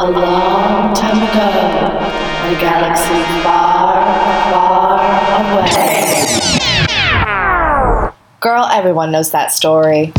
A 0.00 0.10
long 0.10 0.94
time 0.94 1.18
ago, 1.18 1.50
in 2.46 2.56
a 2.56 2.58
galaxy 2.58 3.22
far, 3.42 4.00
far 4.50 4.96
away. 5.58 6.24
Girl, 8.40 8.64
everyone 8.72 9.12
knows 9.12 9.30
that 9.32 9.52
story. 9.52 10.12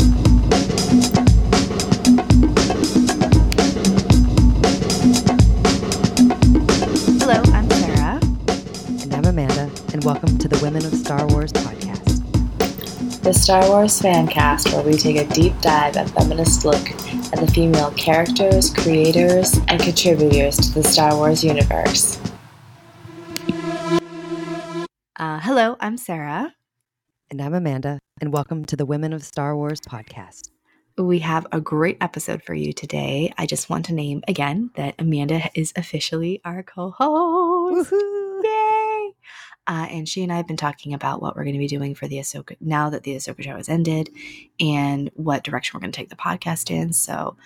Hello, 7.18 7.42
I'm 7.52 7.68
Sarah. 7.68 8.20
And 9.02 9.12
I'm 9.12 9.24
Amanda, 9.24 9.68
and 9.92 10.04
welcome 10.04 10.38
to 10.38 10.46
the 10.46 10.60
Women 10.62 10.86
of 10.86 10.94
Star 10.94 11.26
Wars 11.26 11.52
podcast. 11.52 12.22
The 13.24 13.34
Star 13.34 13.68
Wars 13.68 14.00
fan 14.00 14.28
cast, 14.28 14.72
where 14.72 14.84
we 14.84 14.92
take 14.92 15.16
a 15.16 15.24
deep 15.34 15.60
dive 15.60 15.96
and 15.96 16.08
feminist 16.12 16.64
look 16.64 17.01
at 17.32 17.40
the 17.40 17.46
female 17.52 17.90
characters, 17.92 18.70
creators, 18.70 19.58
and 19.68 19.80
contributors 19.80 20.56
to 20.56 20.74
the 20.74 20.84
Star 20.84 21.14
Wars 21.16 21.42
universe. 21.42 22.20
Uh, 25.16 25.40
hello, 25.40 25.76
I'm 25.80 25.96
Sarah. 25.96 26.54
And 27.30 27.40
I'm 27.40 27.54
Amanda, 27.54 27.98
and 28.20 28.32
welcome 28.32 28.64
to 28.66 28.76
the 28.76 28.84
Women 28.84 29.12
of 29.12 29.24
Star 29.24 29.56
Wars 29.56 29.80
podcast. 29.80 30.50
We 30.98 31.20
have 31.20 31.46
a 31.52 31.60
great 31.60 31.96
episode 32.02 32.42
for 32.42 32.54
you 32.54 32.74
today. 32.74 33.32
I 33.38 33.46
just 33.46 33.70
want 33.70 33.86
to 33.86 33.94
name 33.94 34.22
again 34.28 34.70
that 34.76 34.94
Amanda 34.98 35.48
is 35.54 35.72
officially 35.74 36.42
our 36.44 36.62
co 36.62 36.90
host. 36.90 37.92
Uh, 39.66 39.86
and 39.90 40.08
she 40.08 40.22
and 40.22 40.32
I 40.32 40.36
have 40.36 40.46
been 40.48 40.56
talking 40.56 40.92
about 40.92 41.22
what 41.22 41.36
we're 41.36 41.44
going 41.44 41.54
to 41.54 41.58
be 41.58 41.68
doing 41.68 41.94
for 41.94 42.08
the 42.08 42.16
Ahsoka 42.16 42.56
now 42.60 42.90
that 42.90 43.04
the 43.04 43.14
Ahsoka 43.14 43.42
show 43.44 43.56
has 43.56 43.68
ended 43.68 44.10
and 44.58 45.10
what 45.14 45.44
direction 45.44 45.76
we're 45.76 45.82
going 45.82 45.92
to 45.92 45.96
take 45.96 46.08
the 46.08 46.16
podcast 46.16 46.70
in. 46.70 46.92
So, 46.92 47.36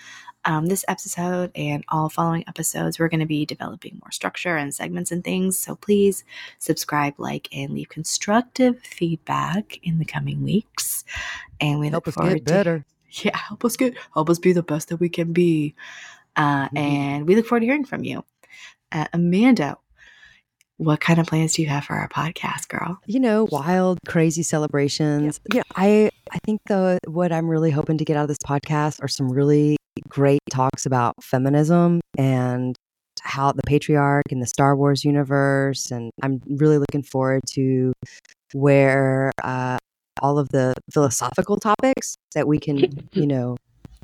um, 0.44 0.66
this 0.66 0.84
episode 0.86 1.50
and 1.56 1.84
all 1.88 2.08
following 2.08 2.44
episodes, 2.46 2.98
we're 2.98 3.08
going 3.08 3.20
to 3.20 3.26
be 3.26 3.44
developing 3.44 3.98
more 4.00 4.12
structure 4.12 4.56
and 4.56 4.72
segments 4.72 5.10
and 5.10 5.24
things. 5.24 5.58
So, 5.58 5.74
please 5.76 6.24
subscribe, 6.58 7.14
like, 7.18 7.48
and 7.52 7.72
leave 7.74 7.88
constructive 7.88 8.80
feedback 8.80 9.78
in 9.82 9.98
the 9.98 10.04
coming 10.04 10.42
weeks. 10.42 11.04
And 11.60 11.80
we 11.80 11.88
Help 11.88 12.06
look 12.06 12.14
forward 12.14 12.34
get 12.34 12.44
better. 12.44 12.86
yeah, 13.10 13.36
help 13.36 13.64
us 13.64 13.76
get 13.76 13.94
help 14.14 14.30
us 14.30 14.38
be 14.38 14.52
the 14.52 14.62
best 14.62 14.88
that 14.88 14.98
we 14.98 15.08
can 15.08 15.32
be. 15.32 15.74
Uh, 16.36 16.68
Mhm. 16.68 16.78
And 16.78 17.26
we 17.28 17.34
look 17.34 17.46
forward 17.46 17.60
to 17.60 17.66
hearing 17.66 17.84
from 17.84 18.04
you. 18.04 18.24
Uh, 18.92 19.06
Amanda, 19.12 19.78
what 20.78 21.00
kind 21.00 21.18
of 21.18 21.26
plans 21.26 21.54
do 21.54 21.62
you 21.62 21.68
have 21.68 21.84
for 21.84 21.94
our 21.94 22.08
podcast, 22.08 22.68
girl? 22.68 22.98
You 23.06 23.20
know, 23.20 23.48
wild, 23.50 23.98
crazy 24.06 24.42
celebrations. 24.42 25.40
Yeah, 25.52 25.62
I 25.74 26.10
I 26.32 26.38
think 26.44 26.60
the 26.66 26.98
what 27.06 27.32
I'm 27.32 27.48
really 27.48 27.70
hoping 27.70 27.98
to 27.98 28.04
get 28.04 28.16
out 28.16 28.22
of 28.22 28.28
this 28.28 28.38
podcast 28.38 29.02
are 29.02 29.08
some 29.08 29.30
really 29.30 29.76
great 30.08 30.40
talks 30.50 30.86
about 30.86 31.14
feminism 31.22 32.00
and 32.18 32.76
how 33.22 33.52
the 33.52 33.62
patriarch 33.62 34.24
in 34.30 34.40
the 34.40 34.46
Star 34.46 34.76
Wars 34.76 35.04
universe, 35.04 35.90
and 35.90 36.10
I'm 36.22 36.40
really 36.46 36.78
looking 36.78 37.02
forward 37.02 37.42
to 37.54 37.92
where 38.52 39.32
uh, 39.42 39.78
all 40.22 40.38
of 40.38 40.48
the 40.50 40.74
philosophical 40.92 41.56
topics 41.56 42.16
that 42.34 42.46
we 42.46 42.58
can, 42.58 43.08
you 43.12 43.26
know, 43.26 43.56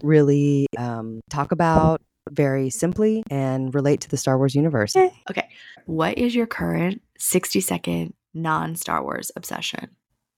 really 0.02 0.66
um, 0.78 1.20
talk 1.30 1.52
about 1.52 2.00
very 2.30 2.70
simply 2.70 3.22
and 3.30 3.74
relate 3.74 4.00
to 4.02 4.08
the 4.08 4.16
Star 4.16 4.38
Wars 4.38 4.54
universe. 4.54 4.94
Okay. 4.96 5.48
What 5.86 6.18
is 6.18 6.34
your 6.34 6.46
current 6.46 7.02
60 7.18 7.60
second 7.60 8.14
non 8.34 8.76
Star 8.76 9.02
Wars 9.02 9.30
obsession? 9.36 9.90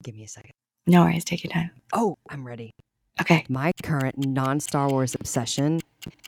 Give 0.03 0.15
me 0.15 0.23
a 0.23 0.27
second. 0.27 0.51
No 0.87 1.03
worries, 1.03 1.25
take 1.25 1.43
your 1.43 1.51
time. 1.51 1.71
Oh, 1.93 2.15
I'm 2.29 2.45
ready. 2.45 2.71
Okay. 3.19 3.45
My 3.49 3.71
current 3.81 4.17
non 4.17 4.59
Star 4.59 4.89
Wars 4.89 5.15
obsession 5.15 5.79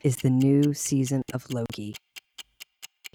is 0.03 0.17
the 0.17 0.29
new 0.29 0.73
season 0.73 1.21
of 1.33 1.51
Loki. 1.51 1.95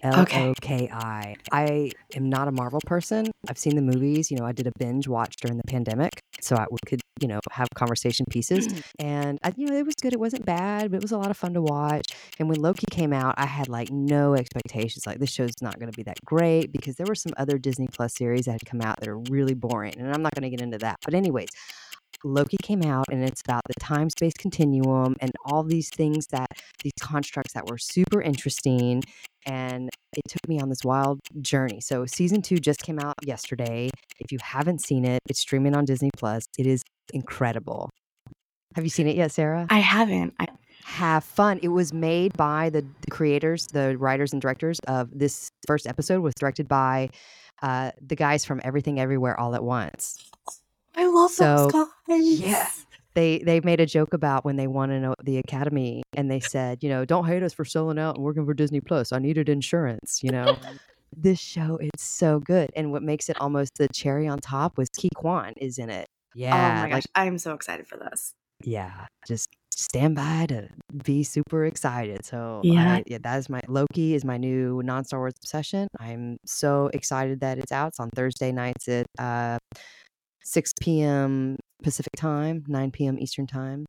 L 0.02 0.20
Okay. 0.22 0.48
O 0.48 0.54
K 0.60 0.88
I. 0.92 1.36
I 1.52 1.92
am 2.14 2.28
not 2.28 2.48
a 2.48 2.52
Marvel 2.52 2.80
person. 2.86 3.30
I've 3.48 3.58
seen 3.58 3.76
the 3.76 3.82
movies. 3.82 4.30
You 4.30 4.38
know, 4.38 4.44
I 4.44 4.52
did 4.52 4.66
a 4.66 4.72
binge 4.78 5.06
watch 5.06 5.36
during 5.36 5.56
the 5.56 5.64
pandemic, 5.66 6.10
so 6.40 6.56
I 6.56 6.66
could, 6.86 7.00
you 7.20 7.28
know, 7.28 7.40
have 7.52 7.68
conversation 7.74 8.26
pieces. 8.28 8.66
Mm. 8.68 8.82
And 8.98 9.38
I, 9.44 9.52
you 9.56 9.66
know, 9.66 9.76
it 9.76 9.86
was 9.86 9.94
good. 9.94 10.12
It 10.12 10.20
wasn't 10.20 10.44
bad, 10.44 10.90
but 10.90 10.96
it 10.96 11.02
was 11.02 11.12
a 11.12 11.18
lot 11.18 11.30
of 11.30 11.36
fun 11.36 11.54
to 11.54 11.62
watch. 11.62 12.06
And 12.38 12.48
when 12.48 12.60
Loki 12.60 12.86
came 12.90 13.12
out, 13.12 13.34
I 13.38 13.46
had 13.46 13.68
like 13.68 13.90
no 13.90 14.34
expectations. 14.34 15.06
Like 15.06 15.18
this 15.18 15.30
show's 15.30 15.54
not 15.60 15.78
going 15.78 15.90
to 15.90 15.96
be 15.96 16.02
that 16.04 16.18
great 16.24 16.72
because 16.72 16.96
there 16.96 17.06
were 17.06 17.14
some 17.14 17.32
other 17.36 17.58
Disney 17.58 17.86
Plus 17.92 18.14
series 18.14 18.46
that 18.46 18.52
had 18.52 18.66
come 18.66 18.80
out 18.80 18.98
that 19.00 19.08
are 19.08 19.18
really 19.30 19.54
boring, 19.54 19.94
and 19.98 20.12
I'm 20.12 20.22
not 20.22 20.34
going 20.34 20.50
to 20.50 20.50
get 20.50 20.60
into 20.60 20.78
that. 20.78 20.96
But 21.04 21.14
anyways, 21.14 21.48
Loki 22.24 22.56
came 22.62 22.82
out 22.82 23.06
and 23.10 23.24
it's 23.24 23.40
about 23.40 23.62
the 23.66 23.74
time 23.80 24.08
space 24.10 24.34
continuum 24.38 25.16
and 25.20 25.32
all 25.44 25.62
these 25.62 25.88
things 25.90 26.26
that 26.28 26.48
these 26.82 26.92
constructs 27.00 27.52
that 27.54 27.66
were 27.68 27.78
super 27.78 28.20
interesting. 28.20 29.02
And 29.46 29.88
it 30.14 30.22
took 30.28 30.46
me 30.48 30.60
on 30.60 30.68
this 30.68 30.84
wild 30.84 31.20
journey. 31.40 31.80
So, 31.80 32.06
season 32.06 32.42
two 32.42 32.58
just 32.58 32.82
came 32.82 32.98
out 32.98 33.14
yesterday. 33.24 33.90
If 34.20 34.30
you 34.30 34.38
haven't 34.42 34.82
seen 34.82 35.04
it, 35.04 35.20
it's 35.28 35.40
streaming 35.40 35.74
on 35.74 35.84
Disney 35.84 36.10
Plus. 36.16 36.44
It 36.58 36.66
is 36.66 36.82
incredible. 37.12 37.90
Have 38.74 38.84
you 38.84 38.90
seen 38.90 39.06
it 39.06 39.16
yet, 39.16 39.32
Sarah? 39.32 39.66
I 39.70 39.78
haven't. 39.80 40.34
I, 40.40 40.46
Have 40.84 41.24
fun. 41.24 41.60
It 41.62 41.68
was 41.68 41.92
made 41.92 42.36
by 42.36 42.70
the, 42.70 42.82
the 43.02 43.10
creators, 43.10 43.66
the 43.68 43.96
writers 43.98 44.32
and 44.32 44.40
directors 44.40 44.78
of 44.86 45.08
this 45.12 45.48
first 45.66 45.86
episode 45.86 46.20
was 46.20 46.34
directed 46.34 46.68
by 46.68 47.10
uh, 47.62 47.90
the 48.00 48.16
guys 48.16 48.44
from 48.44 48.60
Everything 48.64 48.98
Everywhere 48.98 49.38
All 49.38 49.54
at 49.54 49.62
Once. 49.62 50.30
I 50.96 51.06
love 51.06 51.30
So, 51.30 51.68
those 51.70 51.88
guys. 52.08 52.40
yeah. 52.40 52.68
They 53.14 53.38
they 53.38 53.60
made 53.60 53.80
a 53.80 53.86
joke 53.86 54.14
about 54.14 54.44
when 54.44 54.56
they 54.56 54.66
won 54.66 54.90
an, 54.90 55.14
the 55.22 55.38
academy 55.38 56.02
and 56.14 56.30
they 56.30 56.40
said 56.40 56.82
you 56.82 56.88
know 56.88 57.04
don't 57.04 57.26
hate 57.26 57.42
us 57.42 57.52
for 57.52 57.64
selling 57.64 57.98
out 57.98 58.16
and 58.16 58.24
working 58.24 58.44
for 58.44 58.54
disney 58.54 58.80
plus 58.80 59.12
i 59.12 59.18
needed 59.18 59.48
insurance 59.48 60.20
you 60.22 60.30
know 60.30 60.56
this 61.16 61.38
show 61.38 61.78
is 61.78 61.90
so 61.98 62.40
good 62.40 62.70
and 62.74 62.90
what 62.90 63.02
makes 63.02 63.28
it 63.28 63.38
almost 63.40 63.76
the 63.76 63.88
cherry 63.88 64.26
on 64.26 64.38
top 64.38 64.78
was 64.78 64.88
Ki 64.96 65.10
Kwan 65.14 65.52
is 65.58 65.78
in 65.78 65.90
it 65.90 66.06
yeah 66.34 66.54
oh 66.54 66.82
my 66.82 66.88
gosh. 66.88 66.94
like 66.94 67.04
I'm 67.14 67.36
so 67.36 67.52
excited 67.52 67.86
for 67.86 67.98
this. 67.98 68.32
yeah 68.64 69.06
just 69.26 69.48
stand 69.74 70.14
by 70.14 70.46
to 70.46 70.68
be 71.04 71.22
super 71.22 71.64
excited 71.66 72.24
so 72.24 72.60
Yeah. 72.62 72.94
I, 72.94 73.02
yeah 73.06 73.18
that 73.22 73.38
is 73.38 73.48
my 73.48 73.60
loki 73.68 74.14
is 74.14 74.24
my 74.24 74.36
new 74.36 74.82
non-star 74.82 75.18
wars 75.18 75.32
obsession 75.42 75.88
i'm 75.98 76.36
so 76.46 76.90
excited 76.92 77.40
that 77.40 77.58
it's 77.58 77.72
out 77.72 77.88
it's 77.88 78.00
on 78.00 78.10
thursday 78.10 78.52
nights 78.52 78.88
at 78.88 79.06
uh 79.18 79.58
6 80.44 80.72
p.m 80.80 81.56
pacific 81.82 82.12
time 82.16 82.64
9 82.66 82.90
p.m 82.90 83.18
eastern 83.18 83.46
time 83.46 83.84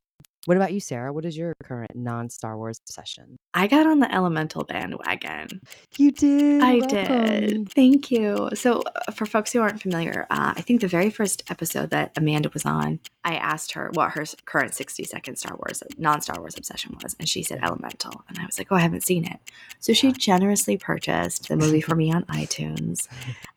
what 0.45 0.57
about 0.57 0.73
you 0.73 0.79
sarah 0.79 1.13
what 1.13 1.25
is 1.25 1.37
your 1.37 1.53
current 1.63 1.95
non-star 1.95 2.57
wars 2.57 2.79
obsession 2.87 3.37
I 3.55 3.67
got 3.67 3.85
on 3.85 3.99
the 3.99 4.13
elemental 4.13 4.63
bandwagon. 4.63 5.61
you 5.97 6.11
did 6.11 6.63
I 6.63 6.77
welcome. 6.77 6.89
did. 6.89 7.69
Thank 7.71 8.09
you. 8.09 8.49
So, 8.55 8.81
uh, 9.07 9.11
for 9.11 9.27
folks 9.27 9.53
who 9.53 9.61
aren't 9.61 9.79
familiar, 9.79 10.25
uh, 10.31 10.53
I 10.55 10.61
think 10.61 10.81
the 10.81 10.87
very 10.87 11.11
first 11.11 11.43
episode 11.51 11.91
that 11.91 12.11
Amanda 12.17 12.49
was 12.51 12.65
on, 12.65 12.99
I 13.23 13.35
asked 13.35 13.73
her 13.73 13.91
what 13.93 14.11
her 14.11 14.25
current 14.45 14.73
60 14.73 15.03
second 15.03 15.35
Star 15.35 15.55
Wars, 15.55 15.83
non 15.99 16.21
Star 16.21 16.39
Wars 16.39 16.57
obsession 16.57 16.97
was. 17.03 17.15
And 17.19 17.29
she 17.29 17.43
said 17.43 17.59
Elemental. 17.61 18.23
And 18.27 18.39
I 18.39 18.45
was 18.45 18.57
like, 18.57 18.71
oh, 18.71 18.75
I 18.75 18.79
haven't 18.79 19.03
seen 19.03 19.25
it. 19.25 19.39
So, 19.79 19.93
she 19.93 20.11
generously 20.13 20.77
purchased 20.77 21.47
the 21.47 21.55
movie 21.55 21.81
for 21.81 21.95
me 21.95 22.11
on 22.11 22.23
iTunes. 22.25 23.07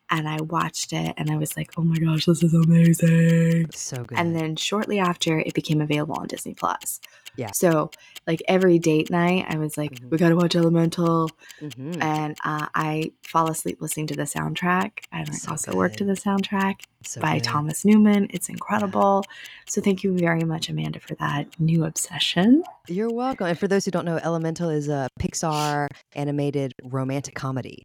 And 0.09 0.27
I 0.27 0.41
watched 0.41 0.93
it 0.93 1.13
and 1.17 1.29
I 1.29 1.35
was 1.37 1.57
like, 1.57 1.71
oh 1.77 1.81
my 1.83 1.97
gosh, 1.97 2.25
this 2.25 2.41
is 2.43 2.53
amazing. 2.53 3.69
so 3.73 4.03
good 4.03 4.17
And 4.17 4.35
then 4.35 4.55
shortly 4.55 4.99
after, 4.99 5.39
it 5.39 5.53
became 5.53 5.81
available 5.81 6.15
on 6.15 6.27
Disney 6.27 6.53
Plus. 6.53 6.99
Yeah. 7.35 7.51
So, 7.51 7.91
like 8.25 8.41
every 8.47 8.79
date 8.79 9.09
night, 9.11 9.45
I 9.49 9.57
was 9.57 9.77
like, 9.77 9.91
Mhm. 9.99 10.09
we 10.09 10.17
got 10.17 10.29
to 10.29 10.35
watch 10.35 10.55
Elemental 10.55 11.29
Mhm. 11.61 12.01
and 12.01 12.37
uh, 12.43 12.67
I 12.73 13.11
fall 13.21 13.49
asleep 13.51 13.81
listening 13.81 14.07
to 14.07 14.15
the 14.15 14.23
soundtrack. 14.23 14.99
And 15.11 15.29
I 15.29 15.33
So 15.33 15.51
also 15.51 15.75
work 15.75 15.95
to 15.97 16.03
the 16.05 16.13
soundtrack 16.13 16.81
So 17.03 17.21
by 17.21 17.35
good. 17.35 17.43
Thomas 17.43 17.85
Newman. 17.85 18.27
It's 18.31 18.49
incredible. 18.49 19.23
So 19.67 19.81
thank 19.81 20.03
you 20.03 20.17
very 20.17 20.43
much, 20.43 20.69
Amanda, 20.69 20.99
for 20.99 21.15
that 21.15 21.47
new 21.59 21.83
obsession. 21.85 22.63
You're 22.87 23.11
welcome. 23.13 23.47
And 23.47 23.59
for 23.59 23.67
those 23.67 23.85
who 23.85 23.91
don't 23.91 24.05
know, 24.05 24.17
Elemental 24.23 24.69
is 24.69 24.87
a 24.87 25.07
Pixar 25.19 25.87
animated 26.15 26.73
romantic 26.83 27.35
comedy. 27.35 27.83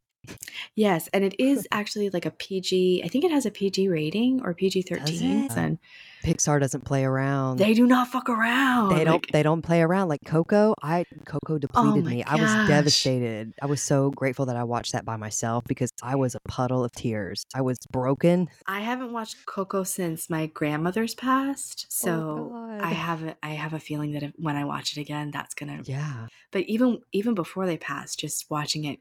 Yes, 0.74 1.08
and 1.12 1.24
it 1.24 1.34
is 1.38 1.66
actually 1.72 2.10
like 2.10 2.26
a 2.26 2.30
PG. 2.30 3.02
I 3.04 3.08
think 3.08 3.24
it 3.24 3.30
has 3.30 3.46
a 3.46 3.50
PG 3.50 3.88
rating 3.88 4.40
or 4.44 4.54
PG 4.54 4.82
thirteen, 4.82 5.44
it? 5.44 5.56
and 5.56 5.78
Pixar 6.22 6.60
doesn't 6.60 6.84
play 6.84 7.04
around. 7.04 7.58
they 7.58 7.74
do 7.74 7.86
not 7.86 8.08
fuck 8.08 8.28
around. 8.28 8.90
They 8.90 9.04
don't. 9.04 9.14
Like, 9.14 9.32
They 9.32 9.42
don't 9.42 9.62
play 9.62 9.82
around 9.82 10.08
like 10.08 10.20
Coco. 10.24 10.74
I 10.82 11.04
Coco 11.26 11.54
oh 11.54 11.58
depleted 11.58 12.04
my 12.04 12.10
me. 12.10 12.24
I 12.24 12.36
was 12.36 12.52
gosh. 12.52 12.68
devastated. 12.68 13.52
I 13.60 13.66
was 13.66 13.82
so 13.82 14.10
grateful 14.10 14.46
that 14.46 14.56
I 14.56 14.64
watched 14.64 14.92
that 14.92 15.04
by 15.04 15.16
myself 15.16 15.64
because 15.66 15.90
I 16.02 16.14
was 16.16 16.34
a 16.34 16.40
puddle 16.48 16.84
of 16.84 16.92
tears. 16.92 17.44
I 17.54 17.62
was 17.62 17.78
broken. 17.90 18.48
I 18.66 18.80
haven't 18.80 19.12
watched 19.12 19.44
Coco 19.46 19.82
since 19.82 20.30
my 20.30 20.46
grandmother's 20.46 21.14
passed, 21.14 21.86
oh 21.88 22.06
so 22.06 22.50
God. 22.52 22.80
I 22.80 22.90
have 22.90 23.22
a, 23.24 23.36
I 23.42 23.50
have 23.50 23.72
a 23.72 23.80
feeling 23.80 24.12
that 24.12 24.22
if, 24.22 24.32
when 24.36 24.56
I 24.56 24.64
watch 24.64 24.96
it 24.96 25.00
again, 25.00 25.30
that's 25.32 25.54
gonna. 25.54 25.80
Yeah. 25.84 26.28
But 26.52 26.62
even 26.62 27.00
even 27.12 27.34
before 27.34 27.66
they 27.66 27.76
passed, 27.76 28.20
just 28.20 28.48
watching 28.50 28.84
it, 28.84 29.00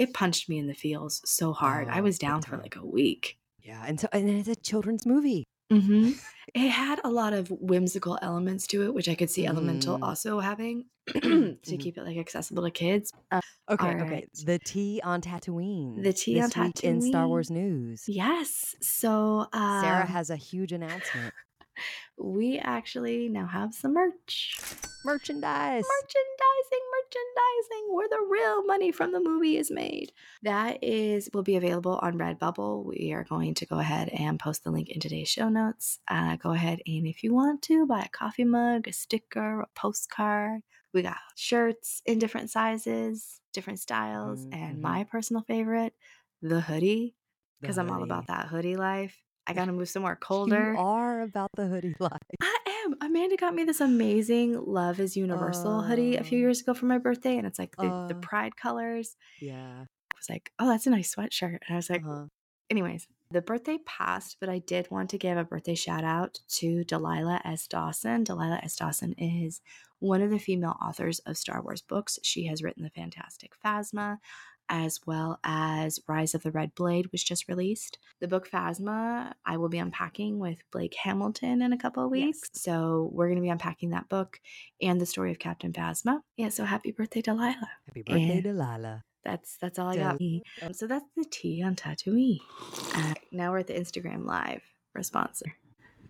it 0.00 0.14
punched 0.14 0.48
me 0.48 0.58
in 0.58 0.66
the 0.66 0.74
feels 0.74 1.20
so 1.24 1.52
hard. 1.52 1.88
I 1.88 2.00
Oh, 2.00 2.02
was 2.02 2.18
down 2.18 2.42
for 2.42 2.56
like 2.56 2.76
a 2.76 2.84
week. 2.84 3.38
Yeah. 3.62 3.84
And 3.86 4.00
so 4.00 4.08
and 4.12 4.28
it's 4.28 4.48
a 4.48 4.56
children's 4.56 5.06
movie. 5.06 5.44
hmm 5.70 6.10
It 6.54 6.70
had 6.70 7.00
a 7.04 7.10
lot 7.10 7.32
of 7.32 7.48
whimsical 7.50 8.18
elements 8.22 8.66
to 8.68 8.82
it, 8.82 8.92
which 8.94 9.08
I 9.08 9.14
could 9.14 9.30
see 9.30 9.46
Elemental 9.46 9.98
Mhm. 9.98 10.02
also 10.02 10.40
having 10.40 10.86
to 11.06 11.58
Mhm. 11.66 11.78
keep 11.78 11.96
it 11.98 12.02
like 12.04 12.16
accessible 12.16 12.64
to 12.64 12.70
kids. 12.70 13.12
Uh, 13.30 13.40
Okay, 13.70 13.86
all 13.88 13.94
okay. 14.02 14.14
right. 14.14 14.28
The 14.32 14.58
tea 14.58 15.00
on 15.04 15.20
Tatooine. 15.20 16.02
The 16.02 16.12
tea 16.12 16.40
on 16.40 16.50
week 16.56 16.82
in 16.82 17.00
Star 17.00 17.28
Wars 17.28 17.50
news. 17.50 18.08
Yes. 18.08 18.74
So 18.82 19.46
Sarah 19.68 20.06
um, 20.06 20.06
has 20.06 20.30
a 20.30 20.36
huge 20.36 20.72
announcement. 20.72 21.34
we 22.20 22.58
actually 22.58 23.28
now 23.28 23.46
have 23.46 23.74
some 23.74 23.94
merch. 23.94 24.58
Merchandise. 25.04 25.82
Merchandising, 25.82 26.84
merchandising, 26.92 27.94
where 27.94 28.08
the 28.08 28.26
real 28.28 28.64
money 28.66 28.92
from 28.92 29.12
the 29.12 29.20
movie 29.20 29.56
is 29.56 29.70
made. 29.70 30.12
That 30.42 30.82
is 30.82 31.30
will 31.32 31.42
be 31.42 31.56
available 31.56 31.98
on 32.02 32.18
Redbubble. 32.18 32.84
We 32.84 33.12
are 33.12 33.24
going 33.24 33.54
to 33.54 33.66
go 33.66 33.78
ahead 33.78 34.10
and 34.10 34.38
post 34.38 34.62
the 34.64 34.70
link 34.70 34.90
in 34.90 35.00
today's 35.00 35.28
show 35.28 35.48
notes. 35.48 36.00
Uh, 36.08 36.36
go 36.36 36.52
ahead 36.52 36.80
and 36.86 37.06
if 37.06 37.22
you 37.22 37.32
want 37.32 37.62
to 37.62 37.86
buy 37.86 38.02
a 38.02 38.08
coffee 38.08 38.44
mug, 38.44 38.86
a 38.88 38.92
sticker, 38.92 39.60
a 39.62 39.66
postcard. 39.74 40.60
We 40.92 41.02
got 41.02 41.16
shirts 41.36 42.02
in 42.04 42.18
different 42.18 42.50
sizes, 42.50 43.40
different 43.52 43.78
styles, 43.78 44.44
Mhm, 44.46 44.54
and 44.54 44.80
my 44.82 45.04
personal 45.04 45.42
favorite, 45.42 45.94
the 46.42 46.60
hoodie, 46.60 47.14
because 47.60 47.78
I'm 47.78 47.90
all 47.90 48.02
about 48.02 48.26
that 48.26 48.48
hoodie 48.48 48.76
life. 48.76 49.16
I 49.46 49.52
gotta 49.52 49.72
move 49.72 49.88
somewhere 49.88 50.16
colder. 50.16 50.72
You 50.74 50.78
are 50.78 51.22
about 51.22 51.50
the 51.56 51.66
hoodie 51.66 51.94
life. 52.00 52.18
I 52.42 52.56
am. 52.84 52.94
Amanda 53.00 53.36
got 53.36 53.54
me 53.54 53.64
this 53.64 53.80
amazing 53.80 54.62
Love 54.64 55.00
is 55.00 55.16
Universal 55.16 55.82
hoodie 55.82 56.16
a 56.16 56.24
few 56.24 56.38
Uh, 56.38 56.42
years 56.42 56.60
ago 56.60 56.74
for 56.74 56.86
my 56.86 56.98
birthday, 56.98 57.36
and 57.36 57.46
it's 57.46 57.58
like 57.58 57.74
the, 57.76 57.82
the 58.08 58.14
uh, 58.16 58.20
pride 58.20 58.56
colors. 58.56 59.16
yeah. 59.40 59.84
I 60.12 60.16
was 60.20 60.28
like, 60.28 60.52
oh, 60.58 60.68
that's 60.68 60.86
a 60.86 60.90
nice 60.90 61.14
sweatshirt. 61.14 61.58
And 61.66 61.70
I 61.70 61.76
was 61.76 61.88
like, 61.88 62.02
Uh-huh. 62.04 62.26
anyways, 62.68 63.06
the 63.30 63.40
birthday 63.40 63.78
passed, 63.86 64.36
but 64.38 64.48
I 64.50 64.58
did 64.58 64.90
want 64.90 65.08
to 65.10 65.18
give 65.18 65.38
a 65.38 65.44
birthday 65.44 65.74
shout 65.74 66.04
out 66.04 66.40
to 66.58 66.84
Delilah 66.84 67.40
S. 67.44 67.66
Dawson. 67.66 68.24
Delilah 68.24 68.60
S. 68.62 68.76
Dawson 68.76 69.14
is 69.14 69.60
one 69.98 70.20
of 70.20 70.30
the 70.30 70.38
female 70.38 70.76
authors 70.82 71.20
of 71.20 71.38
Star 71.38 71.62
Wars 71.62 71.80
books. 71.80 72.18
She 72.22 72.46
has 72.46 72.62
written 72.62 72.82
The 72.82 72.90
Fantastic 72.90 73.52
Phasma, 73.64 74.18
as 74.70 75.00
well 75.04 75.38
as 75.44 76.00
Rise 76.08 76.34
of 76.34 76.42
the 76.42 76.50
Red 76.50 76.74
Blade, 76.74 77.10
was 77.12 77.22
just 77.22 77.48
released. 77.48 77.98
The 78.20 78.28
book 78.28 78.48
Phasma, 78.48 79.32
I 79.44 79.58
will 79.58 79.68
be 79.68 79.78
unpacking 79.78 80.38
with 80.38 80.62
Blake 80.72 80.94
Hamilton 80.94 81.60
in 81.60 81.72
a 81.74 81.78
couple 81.78 82.04
of 82.04 82.10
weeks. 82.10 82.40
Yes. 82.54 82.62
So 82.62 83.10
we're 83.12 83.26
going 83.26 83.36
to 83.36 83.42
be 83.42 83.48
unpacking 83.50 83.90
that 83.90 84.08
book 84.08 84.40
and 84.80 85.00
the 85.00 85.06
story 85.06 85.30
of 85.32 85.38
Captain 85.38 85.72
Phasma. 85.72 86.20
Yeah, 86.36 86.48
so 86.48 86.64
happy 86.64 86.92
birthday, 86.92 87.20
Delilah. 87.20 87.68
Happy 87.86 88.02
birthday, 88.02 88.30
And 88.30 88.42
Delilah. 88.42 89.02
that's 89.24 89.58
that's 89.60 89.78
all 89.78 89.88
I 89.88 89.96
got. 89.96 90.20
Um, 90.62 90.72
so 90.72 90.86
that's 90.86 91.04
the 91.16 91.26
tea 91.30 91.62
on 91.62 91.74
Tatooine. 91.74 92.38
Uh, 92.94 93.14
now 93.32 93.50
we're 93.50 93.58
at 93.58 93.66
the 93.66 93.74
Instagram 93.74 94.24
live 94.24 94.62
sponsor. 95.02 95.54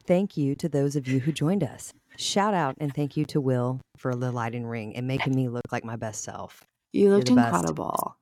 Thank 0.07 0.37
you 0.37 0.55
to 0.57 0.69
those 0.69 0.97
of 0.97 1.07
you 1.07 1.21
who 1.21 1.33
joined 1.33 1.63
us. 1.63 1.93
Shout 2.17 2.55
out 2.55 2.75
and 2.81 2.93
thank 2.93 3.17
you 3.17 3.25
to 3.27 3.41
Will 3.41 3.81
for 3.97 4.15
the 4.17 4.33
lighting 4.33 4.67
ring 4.67 4.97
and 4.97 5.07
making 5.07 5.35
me 5.35 5.49
look 5.49 5.71
like 5.71 5.85
my 5.85 5.97
best 5.97 6.25
self. 6.25 6.65
You 6.93 7.11
looked 7.11 7.29
incredible. 7.29 8.17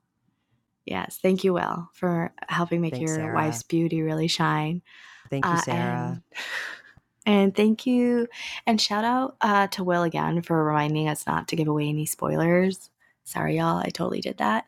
Yes, 0.91 1.19
thank 1.23 1.45
you, 1.45 1.53
Will, 1.53 1.91
for 1.93 2.33
helping 2.49 2.81
make 2.81 2.95
Thanks, 2.95 3.11
your 3.11 3.17
Sarah. 3.19 3.35
wife's 3.35 3.63
beauty 3.63 4.01
really 4.01 4.27
shine. 4.29 4.81
Thank 5.29 5.45
you, 5.45 5.51
Uh, 5.51 5.61
Sarah. 5.61 6.23
And, 7.27 7.35
and 7.35 7.55
thank 7.55 7.87
you, 7.87 8.27
and 8.67 8.81
shout 8.81 9.05
out 9.05 9.37
uh, 9.43 9.67
to 9.69 9.85
Will 9.85 10.03
again 10.03 10.41
for 10.41 10.65
reminding 10.65 11.09
us 11.09 11.27
not 11.27 11.49
to 11.49 11.57
give 11.57 11.69
away 11.69 11.89
any 11.89 12.07
spoilers. 12.07 12.89
Sorry, 13.25 13.59
y'all, 13.59 13.77
I 13.77 13.91
totally 13.91 14.23
did 14.23 14.39
that, 14.39 14.65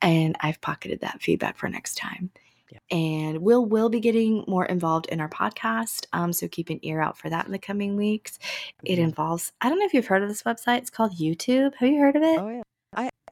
and 0.00 0.36
I've 0.38 0.60
pocketed 0.60 1.00
that 1.00 1.20
feedback 1.20 1.56
for 1.58 1.68
next 1.68 1.96
time. 1.96 2.30
Yeah. 2.70 2.78
And 2.96 3.38
Will 3.38 3.66
will 3.66 3.88
be 3.88 3.98
getting 3.98 4.44
more 4.46 4.66
involved 4.66 5.06
in 5.06 5.20
our 5.20 5.28
podcast, 5.28 6.06
um, 6.12 6.32
so 6.32 6.46
keep 6.46 6.70
an 6.70 6.78
ear 6.82 7.00
out 7.00 7.18
for 7.18 7.28
that 7.30 7.46
in 7.46 7.52
the 7.52 7.58
coming 7.58 7.96
weeks. 7.96 8.38
It 8.84 8.96
Mhm. 8.96 9.04
involves 9.04 9.50
I 9.60 9.68
don't 9.68 9.80
know 9.80 9.86
if 9.86 9.92
you've 9.94 10.06
heard 10.06 10.22
of 10.22 10.28
this 10.28 10.44
website. 10.44 10.78
It's 10.78 10.90
called 10.90 11.18
YouTube. 11.18 11.74
Have 11.74 11.88
you 11.88 11.98
heard 11.98 12.14
of 12.14 12.22
it? 12.22 12.38
Oh 12.38 12.48
yeah. 12.48 12.62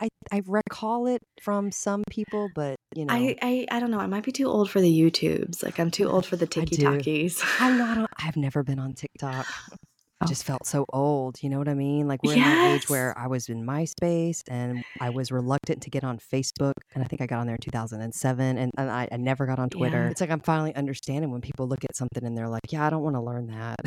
I, 0.01 0.09
I 0.33 0.43
recall 0.47 1.07
it 1.07 1.21
from 1.41 1.71
some 1.71 2.03
people, 2.11 2.49
but 2.55 2.77
you 2.95 3.05
know, 3.05 3.15
I, 3.15 3.37
I 3.43 3.67
I 3.71 3.81
don't 3.81 3.91
know. 3.91 3.99
I 4.01 4.07
might 4.07 4.25
be 4.25 4.33
too 4.33 4.47
old 4.47 4.71
for 4.71 4.81
the 4.81 4.91
YouTubes. 4.91 5.63
Like 5.63 5.79
I'm 5.79 5.91
too 5.91 6.09
old 6.09 6.27
for 6.27 6.37
the. 6.37 6.47
Talkies. 6.47 7.43
I'm 7.61 7.79
not. 7.85 7.99
On, 7.99 8.07
I've 8.19 8.37
never 8.37 8.63
been 8.63 8.79
on 8.79 8.95
TikTok. 8.95 9.47
I 9.73 9.77
Oh. 10.25 10.29
just 10.29 10.45
felt 10.45 10.65
so 10.69 10.85
old. 10.93 11.43
You 11.43 11.51
know 11.51 11.59
what 11.59 11.69
I 11.69 11.75
mean? 11.75 12.07
Like 12.07 12.23
we're 12.23 12.35
in 12.35 12.41
that 12.43 12.77
age 12.77 12.89
where 12.89 13.13
I 13.19 13.27
was 13.27 13.49
in 13.49 13.67
MySpace 13.67 14.43
and 14.49 14.85
I 15.01 15.11
was 15.11 15.33
reluctant 15.33 15.83
to 15.83 15.91
get 15.91 16.05
on 16.05 16.19
Facebook, 16.19 16.75
and 16.95 17.03
I 17.03 17.09
think 17.09 17.21
I 17.21 17.27
got 17.27 17.41
on 17.41 17.47
there 17.47 17.57
in 17.57 17.61
2007, 17.61 18.57
and, 18.57 18.71
and 18.79 18.89
I, 18.91 19.09
I 19.11 19.17
never 19.17 19.47
got 19.47 19.59
on 19.59 19.69
Twitter. 19.69 20.05
Yeah. 20.05 20.11
It's 20.11 20.21
like 20.21 20.31
I'm 20.31 20.39
finally 20.41 20.73
understanding 20.77 21.33
when 21.33 21.41
people 21.41 21.67
look 21.67 21.85
at 21.85 21.97
something 21.97 22.25
and 22.25 22.39
they're 22.39 22.49
like, 22.49 22.71
"Yeah, 22.71 22.87
I 22.87 22.91
don't 22.91 23.03
want 23.03 23.17
to 23.17 23.21
learn 23.21 23.49
that." 23.49 23.81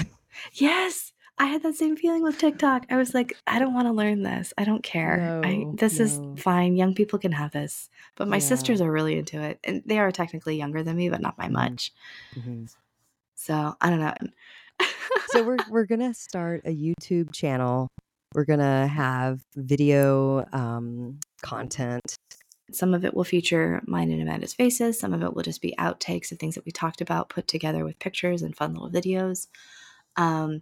Yes, 0.52 1.14
I 1.38 1.46
had 1.48 1.64
that 1.64 1.76
same 1.76 1.98
feeling 1.98 2.24
with 2.24 2.38
TikTok. 2.38 2.86
I 2.90 2.96
was 2.96 3.14
like, 3.14 3.36
I 3.46 3.60
don't 3.60 3.74
want 3.74 3.88
to 3.88 3.92
learn 3.94 4.24
this. 4.24 4.54
I 4.58 4.64
don't 4.64 4.84
care. 4.84 5.42
I, 5.44 5.58
No, 5.58 5.72
this 5.74 6.00
is 6.00 6.22
fine. 6.38 6.78
Young 6.78 6.94
people 6.96 7.20
can 7.20 7.34
have 7.34 7.52
this. 7.52 7.90
But 8.16 8.30
my 8.30 8.38
Yeah. 8.38 8.40
sisters 8.42 8.80
are 8.80 8.92
really 8.92 9.18
into 9.18 9.42
it, 9.42 9.60
and 9.66 9.84
they 9.86 10.00
are 10.00 10.12
technically 10.12 10.56
younger 10.58 10.82
than 10.82 10.96
me, 10.96 11.10
but 11.10 11.22
not 11.22 11.36
by 11.36 11.48
Mhm. 11.48 11.52
much. 11.52 11.92
Mhm. 12.36 12.74
So 13.36 13.76
I 13.82 13.90
don't 13.90 14.00
know. 14.00 14.14
So 15.28 15.44
we're 15.44 15.58
we're 15.70 15.86
gonna 15.86 16.14
start 16.14 16.62
a 16.66 16.70
YouTube 16.76 17.34
channel. 17.34 17.90
We're 18.34 18.46
gonna 18.46 18.88
have 18.88 19.42
video 19.56 20.46
um, 20.54 21.20
content. 21.42 22.16
Some 22.72 22.94
of 22.94 23.04
it 23.06 23.14
will 23.14 23.24
feature 23.26 23.82
mine 23.86 24.10
and 24.12 24.22
Amanda's 24.22 24.54
faces. 24.54 24.98
Some 25.00 25.14
of 25.14 25.22
it 25.22 25.34
will 25.34 25.44
just 25.44 25.62
be 25.62 25.76
outtakes 25.78 26.32
of 26.32 26.40
things 26.40 26.56
that 26.56 26.66
we 26.66 26.72
talked 26.72 27.02
about 27.02 27.30
put 27.30 27.48
together 27.48 27.84
with 27.84 28.00
pictures 28.00 28.42
and 28.42 28.56
fun 28.56 28.74
little 28.74 28.90
videos. 28.90 29.48
Um, 30.16 30.62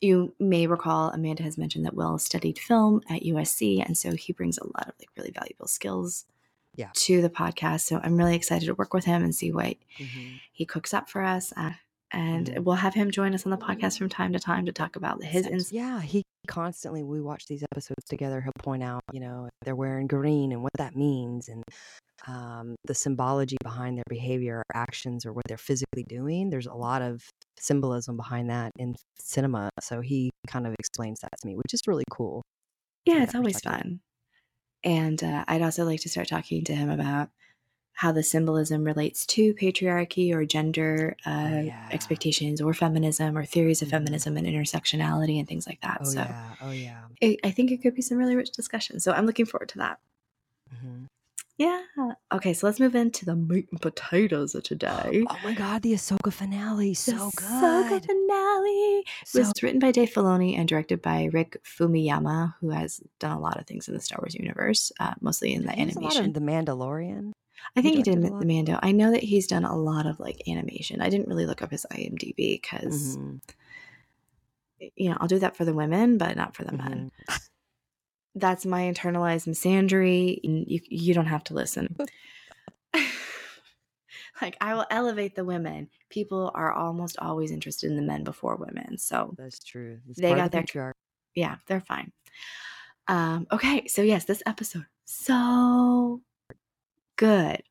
you 0.00 0.34
may 0.38 0.66
recall 0.66 1.10
Amanda 1.10 1.42
has 1.42 1.58
mentioned 1.58 1.84
that 1.84 1.94
Will 1.94 2.18
studied 2.18 2.58
film 2.58 3.00
at 3.10 3.22
USC, 3.22 3.84
and 3.84 3.96
so 3.98 4.12
he 4.14 4.32
brings 4.32 4.58
a 4.58 4.64
lot 4.66 4.88
of 4.88 4.94
like 4.98 5.08
really 5.16 5.30
valuable 5.32 5.66
skills 5.66 6.24
Yeah. 6.76 6.90
to 6.94 7.20
the 7.20 7.30
podcast. 7.30 7.80
So 7.80 8.00
I'm 8.02 8.16
really 8.16 8.36
excited 8.36 8.66
to 8.66 8.74
work 8.74 8.94
with 8.94 9.04
him 9.04 9.22
and 9.24 9.34
see 9.34 9.50
what 9.52 9.76
Mhm. 9.98 10.40
he 10.52 10.64
cooks 10.64 10.94
up 10.94 11.08
for 11.10 11.22
us. 11.22 11.52
Uh, 11.56 11.72
and 12.12 12.48
Mhm. 12.48 12.58
we'll 12.58 12.76
have 12.76 12.94
him 12.94 13.10
join 13.10 13.34
us 13.34 13.46
on 13.46 13.50
the 13.50 13.58
podcast 13.58 13.98
from 13.98 14.08
time 14.08 14.32
to 14.32 14.40
time 14.40 14.66
to 14.66 14.72
talk 14.72 14.96
about 14.96 15.22
his 15.24 15.46
ins- 15.46 15.72
Yeah, 15.72 16.00
he 16.00 16.22
constantly 16.46 17.02
we 17.02 17.20
watch 17.20 17.46
these 17.46 17.62
episodes 17.62 18.04
together. 18.08 18.40
He'll 18.40 18.52
point 18.58 18.82
out, 18.82 19.02
you 19.12 19.20
know, 19.20 19.48
they're 19.64 19.76
wearing 19.76 20.06
green 20.06 20.50
and 20.52 20.62
what 20.62 20.72
that 20.78 20.96
means, 20.96 21.48
and 21.48 21.62
um, 22.28 22.76
the 22.86 22.94
symbology 22.94 23.56
behind 23.64 23.98
their 23.98 24.04
behavior, 24.08 24.58
or 24.58 24.64
actions, 24.74 25.26
or 25.26 25.32
what 25.32 25.44
they're 25.48 25.58
physically 25.58 26.04
doing. 26.04 26.50
There's 26.50 26.66
a 26.66 26.74
lot 26.74 27.02
of 27.02 27.24
symbolism 27.58 28.16
behind 28.16 28.50
that 28.50 28.72
in 28.78 28.96
cinema. 29.20 29.70
So 29.80 30.00
he 30.02 30.30
kind 30.48 30.66
of 30.66 30.74
explains 30.78 31.20
that 31.20 31.30
to 31.40 31.46
me, 31.48 31.56
which 31.56 31.74
is 31.74 31.82
really 31.88 32.04
cool. 32.10 32.42
Yeah, 33.04 33.22
it's 33.22 33.34
always 33.34 33.60
fun. 33.60 34.00
And 34.84 35.22
uh, 35.24 35.44
I'd 35.48 35.62
also 35.62 35.84
like 35.84 36.00
to 36.02 36.08
start 36.08 36.28
talking 36.28 36.64
to 36.64 36.74
him 36.74 36.90
about 36.90 37.30
how 37.98 38.12
the 38.12 38.22
symbolism 38.22 38.84
relates 38.84 39.26
to 39.26 39.52
patriarchy 39.54 40.32
or 40.32 40.44
gender 40.44 41.16
uh, 41.26 41.48
Oh, 41.50 41.60
yeah. 41.62 41.72
expectations 41.90 42.60
or 42.60 42.72
feminism 42.72 43.36
or 43.36 43.44
theories 43.44 43.82
of 43.82 43.88
Mhm. 43.88 43.96
feminism 43.96 44.36
and 44.36 44.46
intersectionality 44.46 45.36
and 45.40 45.48
things 45.48 45.66
like 45.66 45.80
that. 45.80 45.98
Oh 46.02 46.10
so 46.14 46.20
yeah, 46.20 46.54
oh 46.60 46.70
yeah. 46.70 47.00
it, 47.20 47.40
I 47.42 47.50
think 47.50 47.72
it 47.72 47.78
could 47.82 47.96
be 47.96 48.02
some 48.02 48.16
really 48.18 48.36
rich 48.36 48.52
discussion. 48.52 49.00
So 49.00 49.10
I'm 49.12 49.26
looking 49.26 49.46
forward 49.46 49.68
to 49.70 49.78
that. 49.78 49.98
Mhm. 50.72 51.06
Yeah. 51.56 51.82
Okay, 52.30 52.52
so 52.54 52.68
let's 52.68 52.78
move 52.78 52.94
into 52.94 53.24
the 53.24 53.34
meat 53.34 53.66
and 53.72 53.80
potatoes 53.80 54.54
of 54.54 54.62
today. 54.62 55.24
Oh 55.30 55.36
my 55.42 55.54
god, 55.54 55.82
the 55.82 55.92
Ahsoka 55.94 56.32
finale, 56.32 56.94
so 56.94 57.12
good. 57.12 57.32
the 57.32 57.32
good. 57.36 58.02
Ahsoka 58.02 58.06
finale 58.06 59.04
So 59.24 59.38
was 59.40 59.52
written 59.60 59.80
by 59.80 59.90
Dave 59.90 60.10
Filoni 60.14 60.56
and 60.56 60.68
directed 60.68 61.02
by 61.02 61.24
Rick 61.32 61.60
Famuyiwa, 61.64 62.54
who 62.60 62.70
has 62.70 63.00
done 63.18 63.32
a 63.36 63.40
lot 63.40 63.58
of 63.58 63.66
things 63.66 63.88
in 63.88 63.94
the 63.94 64.00
Star 64.00 64.20
Wars 64.22 64.36
universe, 64.36 64.92
uh, 65.00 65.14
mostly 65.20 65.52
in 65.52 65.64
the 65.66 65.72
he 65.72 65.82
a 65.82 65.86
lot 65.86 65.96
animation. 65.96 66.32
The 66.32 66.40
Mandalorian. 66.52 67.32
I 67.76 67.82
think 67.82 67.96
he 67.96 68.02
did 68.02 68.22
the. 68.22 68.30
Mando. 68.30 68.78
I 68.82 68.92
know 68.92 69.10
that 69.10 69.22
he's 69.22 69.46
done 69.46 69.64
a 69.64 69.76
lot 69.76 70.06
of 70.06 70.18
like 70.20 70.42
animation. 70.48 71.00
I 71.00 71.10
didn't 71.10 71.28
really 71.28 71.46
look 71.46 71.62
up 71.62 71.70
his 71.70 71.86
IMDb 71.92 72.60
because 72.60 73.16
Mhm, 73.16 73.40
you 74.96 75.10
know 75.10 75.16
I'll 75.20 75.28
do 75.28 75.38
that 75.38 75.56
for 75.56 75.64
the 75.64 75.74
women, 75.74 76.18
but 76.18 76.36
not 76.36 76.54
for 76.56 76.64
the 76.64 76.72
men. 76.72 77.10
mhm. 77.30 77.40
That's 78.34 78.64
my 78.66 78.82
internalized 78.82 79.46
misandry. 79.48 80.38
and 80.44 80.64
You 80.68 80.80
you 80.88 81.14
don't 81.14 81.26
have 81.26 81.44
to 81.44 81.54
listen. 81.54 81.96
like 84.42 84.56
I 84.60 84.74
will 84.74 84.86
elevate 84.90 85.34
the 85.34 85.44
women. 85.44 85.88
People 86.10 86.50
are 86.54 86.72
almost 86.72 87.16
always 87.18 87.50
interested 87.50 87.90
in 87.90 87.96
the 87.96 88.02
men 88.02 88.24
before 88.24 88.56
women. 88.56 88.98
So 88.98 89.34
That's 89.36 89.58
true. 89.58 89.98
They 90.16 90.34
got 90.34 90.44
the 90.44 90.50
their- 90.50 90.62
patriarch. 90.62 90.96
yeah, 91.34 91.56
they're 91.66 91.80
fine. 91.80 92.12
Um, 93.08 93.46
okay, 93.50 93.86
so 93.86 94.02
yes, 94.02 94.24
this 94.24 94.42
episode 94.46 94.86
so 95.06 96.20
good. 97.18 97.62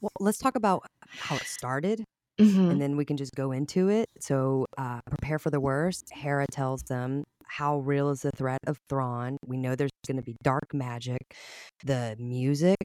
Well, 0.00 0.10
let's 0.20 0.38
talk 0.38 0.56
about 0.56 0.84
how 1.18 1.36
it 1.36 1.46
started, 1.46 2.04
Mhm. 2.38 2.70
and 2.70 2.80
then 2.80 2.96
we 2.96 3.04
can 3.04 3.16
just 3.16 3.34
go 3.34 3.52
into 3.52 3.88
it. 3.88 4.08
So, 4.20 4.66
uh, 4.78 5.00
prepare 5.10 5.38
for 5.38 5.50
the 5.50 5.60
worst. 5.60 6.10
Hera 6.12 6.46
tells 6.50 6.82
them 6.84 7.24
how 7.46 7.78
real 7.80 8.10
is 8.10 8.22
the 8.22 8.30
threat 8.32 8.60
of 8.66 8.78
Thrawn. 8.88 9.38
We 9.46 9.56
know 9.58 9.74
there's 9.76 9.90
going 10.06 10.18
to 10.18 10.22
be 10.22 10.36
dark 10.42 10.74
magic. 10.74 11.20
The 11.84 12.16
music, 12.18 12.78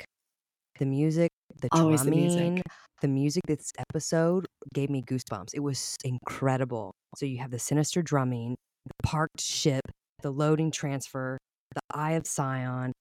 the 0.79 0.85
music 0.85 1.31
the 1.61 1.69
Always 1.71 2.03
the 2.05 2.11
drumming, 2.11 2.11
music. 2.11 2.63
the 3.01 3.07
music 3.07 3.43
this 3.47 3.71
episode 3.89 4.47
gave 4.73 4.89
me 4.89 5.01
goosebumps. 5.03 5.53
It 5.53 5.59
was 5.61 5.95
incredible. 6.05 6.93
So 7.17 7.25
you 7.25 7.39
have 7.39 7.51
the 7.51 7.59
sinister 7.59 8.01
drumming, 8.01 8.55
the 8.85 8.93
parked 9.03 9.41
ship, 9.41 9.81
the 10.23 10.31
loading 10.31 10.71
transfer, 10.71 11.37
the 11.75 11.81
Eye 11.93 12.13
of 12.13 12.27
Sion, 12.27 12.93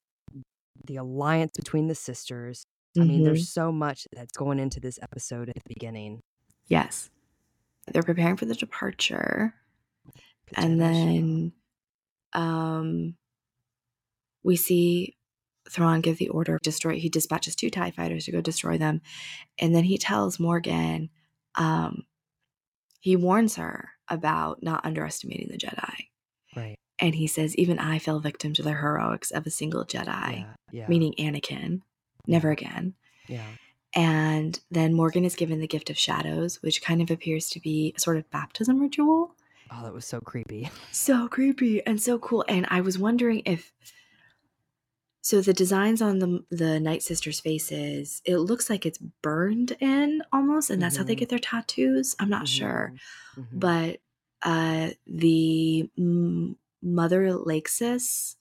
the 0.87 0.97
alliance 0.97 1.53
between 1.57 1.89
the 1.89 1.95
sisters. 1.95 2.65
I 2.99 3.05
mean, 3.05 3.25
there's 3.25 3.49
so 3.49 3.73
much 3.73 4.07
that's 4.13 4.37
going 4.37 4.59
into 4.59 4.79
this 4.79 4.99
episode 5.03 5.49
at 5.49 5.55
the 5.55 5.63
beginning. 5.67 6.21
yes. 6.67 7.09
They're 7.93 8.03
preparing 8.05 8.37
for 8.37 8.45
the 8.45 8.55
departure. 8.55 9.55
and 10.55 10.81
then 10.81 11.53
um 12.33 13.17
we 14.45 14.57
see 14.57 15.17
Thrawn 15.69 16.01
give 16.01 16.19
the 16.19 16.29
order 16.29 16.59
to 16.59 16.63
destroy 16.63 16.99
he 16.99 17.09
dispatches 17.09 17.57
two 17.57 17.71
TIE 17.71 17.91
fighters 17.93 18.25
to 18.27 18.33
go 18.33 18.41
destroy 18.41 18.79
them. 18.79 19.01
And 19.59 19.75
then 19.75 19.85
he 19.85 19.97
tells 19.99 20.39
Morgan, 20.41 21.11
um, 21.55 22.05
he 23.01 23.17
warns 23.17 23.57
her 23.57 23.91
about 24.09 24.63
not 24.63 24.85
underestimating 24.85 25.49
the 25.51 25.59
Jedi. 25.59 25.95
right. 26.57 26.77
And 26.99 27.15
he 27.15 27.27
says, 27.27 27.57
even 27.57 27.79
I 27.79 27.99
fell 27.99 28.21
victim 28.21 28.53
to 28.55 28.63
the 28.63 28.75
heroics 28.75 29.31
of 29.31 29.47
a 29.47 29.51
single 29.51 29.85
Jedi, 29.85 30.41
Yeah. 30.41 30.55
Yeah. 30.71 30.87
meaning 30.89 31.15
Anakin. 31.19 31.83
Never 32.27 32.51
again. 32.51 32.95
yeah. 33.29 33.47
And 33.95 34.59
then 34.71 34.95
Morgan 34.95 35.25
is 35.25 35.35
given 35.35 35.61
the 35.61 35.67
gift 35.67 35.91
of 35.91 35.99
shadows, 35.99 36.63
which 36.63 36.81
kind 36.83 37.03
of 37.03 37.11
appears 37.11 37.51
to 37.51 37.61
be 37.61 37.93
a 37.97 38.01
sort 38.01 38.17
of 38.17 38.31
baptism 38.31 38.81
ritual. 38.81 39.35
Oh, 39.71 39.83
that 39.83 39.93
was 39.93 40.07
so 40.07 40.21
creepy. 40.21 40.71
so 40.91 41.29
creepy 41.29 41.85
and 41.87 42.01
so 42.01 42.19
cool 42.19 42.45
and 42.49 42.67
i 42.71 42.81
was 42.83 42.99
wondering 42.99 43.41
if 43.47 43.73
so 45.23 45.41
the 45.41 45.55
designs 45.55 46.03
on 46.03 46.19
the 46.19 46.45
the 46.51 46.79
night 46.81 47.03
sisters 47.03 47.41
faces 47.41 48.21
it 48.27 48.37
looks 48.39 48.69
like 48.69 48.85
it's 48.85 48.99
burned 49.23 49.73
in 49.81 50.23
almost 50.33 50.69
and 50.69 50.83
that's 50.83 50.97
how 50.97 51.05
they 51.05 51.15
Mhm. 51.15 51.19
get 51.21 51.29
their 51.31 51.39
tattoos 51.39 52.15
i'm 52.19 52.29
not 52.29 52.49
sure 52.49 52.93
Mhm. 53.39 53.43
Mhm. 53.45 53.61
but 53.61 54.01
uh 54.43 54.91
the 55.07 55.89
mm, 55.99 56.57
mother 56.83 57.33
lakesis 57.33 58.37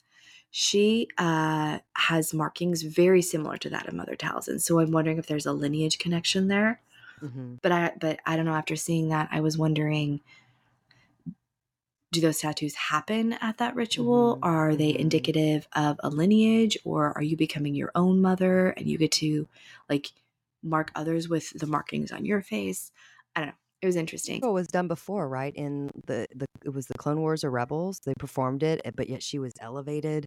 she 0.52 1.08
uh 1.18 1.80
has 1.96 2.34
markings 2.34 2.82
very 2.84 3.22
similar 3.22 3.58
to 3.58 3.70
that 3.70 3.88
of 3.88 3.94
mother 3.94 4.16
talzin 4.16 4.60
so 4.62 4.80
i'm 4.80 4.92
wondering 4.92 5.18
if 5.18 5.28
there's 5.28 5.46
a 5.46 5.54
lineage 5.54 5.98
connection 6.00 6.48
there 6.48 6.82
Mhm. 7.22 7.60
but 7.62 7.72
I 7.72 7.94
but 8.00 8.20
I 8.26 8.36
don't 8.36 8.46
know. 8.46 8.54
After 8.56 8.76
seeing 8.76 9.10
that, 9.10 9.30
I 9.32 9.42
was 9.42 9.58
wondering: 9.58 10.22
Do 12.12 12.20
those 12.22 12.40
tattoos 12.40 12.76
happen 12.76 13.34
at 13.34 13.58
that 13.60 13.76
ritual? 13.76 14.38
Mhm, 14.38 14.40
Are 14.44 14.76
they 14.76 14.94
mhm. 14.94 15.00
indicative 15.00 15.68
of 15.74 16.00
a 16.04 16.10
lineage, 16.10 16.78
or 16.84 17.14
are 17.18 17.24
you 17.24 17.38
becoming 17.38 17.74
your 17.76 17.92
own 17.96 18.22
mother 18.22 18.70
and 18.72 18.88
you 18.88 18.98
get 18.98 19.12
to 19.14 19.48
like 19.90 20.12
mark 20.64 20.92
others 20.96 21.30
with 21.30 21.52
the 21.52 21.68
markings 21.68 22.12
on 22.12 22.26
your 22.26 22.42
face? 22.42 22.92
I 23.36 23.40
don't 23.42 23.50
know. 23.50 23.56
It 23.82 23.86
was 23.86 23.96
interesting. 23.96 24.44
It 24.44 24.48
was 24.48 24.68
done 24.68 24.88
before, 24.88 25.28
right? 25.28 25.54
In 25.56 25.90
the, 26.06 26.28
the 26.36 26.46
it 26.64 26.70
was 26.70 26.86
the 26.86 26.98
Clone 26.98 27.20
Wars 27.22 27.44
or 27.44 27.50
Rebels. 27.50 28.00
They 28.06 28.14
performed 28.14 28.62
it, 28.64 28.82
but 28.96 29.10
yet 29.10 29.24
she 29.24 29.40
was 29.40 29.54
elevated. 29.60 30.26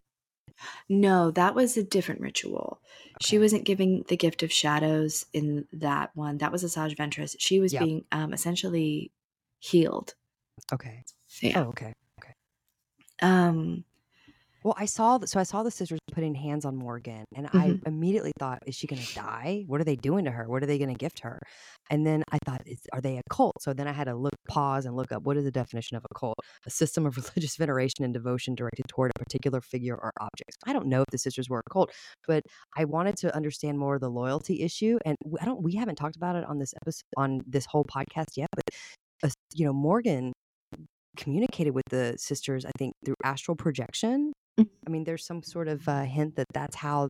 No, 0.89 1.31
that 1.31 1.55
was 1.55 1.77
a 1.77 1.83
different 1.83 2.21
ritual. 2.21 2.81
She 3.21 3.39
wasn't 3.39 3.63
giving 3.65 4.03
the 4.07 4.17
gift 4.17 4.43
of 4.43 4.51
shadows 4.51 5.25
in 5.33 5.67
that 5.73 6.11
one. 6.15 6.37
That 6.37 6.51
was 6.51 6.63
Asajj 6.63 6.95
Ventress. 6.95 7.35
She 7.39 7.59
was 7.59 7.73
Yep. 7.73 7.81
being 7.81 8.05
um, 8.11 8.33
essentially 8.33 9.11
healed. 9.59 10.13
Okay. 10.71 11.03
Yeah. 11.41 11.63
Oh, 11.63 11.69
okay. 11.69 11.93
okay. 12.19 12.33
Um. 13.21 13.83
Well, 14.65 14.73
I 14.79 14.85
saw 14.85 15.19
th- 15.19 15.29
so 15.29 15.39
I 15.39 15.43
saw 15.43 15.61
the 15.61 15.69
sisters 15.69 15.99
putting 16.11 16.33
hands 16.33 16.65
on 16.65 16.75
Morgan, 16.75 17.25
and 17.35 17.47
Mhm. 17.53 17.77
I 17.77 17.77
immediately 17.85 18.31
thought, 18.39 18.63
"Is 18.65 18.75
she 18.75 18.87
going 18.87 19.05
to 19.05 19.13
die? 19.13 19.63
What 19.67 19.79
are 19.79 19.83
they 19.83 19.95
doing 19.95 20.25
to 20.25 20.31
her? 20.31 20.49
What 20.49 20.63
are 20.63 20.65
they 20.65 20.79
going 20.79 20.89
to 20.89 20.95
gift 20.97 21.19
her?" 21.19 21.39
And 21.91 22.05
then 22.07 22.23
I 22.31 22.39
thought, 22.47 22.63
is, 22.65 22.79
"Are 22.91 22.99
they 23.01 23.17
a 23.19 23.21
cult?" 23.31 23.53
So 23.61 23.73
then 23.75 23.87
I 23.87 23.91
had 23.93 24.05
to 24.05 24.15
look, 24.15 24.33
pause, 24.49 24.87
and 24.87 24.95
look 24.95 25.11
up 25.11 25.23
what 25.23 25.37
is 25.37 25.43
the 25.45 25.51
definition 25.51 25.97
of 25.97 26.05
a 26.09 26.15
cult: 26.19 26.39
a 26.65 26.71
system 26.71 27.05
of 27.05 27.15
religious 27.37 27.57
veneration 27.57 28.03
and 28.03 28.13
devotion 28.13 28.55
directed 28.55 28.85
toward 28.89 29.11
a 29.15 29.19
particular 29.23 29.61
figure 29.61 29.95
or 29.95 30.11
object. 30.19 30.57
I 30.65 30.73
don't 30.73 30.87
know 30.87 31.01
if 31.01 31.07
the 31.11 31.19
sisters 31.19 31.47
were 31.49 31.59
a 31.59 31.71
cult, 31.71 31.91
but 32.27 32.41
I 32.75 32.85
wanted 32.85 33.17
to 33.19 33.35
understand 33.35 33.77
more 33.79 33.95
of 33.95 34.01
the 34.01 34.09
loyalty 34.09 34.63
issue, 34.63 34.97
and 35.05 35.15
I 35.39 35.45
don't. 35.45 35.61
We 35.63 35.75
haven't 35.75 35.95
talked 35.97 36.15
about 36.17 36.35
it 36.37 36.43
on 36.45 36.57
this 36.59 36.73
episode, 36.81 37.03
on 37.17 37.41
this 37.47 37.67
whole 37.67 37.85
podcast 37.85 38.35
yet, 38.35 38.49
but 38.55 38.65
uh, 39.23 39.29
you 39.53 39.65
know, 39.65 39.73
Morgan 39.73 40.33
communicated 41.15 41.71
with 41.73 41.83
the 41.89 42.15
sisters, 42.17 42.65
I 42.65 42.71
think, 42.77 42.93
through 43.05 43.15
astral 43.23 43.55
projection. 43.55 44.33
Mhm. 44.59 44.69
I 44.87 44.89
mean, 44.89 45.03
there's 45.03 45.25
some 45.25 45.43
sort 45.43 45.67
of 45.67 45.87
uh, 45.87 46.03
hint 46.03 46.35
that 46.35 46.47
that's 46.53 46.75
how 46.75 47.09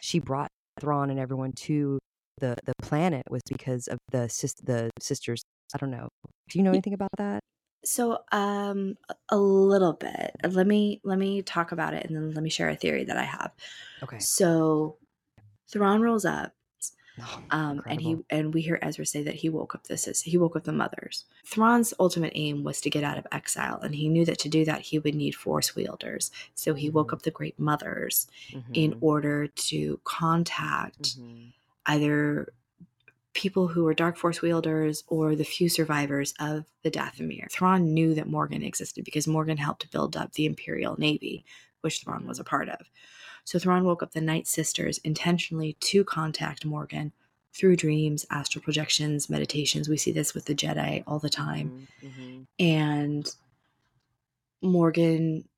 she 0.00 0.18
brought 0.20 0.48
Thrawn 0.80 1.10
and 1.10 1.18
everyone 1.18 1.52
to 1.66 1.98
the 2.38 2.56
the 2.64 2.72
planet 2.82 3.22
was 3.30 3.40
because 3.48 3.86
of 3.88 3.98
the 4.10 4.28
sis- 4.28 4.54
the 4.62 4.90
sisters. 5.00 5.42
I 5.74 5.78
don't 5.78 5.90
know. 5.90 6.08
Do 6.50 6.58
you 6.58 6.62
know 6.64 6.70
anything 6.70 6.94
about 6.94 7.10
that? 7.18 7.40
So, 7.84 8.18
um, 8.32 8.94
a- 9.30 9.36
little 9.38 9.92
bit. 9.92 10.30
Let 10.48 10.66
me 10.66 11.00
let 11.04 11.18
me 11.18 11.42
talk 11.42 11.72
about 11.72 11.94
it, 11.94 12.06
and 12.06 12.16
then 12.16 12.32
let 12.34 12.42
me 12.42 12.50
share 12.50 12.68
a 12.70 12.76
theory 12.76 13.04
that 13.04 13.16
I 13.16 13.24
have. 13.24 13.52
Okay. 14.02 14.18
So, 14.20 14.98
Thrawn 15.72 16.00
rolls 16.00 16.24
up, 16.24 16.52
Oh, 17.20 17.44
um, 17.50 17.82
and 17.88 18.00
he 18.00 18.16
and 18.30 18.52
we 18.54 18.62
hear 18.62 18.78
Ezra 18.82 19.06
say 19.06 19.22
that 19.22 19.34
he 19.36 19.48
woke 19.48 19.74
up 19.74 19.84
the 19.84 19.96
sis. 19.96 20.22
He 20.22 20.36
woke 20.38 20.56
up 20.56 20.64
the 20.64 20.72
mothers. 20.72 21.24
Thrawn's 21.46 21.94
ultimate 22.00 22.32
aim 22.34 22.64
was 22.64 22.80
to 22.80 22.90
get 22.90 23.04
out 23.04 23.18
of 23.18 23.26
exile, 23.32 23.78
and 23.80 23.94
he 23.94 24.08
knew 24.08 24.24
that 24.24 24.38
to 24.40 24.48
do 24.48 24.64
that 24.64 24.80
he 24.80 24.98
would 24.98 25.14
need 25.14 25.34
Force 25.36 25.76
wielders. 25.76 26.30
So 26.54 26.74
he 26.74 26.90
woke 26.90 27.12
Mhm. 27.12 27.12
up 27.12 27.22
the 27.22 27.30
Great 27.30 27.58
Mothers 27.58 28.26
in 28.72 28.94
Mhm, 28.94 29.00
order 29.00 29.46
to 29.46 30.00
contact 30.04 31.18
mhm, 31.18 31.52
either 31.86 32.52
people 33.34 33.68
who 33.68 33.84
were 33.84 33.94
dark 33.94 34.16
force 34.16 34.40
wielders 34.42 35.02
or 35.08 35.34
the 35.36 35.44
few 35.44 35.68
survivors 35.68 36.34
of 36.40 36.66
the 36.82 36.90
Dathomir. 36.90 37.50
Thrawn 37.50 37.92
knew 37.92 38.14
that 38.14 38.28
Morgan 38.28 38.62
existed 38.62 39.04
because 39.04 39.26
Morgan 39.26 39.56
helped 39.56 39.90
build 39.90 40.16
up 40.16 40.32
the 40.34 40.46
Imperial 40.46 40.96
Navy, 40.98 41.44
which 41.80 42.02
Thrawn 42.02 42.26
was 42.26 42.38
a 42.38 42.44
part 42.44 42.68
of. 42.68 42.90
So 43.44 43.58
Thrawn 43.58 43.84
woke 43.84 44.02
up 44.02 44.12
the 44.12 44.20
Night 44.20 44.46
Sisters 44.46 44.98
intentionally 44.98 45.74
to 45.80 46.02
contact 46.04 46.64
Morgan 46.64 47.12
through 47.52 47.76
dreams, 47.76 48.26
astral 48.30 48.62
projections, 48.62 49.30
meditations. 49.30 49.88
We 49.88 49.96
see 49.96 50.12
this 50.12 50.34
with 50.34 50.46
the 50.46 50.54
Jedi 50.54 51.04
all 51.06 51.18
the 51.18 51.30
time. 51.30 51.86
mhm, 52.02 52.08
mhm. 52.10 52.46
And 52.58 53.34
Morgan 54.62 55.48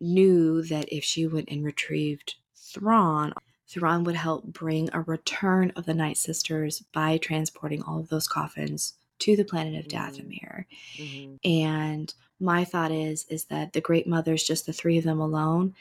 knew 0.00 0.62
that 0.62 0.92
if 0.92 1.04
she 1.04 1.26
went 1.26 1.48
and 1.50 1.64
retrieved 1.64 2.34
Thrawn, 2.56 3.32
Thrawn 3.66 4.04
would 4.04 4.16
help 4.16 4.44
bring 4.44 4.90
a 4.92 5.00
return 5.00 5.72
of 5.76 5.86
the 5.86 5.94
Night 5.94 6.16
Sisters 6.18 6.84
by 6.92 7.16
transporting 7.18 7.82
all 7.82 7.98
of 8.00 8.08
those 8.08 8.28
coffins 8.28 8.94
to 9.20 9.36
the 9.36 9.44
planet 9.44 9.74
of 9.78 9.86
Mhm. 9.86 9.90
Dathomir. 9.90 10.64
Mhm. 10.96 11.38
And 11.44 12.14
my 12.40 12.64
thought 12.64 12.92
is 12.92 13.24
is 13.30 13.44
that 13.46 13.72
the 13.72 13.80
Great 13.80 14.06
Mothers, 14.06 14.44
just 14.44 14.66
the 14.66 14.72
three 14.72 14.98
of 14.98 15.04
them 15.04 15.20
alone, 15.20 15.74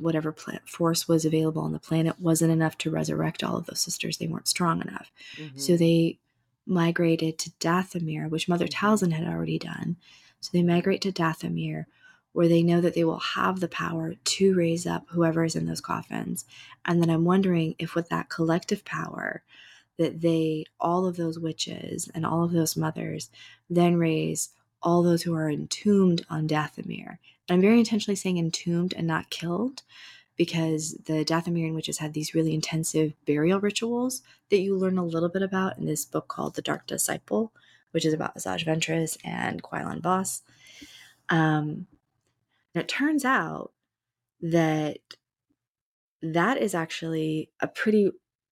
whatever 0.00 0.32
pla- 0.32 0.58
force 0.66 1.06
was 1.08 1.24
available 1.24 1.62
on 1.62 1.72
the 1.72 1.78
planet 1.78 2.18
wasn't 2.20 2.52
enough 2.52 2.76
to 2.78 2.90
resurrect 2.90 3.42
all 3.44 3.56
of 3.56 3.66
those 3.66 3.80
sisters. 3.80 4.18
They 4.18 4.26
weren't 4.26 4.48
strong 4.48 4.80
enough. 4.80 5.10
So 5.56 5.72
Mhm. 5.72 5.78
they 5.78 6.18
migrated 6.66 7.38
to 7.38 7.50
Dathomir, 7.60 8.28
which 8.30 8.48
Mother 8.48 8.66
Mhm. 8.66 8.72
Talzin 8.72 9.12
had 9.12 9.26
already 9.26 9.58
done. 9.58 9.96
So 10.40 10.50
they 10.52 10.62
migrate 10.62 11.02
to 11.02 11.12
Dathomir, 11.12 11.84
where 12.32 12.48
they 12.48 12.62
know 12.62 12.80
that 12.80 12.94
they 12.94 13.04
will 13.04 13.20
have 13.20 13.60
the 13.60 13.68
power 13.68 14.14
to 14.14 14.54
raise 14.54 14.86
up 14.86 15.06
whoever 15.10 15.44
is 15.44 15.54
in 15.54 15.66
those 15.66 15.80
coffins. 15.80 16.44
And 16.84 17.00
then 17.00 17.10
I'm 17.10 17.24
wondering 17.24 17.74
if 17.78 17.94
with 17.94 18.08
that 18.08 18.28
collective 18.28 18.84
power, 18.84 19.42
that 19.98 20.20
they, 20.22 20.64
all 20.80 21.06
of 21.06 21.16
those 21.16 21.38
witches 21.38 22.10
and 22.14 22.26
all 22.26 22.42
of 22.42 22.50
those 22.50 22.76
mothers, 22.76 23.30
then 23.70 23.96
raise 23.96 24.50
all 24.84 25.02
those 25.02 25.22
who 25.22 25.34
are 25.34 25.50
entombed 25.50 26.24
on 26.30 26.46
Dathomir. 26.46 27.18
And 27.48 27.56
I'm 27.56 27.60
very 27.60 27.78
intentionally 27.78 28.16
saying 28.16 28.38
entombed 28.38 28.94
and 28.96 29.06
not 29.06 29.30
killed 29.30 29.82
because 30.36 30.92
the 31.06 31.24
Dathomirian 31.24 31.74
witches 31.74 31.98
had 31.98 32.12
these 32.12 32.34
really 32.34 32.54
intensive 32.54 33.14
burial 33.24 33.60
rituals 33.60 34.22
that 34.50 34.58
you 34.58 34.76
learn 34.76 34.98
a 34.98 35.04
little 35.04 35.28
bit 35.28 35.42
about 35.42 35.78
in 35.78 35.86
this 35.86 36.04
book 36.04 36.28
called 36.28 36.54
The 36.54 36.62
Dark 36.62 36.86
Disciple, 36.86 37.52
which 37.92 38.04
is 38.04 38.12
about 38.12 38.36
Asajj 38.36 38.64
Ventress 38.66 39.16
and 39.24 39.62
Quinlan 39.62 40.02
Vos. 40.02 40.42
Um, 41.30 41.86
and 42.74 42.82
it 42.82 42.88
turns 42.88 43.24
out 43.24 43.72
that 44.40 44.98
that 46.20 46.60
is 46.60 46.74
actually 46.74 47.50
a 47.60 47.68
pretty 47.68 48.10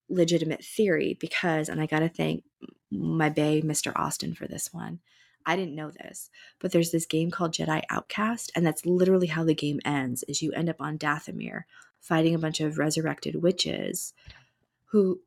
legitimate 0.09 0.65
theory 0.65 1.17
because, 1.21 1.69
and 1.69 1.81
I 1.81 1.87
got 1.87 2.01
to 2.01 2.09
thank 2.09 2.45
my 2.91 3.29
bay, 3.29 3.63
Mr. 3.63 3.93
Austin, 3.97 4.35
for 4.35 4.47
this 4.47 4.73
one. 4.73 5.01
I 5.47 5.57
didn't 5.57 5.75
know 5.75 5.91
this, 5.91 6.31
but 6.59 6.73
there's 6.73 6.91
this 6.93 7.07
game 7.07 7.31
called 7.31 7.53
Jedi 7.55 7.83
Outcast, 7.91 8.53
and 8.55 8.65
that's 8.67 8.85
literally 8.87 9.27
how 9.29 9.45
the 9.45 9.55
game 9.55 9.81
ends: 9.85 10.23
is 10.29 10.43
you 10.43 10.53
end 10.53 10.69
up 10.69 10.81
on 10.81 10.99
Dathomir 10.99 11.63
fighting 12.01 12.35
a 12.35 12.39
bunch 12.39 12.61
of 12.61 12.79
resurrected 12.79 13.43
witches 13.43 14.13
who 14.87 15.21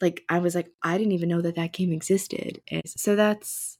like 0.00 0.24
I 0.28 0.38
was 0.38 0.54
like 0.54 0.70
I 0.82 0.96
didn't 0.98 1.12
even 1.12 1.28
know 1.28 1.40
that 1.42 1.54
that 1.56 1.72
game 1.72 1.92
existed. 1.92 2.60
And 2.68 2.82
so 2.86 3.14
that's 3.16 3.78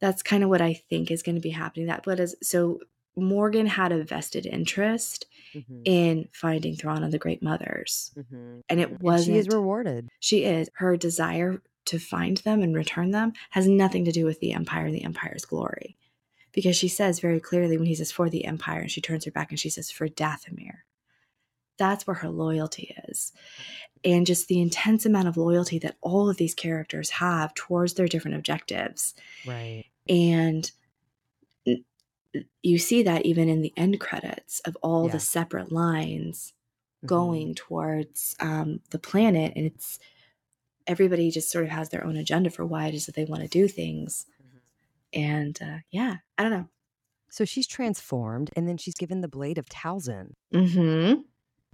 that's 0.00 0.22
kind 0.22 0.42
of 0.44 0.50
what 0.50 0.60
I 0.60 0.74
think 0.90 1.10
is 1.10 1.22
going 1.22 1.36
to 1.36 1.40
be 1.40 1.50
happening. 1.50 1.86
That 1.86 2.02
but 2.04 2.20
as 2.20 2.36
so 2.42 2.80
Morgan 3.16 3.66
had 3.66 3.92
a 3.92 4.04
vested 4.04 4.44
interest 4.44 5.24
Mhm. 5.54 5.82
in 5.86 6.28
finding 6.32 6.76
Thrawn 6.76 7.02
and 7.02 7.10
the 7.12 7.18
Great 7.18 7.42
Mothers. 7.42 8.12
Mhm. 8.14 8.62
And 8.68 8.78
it 8.78 9.00
wasn't. 9.00 9.34
she 9.34 9.38
is 9.38 9.48
rewarded. 9.48 10.08
She 10.20 10.44
is. 10.44 10.68
Her 10.74 10.98
desire 10.98 11.62
to 11.86 11.98
find 11.98 12.38
them 12.38 12.62
and 12.62 12.74
return 12.74 13.10
them 13.10 13.32
has 13.50 13.66
nothing 13.66 14.04
to 14.04 14.12
do 14.12 14.24
with 14.24 14.40
the 14.40 14.52
Empire 14.52 14.86
and 14.86 14.94
the 14.94 15.04
Empire's 15.04 15.44
glory. 15.44 15.96
Because 16.52 16.76
she 16.76 16.88
says 16.88 17.20
very 17.20 17.40
clearly 17.40 17.76
when 17.76 17.86
he 17.86 17.94
says 17.94 18.10
for 18.12 18.30
the 18.30 18.44
Empire, 18.44 18.80
and 18.80 18.90
she 18.90 19.00
turns 19.00 19.24
her 19.24 19.30
back 19.30 19.50
and 19.50 19.60
she 19.60 19.68
says 19.70 19.90
for 19.90 20.08
Dathomir. 20.08 20.78
That's 21.78 22.06
where 22.06 22.14
her 22.16 22.30
loyalty 22.30 22.94
is. 23.08 23.32
And 24.02 24.26
just 24.26 24.48
the 24.48 24.60
intense 24.60 25.04
amount 25.04 25.28
of 25.28 25.36
loyalty 25.36 25.78
that 25.80 25.96
all 26.00 26.30
of 26.30 26.38
these 26.38 26.54
characters 26.54 27.10
have 27.10 27.52
towards 27.54 27.94
their 27.94 28.08
different 28.08 28.36
objectives. 28.38 29.14
Right. 29.46 29.84
And 30.08 30.70
you 32.62 32.78
see 32.78 33.02
that 33.02 33.24
even 33.26 33.48
in 33.48 33.62
the 33.62 33.72
end 33.76 34.00
credits 34.00 34.60
of 34.60 34.76
all 34.82 35.06
Yeah. 35.06 35.12
the 35.12 35.20
separate 35.20 35.72
lines 35.72 36.52
Mhm. 37.02 37.06
going 37.08 37.54
towards 37.54 38.34
um, 38.40 38.80
the 38.90 38.98
planet 38.98 39.52
and 39.56 39.66
it's 39.66 39.98
everybody 40.86 41.30
just 41.30 41.50
sort 41.50 41.64
of 41.64 41.70
has 41.70 41.88
their 41.90 42.04
own 42.04 42.16
agenda 42.16 42.50
for 42.50 42.64
why 42.64 42.86
it 42.86 42.94
is 42.94 43.06
that 43.06 43.14
they 43.14 43.24
want 43.24 43.42
to 43.42 43.48
do 43.48 43.68
things 43.68 44.26
Mhm. 44.40 44.60
and 45.12 45.58
uh, 45.62 45.78
yeah 45.90 46.16
i 46.38 46.42
don't 46.42 46.52
know 46.52 46.68
So 47.30 47.44
she's 47.44 47.66
transformed, 47.66 48.50
and 48.56 48.66
then 48.68 48.78
she's 48.78 48.94
given 48.94 49.20
the 49.20 49.28
blade 49.28 49.58
of 49.58 49.66
Talzin. 49.66 50.32
mm-hmm 50.54 51.20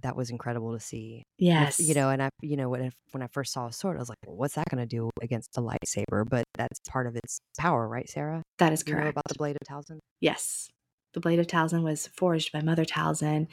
That 0.01 0.15
was 0.17 0.29
incredible 0.29 0.73
to 0.73 0.79
see. 0.79 1.23
Yes 1.37 1.79
You 1.79 1.93
know, 1.93 2.09
and 2.09 2.21
I, 2.23 2.29
you 2.41 2.57
know, 2.57 2.67
when 2.69 2.81
I, 2.87 2.89
when 3.11 3.23
I 3.23 3.27
first 3.27 3.53
saw 3.53 3.67
a 3.67 3.71
sword, 3.71 3.95
I 3.95 3.99
was 3.99 4.09
like, 4.09 4.17
well, 4.25 4.35
"What's 4.35 4.55
that 4.55 4.67
going 4.69 4.83
to 4.87 4.95
do 4.97 5.09
against 5.21 5.55
a 5.57 5.61
lightsaber?" 5.61 6.27
But 6.27 6.43
that's 6.59 6.79
part 6.89 7.07
of 7.07 7.15
its 7.15 7.39
power, 7.57 7.87
right, 7.87 8.09
Sarah? 8.09 8.41
that 8.57 8.73
is 8.73 8.83
You 8.85 8.93
know 8.93 8.99
correct 8.99 9.13
about 9.15 9.23
the 9.29 9.35
blade 9.41 9.57
of 9.61 9.65
Talzin? 9.67 9.99
yes 10.19 10.69
the 11.13 11.19
blade 11.19 11.37
of 11.39 11.45
talzin 11.45 11.83
was 11.83 12.07
forged 12.07 12.51
by 12.51 12.59
mother 12.61 12.83
talzin 12.85 13.47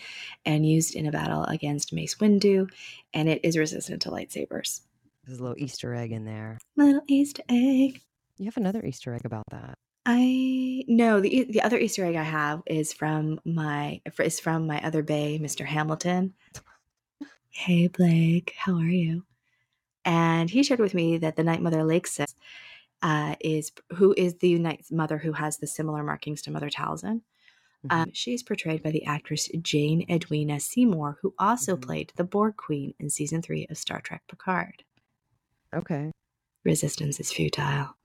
and 0.46 0.64
used 0.76 0.94
in 0.96 1.04
a 1.06 1.12
battle 1.12 1.44
against 1.44 1.92
mace 1.92 2.14
windu 2.16 2.66
and 3.12 3.28
it 3.28 3.38
is 3.44 3.54
resistant 3.58 4.00
to 4.02 4.08
lightsabers 4.10 4.80
There's 5.30 5.38
a 5.38 5.44
little 5.44 5.62
Easter 5.62 5.94
egg 5.94 6.10
in 6.10 6.24
there. 6.24 6.58
little 6.76 7.02
easter 7.06 7.44
egg 7.48 8.00
You 8.38 8.46
have 8.46 8.56
another 8.56 8.84
Easter 8.84 9.14
egg 9.14 9.24
about 9.24 9.44
that. 9.52 9.78
I 10.04 10.82
no 10.88 11.20
the 11.20 11.44
the 11.44 11.62
other 11.62 11.78
Easter 11.78 12.04
egg 12.04 12.16
I 12.16 12.24
have 12.24 12.62
is 12.66 12.92
from 12.92 13.40
my 13.44 14.00
is 14.18 14.40
from 14.40 14.66
my 14.66 14.80
other 14.82 15.04
bay, 15.04 15.38
Mr. 15.40 15.64
Hamilton. 15.64 16.34
Hey 17.52 17.86
Blake, 17.88 18.54
how 18.56 18.74
are 18.76 18.84
you? 18.88 19.24
And 20.04 20.48
he 20.50 20.62
shared 20.64 20.80
with 20.80 20.94
me 20.94 21.18
that 21.18 21.36
the 21.36 21.44
Night 21.44 21.60
Mother 21.62 21.82
Lakesis 21.84 22.34
uh, 23.02 23.36
is 23.40 23.70
who 23.94 24.14
is 24.16 24.34
the 24.38 24.58
Night 24.58 24.86
Mother 24.90 25.18
who 25.18 25.32
has 25.32 25.58
the 25.58 25.66
similar 25.68 26.02
markings 26.02 26.42
to 26.42 26.50
Mother 26.50 26.70
Talzin. 26.70 27.22
Mhm. 27.86 27.90
Um, 27.92 28.10
she's 28.12 28.42
portrayed 28.42 28.82
by 28.82 28.90
the 28.90 29.04
actress 29.04 29.48
Jane 29.62 30.04
Edwina 30.10 30.58
Seymour, 30.58 31.18
who 31.22 31.34
also 31.38 31.76
Mhm. 31.76 31.82
played 31.82 32.12
the 32.16 32.24
Borg 32.24 32.56
Queen 32.56 32.94
in 32.98 33.10
season 33.10 33.42
three 33.42 33.66
of 33.68 33.78
Star 33.78 34.00
Trek 34.00 34.22
Picard. 34.28 34.84
Okay. 35.74 36.10
Resistance 36.64 37.20
is 37.20 37.32
futile. 37.32 37.96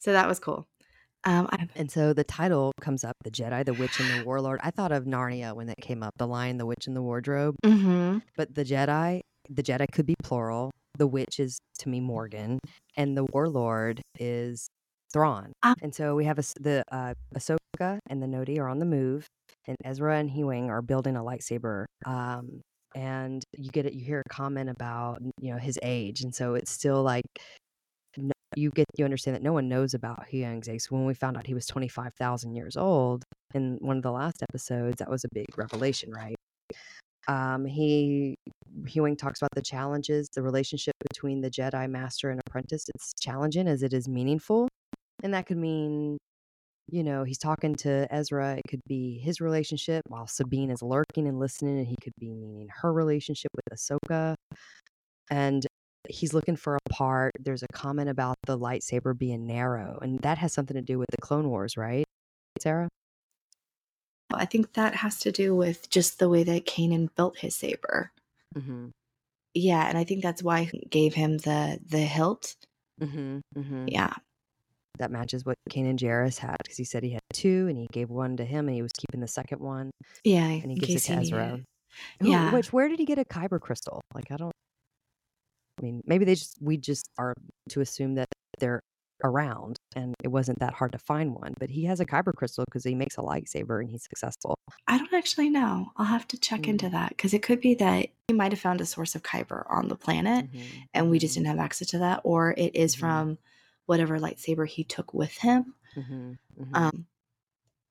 So 0.00 0.12
that 0.12 0.28
was 0.28 0.38
cool. 0.38 0.66
Um, 1.24 1.48
I, 1.50 1.66
And 1.74 1.90
so 1.90 2.12
the 2.12 2.24
title 2.24 2.72
comes 2.80 3.02
up: 3.04 3.16
the 3.24 3.30
Jedi, 3.30 3.64
the 3.64 3.74
Witch, 3.74 3.98
and 3.98 4.08
the 4.08 4.18
Warlord. 4.24 4.60
I 4.62 4.70
thought 4.70 4.92
of 4.92 5.04
Narnia 5.04 5.54
when 5.54 5.66
that 5.66 5.78
came 5.80 6.02
up: 6.02 6.12
the 6.16 6.26
Lion, 6.26 6.58
the 6.58 6.66
Witch, 6.66 6.86
and 6.86 6.96
the 6.96 7.02
Wardrobe. 7.02 7.56
Mhm. 7.64 8.22
But 8.36 8.54
the 8.54 8.64
Jedi, 8.64 9.20
the 9.48 9.62
Jedi 9.62 9.86
could 9.92 10.06
be 10.06 10.14
plural. 10.22 10.70
The 10.96 11.06
witch 11.06 11.38
is 11.38 11.58
to 11.80 11.88
me 11.88 12.00
Morgan, 12.00 12.58
and 12.96 13.16
the 13.16 13.24
warlord 13.32 14.02
is 14.18 14.68
Thrawn. 15.12 15.52
Ah. 15.62 15.74
And 15.82 15.94
so 15.94 16.14
we 16.16 16.24
have 16.24 16.38
a, 16.38 16.42
the 16.60 16.82
uh, 16.90 17.14
Ahsoka 17.34 17.98
and 18.08 18.22
the 18.22 18.26
Noti 18.26 18.58
are 18.58 18.68
on 18.68 18.78
the 18.78 18.84
move, 18.84 19.26
and 19.66 19.76
Ezra 19.84 20.18
and 20.18 20.30
Huyang 20.30 20.68
are 20.68 20.82
building 20.82 21.16
a 21.16 21.20
lightsaber. 21.22 21.86
Um, 22.06 22.62
and 22.98 23.44
you 23.56 23.70
get 23.70 23.86
it, 23.86 23.94
you 23.94 24.04
hear 24.04 24.22
a 24.26 24.28
comment 24.28 24.68
about 24.68 25.22
you 25.40 25.52
know 25.52 25.58
his 25.58 25.78
age, 25.82 26.22
and 26.22 26.34
so 26.34 26.54
it's 26.54 26.70
still 26.70 27.02
like 27.02 27.24
you 28.56 28.70
get 28.70 28.86
you 28.96 29.04
understand 29.04 29.36
that 29.36 29.42
no 29.42 29.52
one 29.52 29.68
knows 29.68 29.94
about 29.94 30.26
Huyang's 30.32 30.68
age. 30.68 30.82
So 30.82 30.96
when 30.96 31.06
we 31.06 31.14
found 31.14 31.36
out 31.36 31.46
he 31.46 31.54
was 31.54 31.66
twenty 31.66 31.88
five 31.88 32.12
thousand 32.14 32.56
years 32.56 32.76
old 32.76 33.24
in 33.54 33.78
one 33.80 33.96
of 33.98 34.02
the 34.02 34.10
last 34.10 34.42
episodes, 34.42 34.96
that 34.98 35.08
was 35.08 35.24
a 35.24 35.28
big 35.32 35.46
revelation, 35.56 36.10
right? 36.12 36.34
Um, 37.28 37.64
he 37.64 38.34
Huyang 38.84 39.16
talks 39.16 39.40
about 39.40 39.54
the 39.54 39.62
challenges, 39.62 40.28
the 40.34 40.42
relationship 40.42 40.94
between 41.08 41.40
the 41.40 41.50
Jedi 41.50 41.88
Master 41.88 42.30
and 42.30 42.40
apprentice. 42.46 42.86
It's 42.94 43.12
challenging 43.20 43.68
as 43.68 43.82
it 43.84 43.92
is 43.92 44.08
meaningful, 44.08 44.68
and 45.22 45.32
that 45.34 45.46
could 45.46 45.58
mean, 45.58 46.18
you 46.90 47.04
know, 47.04 47.24
he's 47.24 47.38
talking 47.38 47.74
to 47.76 48.06
Ezra. 48.10 48.56
It 48.56 48.68
could 48.68 48.80
be 48.86 49.18
his 49.18 49.40
relationship 49.40 50.02
while 50.08 50.26
Sabine 50.26 50.70
is 50.70 50.82
lurking 50.82 51.28
and 51.28 51.38
listening, 51.38 51.78
and 51.78 51.86
he 51.86 51.96
could 52.02 52.14
be 52.18 52.30
meaning 52.30 52.68
her 52.80 52.92
relationship 52.92 53.50
with 53.54 53.78
Ahsoka. 53.78 54.34
And 55.30 55.66
he's 56.08 56.32
looking 56.32 56.56
for 56.56 56.76
a 56.76 56.90
part. 56.90 57.32
There's 57.38 57.62
a 57.62 57.68
comment 57.72 58.08
about 58.08 58.36
the 58.46 58.58
lightsaber 58.58 59.16
being 59.16 59.46
narrow, 59.46 59.98
and 60.00 60.18
that 60.20 60.38
has 60.38 60.52
something 60.54 60.76
to 60.76 60.82
do 60.82 60.98
with 60.98 61.08
the 61.10 61.18
Clone 61.20 61.48
Wars, 61.50 61.76
right, 61.76 62.04
Sarah? 62.60 62.88
I 64.32 64.44
think 64.44 64.74
that 64.74 64.94
has 64.96 65.18
to 65.20 65.32
do 65.32 65.54
with 65.54 65.88
just 65.90 66.18
the 66.18 66.28
way 66.28 66.42
that 66.44 66.66
Kanan 66.66 67.08
built 67.16 67.38
his 67.38 67.54
saber. 67.56 68.12
Mm-hmm. 68.56 68.88
Yeah, 69.54 69.88
and 69.88 69.98
I 69.98 70.04
think 70.04 70.22
that's 70.22 70.42
why 70.42 70.64
he 70.64 70.86
gave 70.90 71.14
him 71.14 71.38
the 71.38 71.78
the 71.86 71.98
hilt. 72.00 72.54
Mm-hmm. 73.00 73.38
Mm-hmm. 73.56 73.88
Yeah. 73.88 74.12
that 74.98 75.10
matches 75.10 75.44
what 75.44 75.56
Kanan 75.70 75.96
Jarrus 75.96 76.38
had 76.38 76.57
because 76.68 76.76
he 76.76 76.84
said 76.84 77.02
he 77.02 77.10
had 77.12 77.22
two 77.32 77.66
and 77.66 77.78
he 77.78 77.86
gave 77.92 78.10
one 78.10 78.36
to 78.36 78.44
him 78.44 78.68
and 78.68 78.74
he 78.74 78.82
was 78.82 78.92
keeping 78.92 79.20
the 79.20 79.26
second 79.28 79.58
one 79.60 79.90
Yeah. 80.22 80.44
and 80.46 80.70
he 80.70 80.76
gives 80.76 81.08
it 81.08 81.14
to 81.14 81.20
Ezra. 81.20 81.60
Who- 82.20 82.28
Yeah. 82.30 82.52
Which 82.52 82.72
where 82.74 82.88
did 82.88 82.98
he 82.98 83.06
get 83.06 83.18
a 83.18 83.24
kyber 83.24 83.58
crystal? 83.58 84.02
Like 84.14 84.30
I 84.30 84.36
don't. 84.36 84.52
I 85.78 85.82
mean, 85.82 86.02
maybe 86.04 86.24
they 86.26 86.34
just 86.34 86.58
we 86.60 86.76
just 86.76 87.08
are 87.18 87.32
to 87.70 87.80
assume 87.80 88.16
that 88.16 88.28
they're 88.58 88.80
around 89.24 89.76
and 89.96 90.14
it 90.22 90.28
wasn't 90.28 90.58
that 90.60 90.74
hard 90.74 90.92
to 90.92 90.98
find 90.98 91.34
one. 91.34 91.54
But 91.58 91.70
he 91.70 91.84
has 91.86 92.00
a 92.00 92.04
kyber 92.06 92.34
crystal 92.34 92.64
because 92.66 92.84
he 92.84 92.94
makes 92.94 93.16
a 93.16 93.20
lightsaber 93.22 93.80
and 93.80 93.88
he's 93.88 94.02
successful. 94.02 94.54
I 94.86 94.98
don't 94.98 95.12
actually 95.14 95.48
know. 95.48 95.90
I'll 95.96 96.04
have 96.06 96.28
to 96.28 96.38
check 96.38 96.62
Mm. 96.62 96.68
into 96.68 96.88
that 96.90 97.10
because 97.10 97.32
it 97.32 97.42
could 97.42 97.60
be 97.62 97.74
that 97.76 98.08
he 98.28 98.34
might 98.34 98.52
have 98.52 98.60
found 98.60 98.80
a 98.82 98.86
source 98.86 99.14
of 99.14 99.22
Kyber 99.22 99.64
on 99.70 99.88
the 99.88 99.96
planet 99.96 100.52
Mhm, 100.52 100.62
and 100.94 101.10
we 101.10 101.18
just 101.18 101.34
didn't 101.34 101.46
have 101.46 101.58
access 101.58 101.88
to 101.88 101.98
that, 102.00 102.20
or 102.24 102.52
it 102.58 102.76
is 102.76 102.94
Mhm. 102.94 102.98
from 103.00 103.38
whatever 103.86 104.18
lightsaber 104.20 104.66
he 104.68 104.84
took 104.84 105.14
with 105.14 105.38
him. 105.38 105.74
Mhm, 105.98 106.38
mhm. 106.60 106.76
Um, 106.76 107.06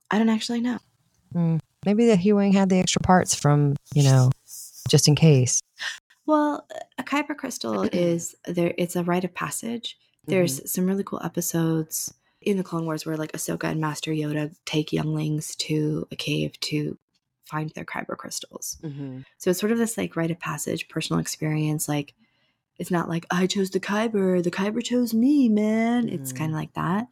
I 0.09 0.17
don't 0.17 0.29
actually 0.29 0.61
know. 0.61 0.79
Mm, 1.33 1.59
Maybe 1.85 2.05
the 2.07 2.15
Huyang 2.17 2.53
had 2.53 2.69
the 2.69 2.79
extra 2.79 3.01
parts 3.01 3.35
from 3.35 3.75
you 3.93 4.03
know 4.03 4.29
just 4.89 5.07
in 5.07 5.15
case. 5.15 5.61
Well, 6.25 6.67
a 6.97 7.03
Kyber 7.03 7.35
crystal 7.37 7.83
is 7.93 8.35
there. 8.45 8.73
It's 8.77 8.95
a 8.95 9.03
rite 9.03 9.23
of 9.25 9.33
passage. 9.33 9.97
There's 10.25 10.59
Mhm, 10.59 10.67
some 10.67 10.85
really 10.85 11.03
cool 11.03 11.21
episodes 11.23 12.13
in 12.41 12.57
the 12.57 12.63
Clone 12.63 12.85
Wars 12.85 13.05
where 13.05 13.15
like 13.17 13.31
Ahsoka 13.31 13.65
and 13.65 13.79
Master 13.79 14.11
Yoda 14.11 14.53
take 14.65 14.91
younglings 14.91 15.55
to 15.57 16.07
a 16.11 16.15
cave 16.15 16.59
to 16.61 16.97
find 17.45 17.69
their 17.71 17.85
Kyber 17.85 18.17
crystals. 18.17 18.77
mhm, 18.83 19.23
So 19.37 19.51
it's 19.51 19.59
sort 19.59 19.71
of 19.71 19.77
this 19.77 19.97
like 19.97 20.15
rite 20.17 20.31
of 20.31 20.39
passage, 20.39 20.89
personal 20.89 21.21
experience. 21.21 21.87
Like 21.87 22.13
it's 22.77 22.91
not 22.91 23.07
like 23.09 23.25
I 23.31 23.47
chose 23.47 23.69
the 23.69 23.79
Kyber, 23.79 24.43
the 24.43 24.51
Kyber 24.51 24.83
chose 24.83 25.13
me, 25.13 25.47
man. 25.49 26.09
It's 26.09 26.33
Mhm. 26.33 26.37
kind 26.37 26.51
of 26.51 26.55
like 26.57 26.73
that. 26.73 27.07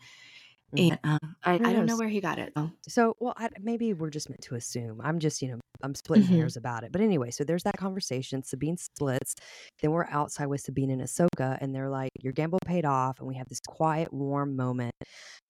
And 0.77 0.99
um, 1.03 1.35
I, 1.43 1.59
I 1.63 1.73
Who 1.73 1.73
don't 1.73 1.85
know 1.85 1.97
where 1.97 2.07
he 2.09 2.21
got 2.21 2.39
it. 2.39 2.55
though. 2.55 2.71
So, 2.87 3.15
well, 3.19 3.33
I, 3.37 3.49
maybe 3.59 3.93
we're 3.93 4.11
just 4.11 4.29
meant 4.29 4.41
to 4.43 4.55
assume. 4.55 5.01
I'm 5.01 5.17
just, 5.17 5.41
you 5.41 5.47
know, 5.49 5.59
I'm 5.81 5.95
splitting 5.95 6.27
Mhm. 6.27 6.27
hairs 6.27 6.55
about 6.55 6.83
it. 6.83 6.91
But 6.91 7.01
anyway, 7.01 7.31
so 7.31 7.43
there's 7.43 7.63
that 7.63 7.77
conversation. 7.77 8.43
Sabine 8.43 8.77
splits. 8.77 9.33
Then 9.81 9.91
we're 9.91 10.05
outside 10.05 10.47
with 10.47 10.61
Sabine 10.61 10.91
and 10.91 11.01
Ahsoka, 11.01 11.57
and 11.61 11.73
they're 11.73 11.89
like, 11.89 12.11
"Your 12.21 12.31
gamble 12.33 12.59
paid 12.63 12.85
off." 12.85 13.17
And 13.19 13.27
we 13.27 13.35
have 13.35 13.47
this 13.49 13.59
quiet, 13.67 14.13
warm 14.13 14.55
moment. 14.55 14.93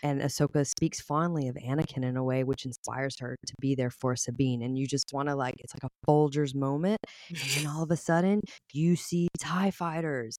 And 0.04 0.22
Ahsoka 0.22 0.66
speaks 0.68 1.02
fondly 1.02 1.48
of 1.50 1.56
Anakin 1.56 2.06
in 2.06 2.18
a 2.18 2.24
way 2.24 2.44
which 2.46 2.66
inspires 2.66 3.20
her 3.20 3.36
to 3.46 3.54
be 3.62 3.76
there 3.76 3.92
for 3.92 4.16
Sabine. 4.16 4.62
And 4.62 4.78
you 4.78 4.88
just 4.88 5.06
want 5.14 5.30
to 5.30 5.36
like, 5.36 5.56
it's 5.60 5.74
like 5.76 5.84
a 5.92 6.10
Folgers 6.10 6.56
moment. 6.56 7.00
And 7.42 7.56
then 7.56 7.66
all 7.68 7.84
of 7.84 7.92
a 7.92 7.98
sudden, 7.98 8.42
you 8.74 8.96
see 8.96 9.28
Tie 9.40 9.72
Fighters. 9.72 10.38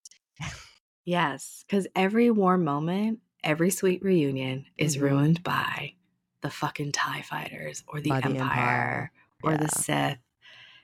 Yes, 1.04 1.64
because 1.66 1.86
every 1.94 2.30
warm 2.30 2.64
moment, 2.64 3.20
every 3.46 3.70
sweet 3.70 4.02
reunion 4.04 4.66
is 4.78 4.96
Mhm. 4.96 5.02
ruined 5.02 5.42
by 5.44 5.94
the 6.42 6.50
fucking 6.50 6.92
TIE 6.92 7.22
fighters 7.22 7.84
or 7.88 8.00
the, 8.02 8.10
By 8.10 8.20
the 8.20 8.26
Empire, 8.30 8.42
Empire. 8.42 9.12
or 9.42 9.56
the 9.56 9.68
Sith. 9.68 10.18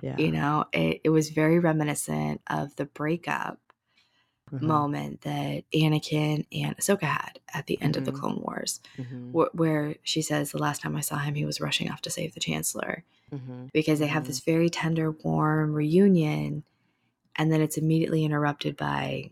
Yeah. 0.03 0.16
You 0.18 0.33
know, 0.33 0.64
it, 0.72 1.03
it 1.05 1.11
was 1.11 1.31
very 1.31 1.59
reminiscent 1.61 2.40
of 2.48 2.75
the 2.77 2.87
breakup 2.87 3.61
Mhm, 4.53 4.61
moment 4.66 5.22
that 5.22 5.64
Anakin 5.75 6.46
and 6.53 6.77
Ahsoka 6.77 7.03
had 7.03 7.40
at 7.53 7.66
the 7.66 7.81
end 7.83 7.96
of 7.96 8.05
the 8.05 8.12
Mhm. 8.12 8.20
Clone 8.20 8.40
Wars, 8.42 8.81
mhm, 8.98 9.33
wh- 9.33 9.55
where 9.55 9.96
she 10.03 10.22
says, 10.22 10.53
The 10.53 10.59
last 10.59 10.83
time 10.83 10.96
I 10.96 11.01
saw 11.01 11.18
him, 11.18 11.35
he 11.35 11.44
was 11.44 11.61
rushing 11.61 11.90
off 11.90 12.03
to 12.03 12.11
save 12.11 12.35
the 12.35 12.40
Chancellor. 12.40 13.05
mhm, 13.33 13.70
Because 13.72 13.98
they 13.98 14.07
have 14.09 14.27
this 14.27 14.40
very 14.40 14.70
tender, 14.70 15.11
warm 15.12 15.72
reunion, 15.72 16.64
and 17.37 17.53
then 17.53 17.61
it's 17.62 17.79
immediately 17.79 18.25
interrupted 18.25 18.77
by, 18.77 19.31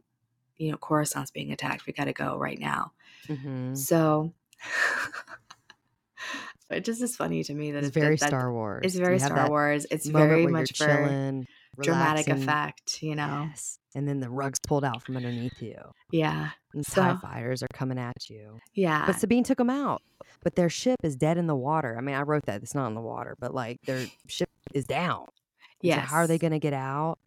you 0.58 0.70
know, 0.70 0.78
Coruscant's 0.78 1.30
being 1.32 1.52
attacked. 1.52 1.86
We 1.86 1.92
got 1.94 2.06
to 2.06 2.12
go 2.12 2.38
right 2.38 2.58
now. 2.58 2.92
Mhm. 3.28 3.76
So 3.76 4.32
It 6.70 6.84
just 6.84 7.02
is 7.02 7.16
funny 7.16 7.42
to 7.44 7.52
me 7.54 7.72
that 7.72 7.78
It's 7.84 7.88
it- 7.96 8.00
very 8.00 8.14
that- 8.16 8.28
Star 8.28 8.52
Wars. 8.52 8.82
It's 8.84 8.94
very 8.94 9.18
Star 9.18 9.48
Wars. 9.48 9.86
It's 9.90 10.06
very 10.06 10.46
much 10.46 10.76
for 10.78 10.86
chilling, 10.86 11.46
dramatic 11.80 12.26
relaxing. 12.26 12.42
effect, 12.48 13.02
you 13.02 13.16
know. 13.16 13.46
Yes. 13.50 13.78
And 13.96 14.06
then 14.06 14.20
the 14.20 14.30
rug's 14.30 14.60
pulled 14.60 14.84
out 14.84 15.02
from 15.02 15.16
underneath 15.16 15.60
you. 15.60 15.74
Yeah. 16.12 16.50
And 16.72 16.86
So- 16.86 17.02
TIE 17.02 17.16
fighters 17.16 17.64
are 17.64 17.68
coming 17.74 17.98
at 17.98 18.30
you. 18.30 18.60
Yeah. 18.72 19.04
But 19.04 19.16
Sabine 19.16 19.42
took 19.42 19.58
them 19.58 19.70
out. 19.70 20.00
But 20.44 20.54
their 20.54 20.68
ship 20.70 20.98
is 21.02 21.16
dead 21.16 21.38
in 21.38 21.48
the 21.48 21.56
water. 21.56 21.96
I 21.98 22.02
mean, 22.02 22.14
I 22.14 22.22
wrote 22.22 22.46
that. 22.46 22.62
It's 22.62 22.74
not 22.74 22.86
in 22.86 22.94
the 22.94 23.00
water, 23.00 23.36
but 23.40 23.52
like 23.52 23.78
their 23.84 24.06
ship 24.28 24.48
is 24.72 24.84
down. 24.84 25.26
Yeah. 25.82 26.02
So 26.02 26.06
how 26.06 26.16
are 26.18 26.26
they 26.28 26.38
going 26.38 26.52
to 26.52 26.60
get 26.60 26.72
out? 26.72 27.18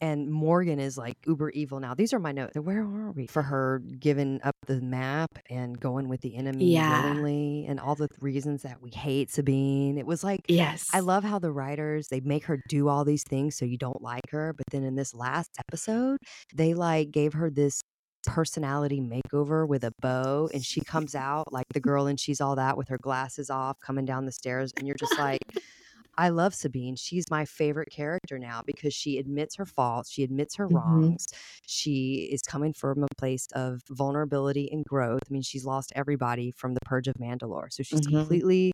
And 0.00 0.30
Morgan 0.30 0.78
is 0.78 0.96
like 0.96 1.16
uber 1.26 1.50
evil 1.50 1.78
now. 1.80 1.94
These 1.94 2.12
are 2.14 2.18
my 2.18 2.32
notes. 2.32 2.56
Where 2.56 2.80
are 2.80 3.12
we? 3.12 3.26
For 3.26 3.42
her 3.42 3.80
giving 3.98 4.40
up 4.42 4.56
the 4.66 4.80
map 4.80 5.38
and 5.50 5.78
going 5.78 6.08
with 6.08 6.22
the 6.22 6.36
enemy 6.36 6.72
Yeah. 6.72 7.02
willingly 7.04 7.66
and 7.68 7.78
all 7.78 7.94
the 7.94 8.08
reasons 8.20 8.62
that 8.62 8.80
we 8.80 8.90
hate 8.90 9.30
Sabine. 9.30 9.98
It 9.98 10.06
was 10.06 10.24
like, 10.24 10.40
Yes. 10.48 10.88
I 10.94 11.00
love 11.00 11.22
how 11.24 11.38
the 11.38 11.52
writers, 11.52 12.08
they 12.08 12.20
make 12.20 12.44
her 12.44 12.62
do 12.68 12.88
all 12.88 13.04
these 13.04 13.24
things 13.24 13.56
so 13.56 13.64
you 13.66 13.76
don't 13.76 14.00
like 14.00 14.30
her. 14.30 14.54
But 14.56 14.66
then 14.70 14.84
in 14.84 14.94
this 14.94 15.14
last 15.14 15.50
episode, 15.58 16.18
they 16.54 16.72
like 16.74 17.10
gave 17.10 17.34
her 17.34 17.50
this 17.50 17.82
personality 18.26 19.00
makeover 19.00 19.66
with 19.66 19.82
a 19.82 19.92
bow 20.00 20.48
and 20.52 20.64
she 20.64 20.80
comes 20.82 21.14
out 21.14 21.50
like 21.52 21.66
the 21.72 21.80
girl 21.80 22.06
and 22.06 22.20
she's 22.20 22.40
all 22.40 22.56
that 22.56 22.76
with 22.76 22.88
her 22.88 22.98
glasses 22.98 23.48
off 23.50 23.78
coming 23.80 24.04
down 24.04 24.26
the 24.26 24.32
stairs 24.32 24.72
and 24.76 24.86
you're 24.86 24.96
just 24.96 25.18
like 25.18 25.40
I 26.18 26.28
love 26.30 26.54
Sabine. 26.54 26.96
She's 26.96 27.30
my 27.30 27.44
favorite 27.44 27.88
character 27.90 28.38
now 28.38 28.62
because 28.66 28.92
she 28.94 29.18
admits 29.18 29.56
her 29.56 29.66
faults, 29.66 30.10
she 30.10 30.22
admits 30.22 30.56
her 30.56 30.68
Mhm. 30.68 31.16
wrongs. 31.16 31.26
She 31.66 32.28
is 32.32 32.42
coming 32.42 32.72
from 32.72 33.02
a 33.04 33.06
place 33.16 33.46
of 33.54 33.80
vulnerability 33.88 34.70
and 34.70 34.84
growth. 34.84 35.20
I 35.28 35.32
mean, 35.32 35.42
she's 35.42 35.64
lost 35.64 35.92
everybody 35.96 36.50
from 36.50 36.74
the 36.74 36.80
Purge 36.84 37.08
of 37.08 37.14
Mandalore. 37.14 37.72
So 37.72 37.82
she's 37.82 38.00
Mhm. 38.00 38.40
completely 38.40 38.72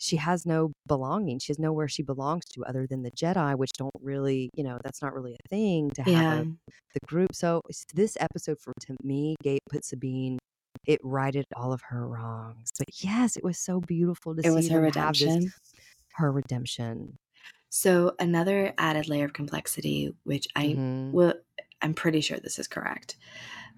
she 0.00 0.16
has 0.16 0.46
no 0.46 0.72
belonging. 0.88 1.38
She 1.40 1.52
has 1.52 1.58
nowhere 1.58 1.88
she 1.88 2.02
belongs 2.02 2.44
to 2.54 2.64
other 2.64 2.86
than 2.88 3.02
the 3.02 3.12
Jedi, 3.12 3.56
which 3.58 3.72
don't 3.78 3.94
really, 4.00 4.50
you 4.54 4.64
know, 4.64 4.78
that's 4.84 5.02
not 5.02 5.14
really 5.14 5.34
a 5.34 5.48
thing 5.48 5.90
to 5.92 6.02
have 6.02 6.26
Yeah. 6.28 6.30
a, 6.30 6.46
the 6.94 7.00
group. 7.06 7.34
So 7.34 7.62
this 7.94 8.16
episode 8.20 8.58
for 8.60 8.72
to 8.82 8.96
me, 9.04 9.36
Gate 9.42 9.62
put 9.70 9.84
Sabine. 9.84 10.38
It 10.86 11.00
righted 11.04 11.46
all 11.56 11.72
of 11.72 11.82
her 11.88 12.08
wrongs. 12.08 12.70
But 12.78 12.88
yes, 13.02 13.36
it 13.36 13.44
was 13.44 13.58
so 13.58 13.80
beautiful 13.80 14.34
to 14.36 14.42
It 14.42 14.50
see 14.50 14.68
her 14.70 14.80
them 14.80 14.88
have 14.90 15.18
this-. 15.18 15.36
Her 16.14 16.32
redemption. 16.32 17.18
So 17.70 18.14
another 18.18 18.72
added 18.78 19.08
layer 19.08 19.24
of 19.24 19.32
complexity, 19.32 20.14
which 20.24 20.46
I 20.54 20.68
Mhm. 20.68 21.12
will, 21.12 21.34
I'm 21.82 21.94
pretty 21.94 22.20
sure 22.20 22.38
this 22.38 22.58
is 22.58 22.68
correct. 22.68 23.16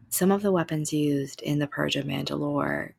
Some 0.09 0.31
of 0.31 0.43
the 0.43 0.53
weapons 0.53 0.93
used 0.93 1.43
in 1.43 1.59
the 1.59 1.67
Purge 1.67 1.97
of 1.97 2.05
Mandalore, 2.05 2.93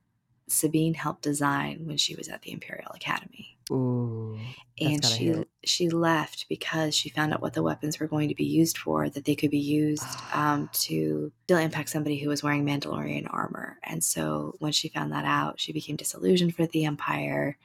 Sabine 0.48 0.94
helped 0.94 1.22
design 1.22 1.86
when 1.86 1.98
she 1.98 2.16
was 2.16 2.30
at 2.30 2.42
the 2.42 2.52
Imperial 2.52 2.92
Academy. 2.94 3.58
Ooh, 3.72 4.40
and 4.80 5.04
she 5.04 5.26
hit. 5.26 5.48
she 5.64 5.90
left 5.90 6.48
because 6.50 6.96
she 6.96 7.10
found 7.10 7.34
out 7.34 7.42
what 7.42 7.54
the 7.54 7.64
weapons 7.64 8.00
were 8.00 8.08
going 8.08 8.30
to 8.30 8.36
be 8.36 8.46
used 8.46 8.78
for 8.78 9.10
that 9.10 9.26
they 9.26 9.36
could 9.36 9.52
be 9.52 9.60
used 9.60 10.06
um, 10.34 10.70
to 10.74 11.32
still 11.44 11.58
impact 11.58 11.90
somebody 11.90 12.18
who 12.18 12.30
was 12.30 12.44
wearing 12.44 12.64
Mandalorian 12.66 13.28
armor 13.30 13.78
and 13.84 14.04
so 14.04 14.56
when 14.60 14.72
she 14.72 14.90
found 14.90 15.12
that 15.12 15.26
out 15.26 15.60
she 15.60 15.74
became 15.74 15.96
disillusioned 15.96 16.54
with 16.54 16.72
the 16.72 16.86
Empire 16.86 17.58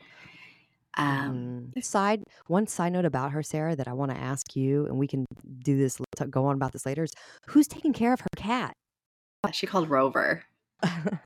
um, 0.96 1.72
Mhm. 1.76 1.85
Side 1.85 2.24
one 2.46 2.66
side 2.66 2.92
note 2.92 3.05
about 3.05 3.33
her, 3.33 3.42
Sarah, 3.42 3.76
that 3.76 3.88
I 3.88 3.92
want 3.92 4.12
to 4.12 4.18
ask 4.18 4.57
you, 4.57 4.87
and 4.87 4.98
we 4.98 5.07
can 5.07 5.26
do 5.61 5.76
this, 5.76 5.98
go 6.31 6.46
on 6.46 6.57
about 6.57 6.72
this 6.72 6.87
later. 6.87 7.05
Is 7.05 7.12
who's 7.48 7.66
taking 7.66 7.92
care 7.92 8.12
of 8.12 8.20
her 8.20 8.28
cat? 8.37 8.72
she 9.52 9.66
called 9.66 9.90
Rover 9.90 10.44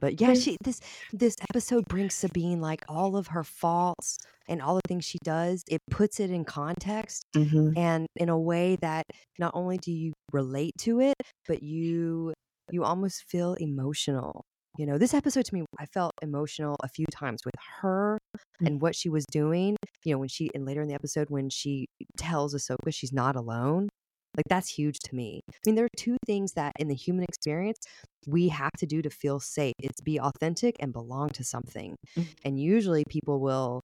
but 0.00 0.20
yeah, 0.20 0.34
she 0.34 0.56
this 0.62 0.80
this 1.12 1.36
episode 1.50 1.84
brings 1.88 2.14
Sabine 2.14 2.60
like 2.60 2.84
all 2.88 3.16
of 3.16 3.28
her 3.28 3.44
faults 3.44 4.18
and 4.48 4.62
all 4.62 4.76
the 4.76 4.82
things 4.86 5.04
she 5.04 5.18
does. 5.24 5.62
It 5.68 5.80
puts 5.90 6.20
it 6.20 6.30
in 6.30 6.44
context 6.44 7.24
mm-hmm. 7.34 7.72
and 7.76 8.06
in 8.16 8.28
a 8.28 8.38
way 8.38 8.76
that 8.80 9.04
not 9.38 9.52
only 9.54 9.78
do 9.78 9.92
you 9.92 10.12
relate 10.32 10.72
to 10.80 11.00
it, 11.00 11.16
but 11.46 11.62
you 11.62 12.34
you 12.70 12.84
almost 12.84 13.24
feel 13.28 13.54
emotional. 13.54 14.44
You 14.78 14.86
know, 14.86 14.98
this 14.98 15.14
episode 15.14 15.44
to 15.46 15.54
me, 15.54 15.64
I 15.78 15.86
felt 15.86 16.12
emotional 16.22 16.76
a 16.82 16.88
few 16.88 17.06
times 17.10 17.40
with 17.44 17.54
her 17.80 18.18
Mm. 18.62 18.66
and 18.66 18.80
what 18.82 18.94
she 18.94 19.08
was 19.08 19.24
doing. 19.30 19.76
You 20.04 20.12
know, 20.12 20.18
when 20.18 20.28
she 20.28 20.50
and 20.54 20.64
later 20.66 20.82
in 20.82 20.88
the 20.88 20.94
episode 20.94 21.28
when 21.30 21.48
she 21.50 21.86
tells 22.18 22.54
Ahsoka 22.54 22.92
she's 22.92 23.12
not 23.12 23.36
alone. 23.36 23.88
Like 24.36 24.44
that's 24.50 24.68
huge 24.68 24.98
to 25.04 25.14
me. 25.14 25.40
I 25.48 25.52
mean, 25.64 25.76
there 25.76 25.86
are 25.86 25.96
two 25.96 26.16
things 26.26 26.52
that 26.52 26.72
in 26.78 26.88
the 26.88 26.94
human 26.94 27.24
experience 27.24 27.78
we 28.26 28.48
have 28.48 28.72
to 28.78 28.86
do 28.86 29.00
to 29.00 29.08
feel 29.08 29.40
safe. 29.40 29.72
It's 29.78 30.00
be 30.02 30.20
authentic 30.20 30.76
and 30.80 30.92
belong 30.92 31.30
to 31.30 31.44
something. 31.44 31.96
Mhm. 32.16 32.26
And 32.44 32.60
usually 32.60 33.04
people 33.08 33.42
they'll 33.44 33.80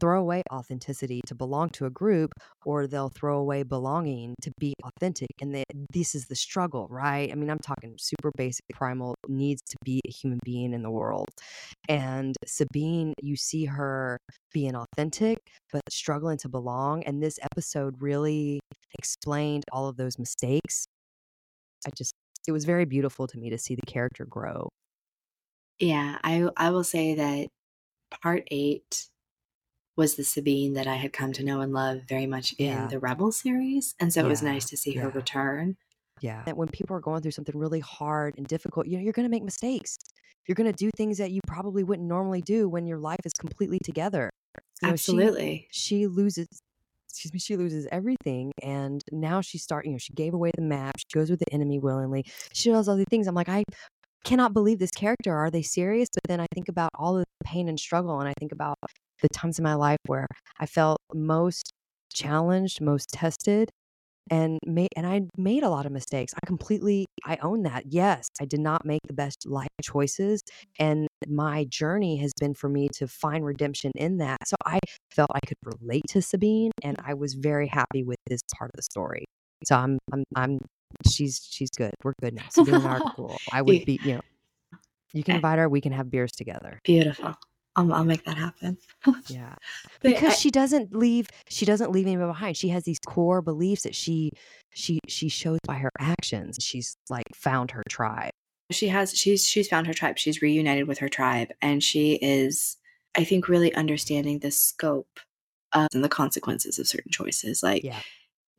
throw 0.00 0.20
away 0.20 0.42
authenticity 0.52 1.20
to 1.26 1.34
belong 1.34 1.70
to 1.70 1.86
a 1.86 1.90
group 1.90 2.32
or 2.64 2.86
they'll 2.86 3.08
throw 3.10 3.38
away 3.38 3.62
belonging 3.62 4.34
to 4.42 4.50
be 4.58 4.74
authentic 4.84 5.30
and 5.40 5.54
they, 5.54 5.64
this 5.92 6.14
is 6.14 6.26
the 6.26 6.34
struggle 6.36 6.86
right? 6.90 7.30
I 7.30 7.34
mean 7.34 7.50
i'm 7.50 7.58
talking 7.58 7.96
super 8.00 8.30
basic 8.36 8.64
primal 8.72 9.14
needs 9.28 9.62
to 9.62 9.76
be 9.84 10.00
a 10.06 10.10
human 10.10 10.38
being 10.44 10.72
in 10.74 10.82
the 10.82 10.90
world 10.90 11.28
and 11.88 12.36
sabine 12.46 13.14
you 13.22 13.36
see 13.36 13.64
her 13.66 14.18
being 14.52 14.74
authentic 14.74 15.38
but 15.72 15.82
struggling 15.90 16.38
to 16.38 16.48
belong 16.48 17.02
and 17.04 17.22
this 17.22 17.38
episode 17.52 18.00
really 18.00 18.60
explained 18.98 19.64
all 19.72 19.88
of 19.88 19.96
those 19.96 20.18
mistakes. 20.18 20.86
I 21.86 21.90
just 21.96 22.14
it 22.48 22.52
was 22.52 22.64
very 22.64 22.84
beautiful 22.84 23.26
to 23.28 23.38
me 23.38 23.50
to 23.50 23.58
see 23.58 23.74
the 23.76 23.86
character 23.86 24.24
grow. 24.24 24.68
Yeah 25.78 26.18
I 26.22 26.48
I 26.56 26.70
will 26.70 26.84
say 26.84 27.14
that 27.14 27.48
part 28.22 28.48
eight 28.50 29.10
was 29.96 30.16
the 30.16 30.24
Sabine 30.24 30.72
that 30.74 30.86
I 30.86 30.96
had 30.96 31.12
come 31.12 31.32
to 31.34 31.44
know 31.44 31.60
and 31.60 31.72
love 31.72 32.02
very 32.08 32.26
much 32.26 32.54
Yeah. 32.58 32.84
in 32.84 32.88
the 32.88 32.98
Rebel 32.98 33.32
series 33.32 33.94
and 34.00 34.12
so 34.12 34.24
it 34.24 34.28
was 34.28 34.42
nice 34.42 34.66
to 34.70 34.76
see 34.76 34.94
her 34.94 35.08
yeah. 35.08 35.14
return 35.14 35.76
Yeah. 36.20 36.42
And 36.46 36.56
when 36.56 36.68
people 36.68 36.96
are 36.96 37.00
going 37.00 37.20
through 37.22 37.32
something 37.32 37.56
really 37.58 37.80
hard 37.80 38.34
and 38.38 38.46
difficult, 38.46 38.86
you 38.86 38.96
know, 38.96 39.02
you're 39.02 39.12
going 39.12 39.26
to 39.26 39.30
make 39.30 39.42
mistakes. 39.44 39.96
You're 40.46 40.54
going 40.54 40.70
to 40.72 40.76
do 40.76 40.90
things 40.96 41.18
that 41.18 41.30
you 41.30 41.40
probably 41.46 41.82
wouldn't 41.84 42.08
normally 42.08 42.42
do 42.42 42.68
when 42.68 42.86
your 42.86 42.98
life 42.98 43.20
is 43.24 43.32
completely 43.32 43.78
together. 43.84 44.30
You 44.82 44.88
know, 44.88 44.92
absolutely 44.92 45.68
She, 45.70 46.06
loses, 46.06 46.46
excuse 47.08 47.32
me, 47.32 47.38
she 47.38 47.56
loses 47.56 47.86
everything. 47.92 48.52
And 48.62 49.00
now 49.12 49.40
she's 49.40 49.62
starting, 49.62 49.92
you 49.92 49.94
know, 49.96 49.98
she 49.98 50.12
gave 50.14 50.32
away 50.34 50.50
the 50.56 50.62
map. 50.62 50.94
She 50.98 51.06
goes 51.18 51.30
with 51.30 51.40
the 51.40 51.52
enemy 51.52 51.78
willingly. 51.78 52.24
She 52.52 52.70
does 52.70 52.88
all 52.88 52.96
these 52.96 53.06
things. 53.10 53.26
I'm 53.26 53.34
like, 53.34 53.48
I 53.48 53.62
cannot 54.24 54.52
believe 54.52 54.78
this 54.78 54.90
character. 54.92 55.32
Are 55.34 55.50
they 55.50 55.62
serious? 55.62 56.08
But 56.12 56.22
then 56.28 56.40
I 56.40 56.46
think 56.54 56.68
about 56.68 56.90
all 56.94 57.16
of 57.18 57.24
the 57.24 57.44
pain 57.44 57.68
and 57.68 57.78
struggle. 57.78 58.18
And 58.20 58.28
I 58.28 58.34
think 58.38 58.52
about 58.52 58.76
the 59.22 59.28
times 59.30 59.58
in 59.58 59.64
my 59.64 59.74
life 59.74 59.98
where 60.06 60.26
I 60.60 60.66
felt 60.66 60.98
most 61.14 61.70
challenged, 62.12 62.80
most 62.80 63.08
tested 63.10 63.70
and 64.30 64.58
made 64.66 64.88
and 64.96 65.06
I 65.06 65.22
made 65.36 65.64
a 65.64 65.68
lot 65.70 65.86
of 65.86 65.92
mistakes. 65.92 66.32
I 66.34 66.46
completely 66.46 67.06
I 67.24 67.36
own 67.42 67.62
that. 67.64 67.84
Yes, 67.88 68.28
I 68.40 68.44
did 68.44 68.60
not 68.60 68.84
make 68.84 69.00
the 69.08 69.14
best 69.14 69.46
life 69.46 69.68
choices 69.82 70.40
and 70.78 71.08
my 71.28 71.64
journey 71.68 72.16
has 72.18 72.32
been 72.40 72.54
for 72.54 72.68
me 72.68 72.88
to 72.94 73.08
find 73.08 73.44
redemption 73.44 73.90
in 73.96 74.18
that. 74.18 74.38
So 74.46 74.56
I 74.64 74.78
felt 75.10 75.30
I 75.34 75.40
could 75.46 75.58
relate 75.64 76.04
to 76.10 76.22
Sabine 76.22 76.70
and 76.82 76.96
I 77.04 77.14
was 77.14 77.34
very 77.34 77.66
happy 77.68 78.04
with 78.04 78.18
this 78.28 78.40
part 78.56 78.70
of 78.70 78.76
the 78.76 78.82
story. 78.82 79.24
So 79.64 79.76
I'm 79.76 79.98
I'm 80.12 80.24
I'm 80.36 80.58
she's 81.08 81.40
she's 81.50 81.70
good. 81.70 81.92
We're 82.04 82.14
good 82.22 82.34
now. 82.34 82.44
Sabine 82.50 82.76
and 82.76 82.86
I 82.86 82.90
are 82.90 83.00
cool. 83.16 83.38
I 83.52 83.62
would 83.62 83.84
be, 83.84 83.98
you 84.02 84.14
know, 84.14 84.20
you 85.12 85.22
can 85.24 85.34
Eh. 85.34 85.36
invite 85.36 85.58
her, 85.58 85.68
we 85.68 85.80
can 85.80 85.92
have 85.92 86.10
beers 86.10 86.32
together. 86.32 86.78
beautiful 86.84 87.34
I'll, 87.76 87.92
I'll 87.92 88.04
make 88.04 88.24
that 88.24 88.36
happen. 88.36 88.76
Yeah. 89.28 89.54
Because 90.02 90.32
I- 90.32 90.36
she 90.36 90.50
doesn't 90.50 90.94
leave 90.94 91.28
she 91.48 91.64
doesn't 91.64 91.90
leave 91.90 92.06
anybody 92.06 92.28
behind. 92.28 92.56
She 92.56 92.68
has 92.68 92.84
these 92.84 92.98
core 93.06 93.42
beliefs 93.42 93.82
that 93.82 93.94
she 93.94 94.30
she 94.70 94.98
she 95.08 95.28
shows 95.28 95.58
by 95.66 95.74
her 95.76 95.90
actions. 95.98 96.58
She's 96.60 96.96
like 97.08 97.24
found 97.34 97.70
her 97.72 97.82
tribe. 97.88 98.30
She 98.70 98.88
has 98.88 99.12
she's 99.16 99.46
she's 99.46 99.68
found 99.68 99.86
her 99.86 99.94
tribe. 99.94 100.18
She's 100.18 100.42
reunited 100.42 100.86
with 100.88 100.98
her 100.98 101.08
tribe. 101.08 101.48
And 101.60 101.82
she 101.82 102.14
is 102.22 102.76
i 103.14 103.24
think 103.24 103.46
really 103.48 103.74
understanding 103.74 104.38
the 104.38 104.50
scope 104.50 105.20
of 105.74 105.86
and 105.92 106.02
the 106.02 106.08
consequences 106.08 106.78
of 106.78 106.86
certain 106.86 107.10
choices. 107.10 107.62
Like 107.62 107.82
yeah 107.84 108.00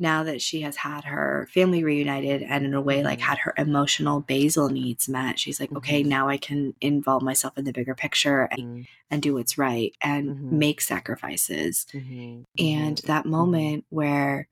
now 0.03 0.21
that 0.23 0.41
she 0.41 0.61
has 0.61 0.75
had 0.75 1.03
her 1.05 1.47
family 1.53 1.83
reunited 1.83 2.43
and 2.43 2.65
in 2.65 2.73
a 2.75 2.81
way 2.89 3.01
like 3.03 3.19
Mhm. 3.19 3.29
had 3.29 3.37
her 3.39 3.53
emotional 3.57 4.19
basal 4.19 4.69
needs 4.69 5.07
met 5.09 5.39
she's 5.39 5.59
like 5.59 5.71
okay 5.79 6.03
Mhm. 6.03 6.07
now 6.07 6.27
i 6.27 6.37
can 6.37 6.75
involve 6.81 7.23
myself 7.23 7.57
in 7.57 7.63
the 7.65 7.71
bigger 7.79 7.95
picture 7.95 8.41
and, 8.51 8.61
Mhm, 8.61 8.87
and 9.09 9.21
do 9.23 9.33
what's 9.33 9.57
right 9.57 9.95
and 10.01 10.25
Mhm. 10.29 10.51
make 10.65 10.79
sacrifices. 10.81 11.85
Mhm, 11.93 12.43
and 12.59 12.97
that 13.11 13.25
moment 13.25 13.85
where 13.89 14.47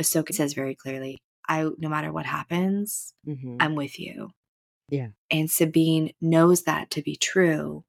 ahsoka 0.00 0.32
says 0.34 0.52
very 0.52 0.74
clearly 0.74 1.16
i 1.48 1.58
no 1.78 1.88
matter 1.88 2.12
what 2.12 2.26
happens 2.26 3.14
i'm 3.60 3.74
with 3.74 3.98
you. 3.98 4.30
Yeah. 4.90 5.08
and 5.30 5.50
sabine 5.50 6.12
knows 6.20 6.62
that 6.64 6.90
to 6.94 7.02
be 7.02 7.14
true 7.16 7.84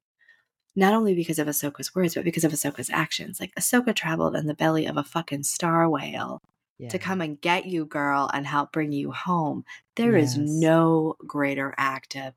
not 0.76 0.92
only 0.94 1.14
because 1.14 1.38
of 1.40 1.48
ahsoka's 1.48 1.94
words 1.94 2.14
but 2.14 2.24
because 2.24 2.44
of 2.44 2.52
ahsoka's 2.52 2.90
actions. 2.90 3.40
Like 3.40 3.52
ahsoka 3.58 3.92
traveled 3.94 4.36
in 4.36 4.46
the 4.46 4.54
belly 4.62 4.86
of 4.86 4.96
a 4.96 5.02
fucking 5.14 5.42
star 5.42 5.88
whale 5.90 6.38
yeah. 6.80 6.88
to 6.88 6.98
come 6.98 7.20
and 7.20 7.40
get 7.40 7.66
you, 7.66 7.84
girl, 7.84 8.30
and 8.32 8.46
help 8.46 8.72
bring 8.72 8.92
you 8.92 9.12
home. 9.12 9.64
There 9.96 10.16
is 10.16 10.36
Yes. 10.36 10.48
no 10.48 11.14
greater 11.26 11.74
act 11.76 12.16
of 12.16 12.34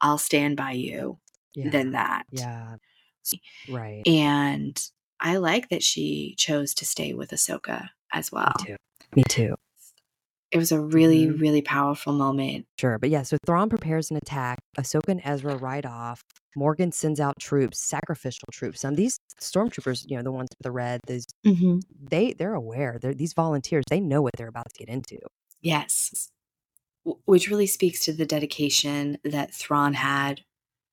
I'll 0.00 0.18
stand 0.18 0.56
by 0.56 0.72
you 0.72 1.18
Yeah. 1.54 1.70
than 1.70 1.92
that. 1.92 2.24
Yeah. 2.30 2.76
Right. 3.68 4.02
And 4.06 4.80
I 5.20 5.36
like 5.36 5.68
that 5.68 5.82
she 5.82 6.34
chose 6.38 6.72
to 6.74 6.86
stay 6.86 7.12
with 7.12 7.30
Ahsoka 7.30 7.90
as 8.12 8.32
well. 8.32 8.54
Me 8.60 8.64
too. 8.66 8.76
Me 9.16 9.22
too. 9.28 9.54
It 10.50 10.56
was 10.58 10.72
a 10.72 10.80
really, 10.80 11.26
Mhm. 11.26 11.40
really 11.40 11.62
powerful 11.62 12.12
moment. 12.12 12.66
Sure. 12.78 12.98
But 12.98 13.10
yeah, 13.10 13.22
so 13.22 13.36
Thrawn 13.46 13.68
prepares 13.68 14.10
an 14.10 14.16
attack. 14.16 14.58
Ahsoka 14.78 15.08
and 15.08 15.20
Ezra 15.22 15.56
ride 15.56 15.86
off. 15.86 16.22
Morgan 16.56 16.92
sends 16.92 17.20
out 17.20 17.38
troops, 17.38 17.80
sacrificial 17.80 18.48
troops. 18.52 18.82
And 18.84 18.96
these 18.96 19.18
stormtroopers, 19.40 20.04
you 20.08 20.16
know, 20.16 20.22
the 20.22 20.32
ones 20.32 20.48
with 20.50 20.64
the 20.64 20.72
red, 20.72 21.00
these 21.06 21.26
Mm-hmm. 21.46 21.78
they 22.08 22.32
they're 22.34 22.54
aware. 22.54 22.98
They're 23.00 23.14
these 23.14 23.32
volunteers, 23.34 23.84
they 23.88 24.00
know 24.00 24.20
what 24.22 24.34
they're 24.36 24.48
about 24.48 24.68
to 24.74 24.78
get 24.84 24.88
into. 24.92 25.18
Yes. 25.60 26.30
Which 27.24 27.48
really 27.48 27.66
speaks 27.66 28.04
to 28.04 28.12
the 28.12 28.26
dedication 28.26 29.18
that 29.24 29.54
Thrawn 29.54 29.94
had, 29.94 30.42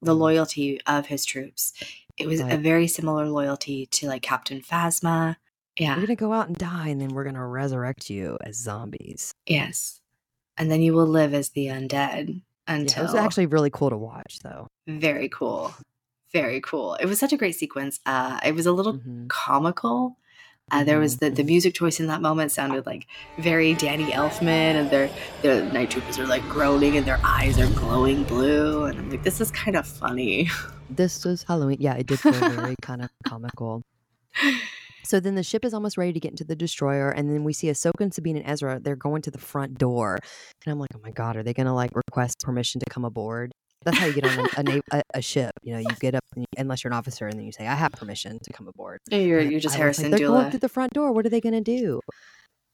the 0.01 0.13
Mhm. 0.15 0.19
loyalty 0.19 0.81
of 0.85 1.07
his 1.07 1.25
troops. 1.25 1.73
It 2.17 2.27
was 2.27 2.39
a 2.39 2.57
very 2.57 2.87
similar 2.87 3.27
loyalty 3.29 3.85
to 3.87 4.07
like 4.07 4.21
Captain 4.21 4.61
Phasma. 4.61 5.35
Yeah. 5.77 5.95
We're 5.95 6.01
gonna 6.07 6.15
go 6.15 6.33
out 6.33 6.47
and 6.47 6.57
die, 6.57 6.87
and 6.89 6.99
then 7.01 7.09
we're 7.09 7.23
gonna 7.25 7.45
resurrect 7.47 8.09
you 8.09 8.37
as 8.41 8.55
zombies. 8.57 9.33
Yes. 9.45 9.99
And 10.57 10.71
then 10.71 10.81
you 10.81 10.93
will 10.93 11.05
live 11.05 11.33
as 11.35 11.49
the 11.49 11.67
undead 11.67 12.41
Yeah, 12.67 12.75
it 12.99 13.01
was 13.01 13.15
actually 13.15 13.45
really 13.45 13.69
cool 13.69 13.89
to 13.89 13.97
watch, 13.97 14.39
though. 14.43 14.67
very 14.87 15.29
cool. 15.29 15.73
Very 16.33 16.59
cool. 16.61 16.95
It 16.95 17.05
was 17.05 17.19
such 17.19 17.31
a 17.33 17.37
great 17.37 17.55
sequence. 17.55 17.99
Uh 18.05 18.39
it 18.45 18.53
was 18.53 18.65
a 18.65 18.71
little 18.71 18.95
Mhm. 18.95 19.27
comical. 19.29 20.17
Uh, 20.69 20.83
there 20.83 20.99
was 20.99 21.17
the, 21.19 21.29
the 21.29 21.43
music 21.45 21.73
choice 21.73 21.97
in 22.01 22.07
that 22.07 22.21
moment 22.21 22.51
sounded 22.51 22.85
like 22.85 23.07
very 23.37 23.73
Danny 23.73 24.11
Elfman, 24.11 24.75
and 24.79 24.89
their 24.89 25.09
their 25.41 25.63
night 25.71 25.89
troopers 25.91 26.19
are 26.19 26.27
like 26.27 26.43
groaning, 26.49 26.97
and 26.97 27.05
their 27.05 27.19
eyes 27.23 27.57
are 27.57 27.67
glowing 27.67 28.23
blue, 28.25 28.83
and 28.83 28.99
I'm 28.99 29.09
like, 29.09 29.23
this 29.23 29.39
is 29.39 29.49
kind 29.51 29.77
of 29.77 29.87
funny. 29.87 30.49
This 30.89 31.23
was 31.23 31.43
Halloween. 31.43 31.77
Yeah, 31.79 31.93
it 31.95 32.07
did 32.07 32.19
feel 32.19 32.33
very 32.33 32.75
kind 32.81 33.01
of 33.01 33.09
comical. 33.25 33.81
So 35.03 35.19
then 35.19 35.35
the 35.35 35.43
ship 35.43 35.63
is 35.63 35.73
almost 35.73 35.97
ready 35.97 36.13
to 36.13 36.19
get 36.19 36.31
into 36.31 36.43
the 36.43 36.55
destroyer, 36.55 37.09
and 37.09 37.29
then 37.29 37.43
we 37.43 37.53
see 37.53 37.67
Ahsoka 37.67 38.01
and 38.01 38.13
Sabine 38.13 38.37
and 38.37 38.45
Ezra. 38.47 38.79
They're 38.81 38.95
going 38.95 39.21
to 39.23 39.31
the 39.31 39.37
front 39.37 39.77
door, 39.77 40.17
and 40.65 40.71
I'm 40.71 40.79
like, 40.79 40.89
oh 40.95 40.99
my 41.03 41.11
god, 41.11 41.37
are 41.37 41.43
they 41.43 41.53
gonna 41.53 41.75
like 41.75 41.91
request 41.95 42.39
permission 42.41 42.79
to 42.79 42.85
come 42.89 43.05
aboard? 43.05 43.51
That's 43.85 43.97
how 43.97 44.07
you 44.07 44.13
get 44.13 44.25
on 44.25 44.39
a, 44.39 44.47
a, 44.57 44.63
na- 44.63 44.81
a, 44.91 45.01
a 45.15 45.21
ship. 45.21 45.51
You 45.63 45.73
know, 45.73 45.79
you 45.79 45.87
get 45.99 46.15
up 46.15 46.23
and 46.35 46.43
you, 46.43 46.45
unless 46.61 46.83
you're 46.83 46.91
an 46.91 46.97
officer, 46.97 47.27
and 47.27 47.37
then 47.37 47.45
you 47.45 47.51
say, 47.51 47.67
I 47.67 47.75
have 47.75 47.91
permission 47.91 48.39
to 48.43 48.53
come 48.53 48.67
aboard. 48.67 48.99
You're 49.09 49.39
you're 49.39 49.59
just 49.59 49.75
I 49.75 49.77
Harrison 49.77 50.05
like, 50.05 50.19
They're 50.19 50.27
going 50.27 50.39
Dula. 50.41 50.49
through 50.51 50.59
the 50.59 50.69
front 50.69 50.93
door. 50.93 51.11
What 51.13 51.25
are 51.25 51.29
they 51.29 51.41
gonna 51.41 51.61
do? 51.61 52.01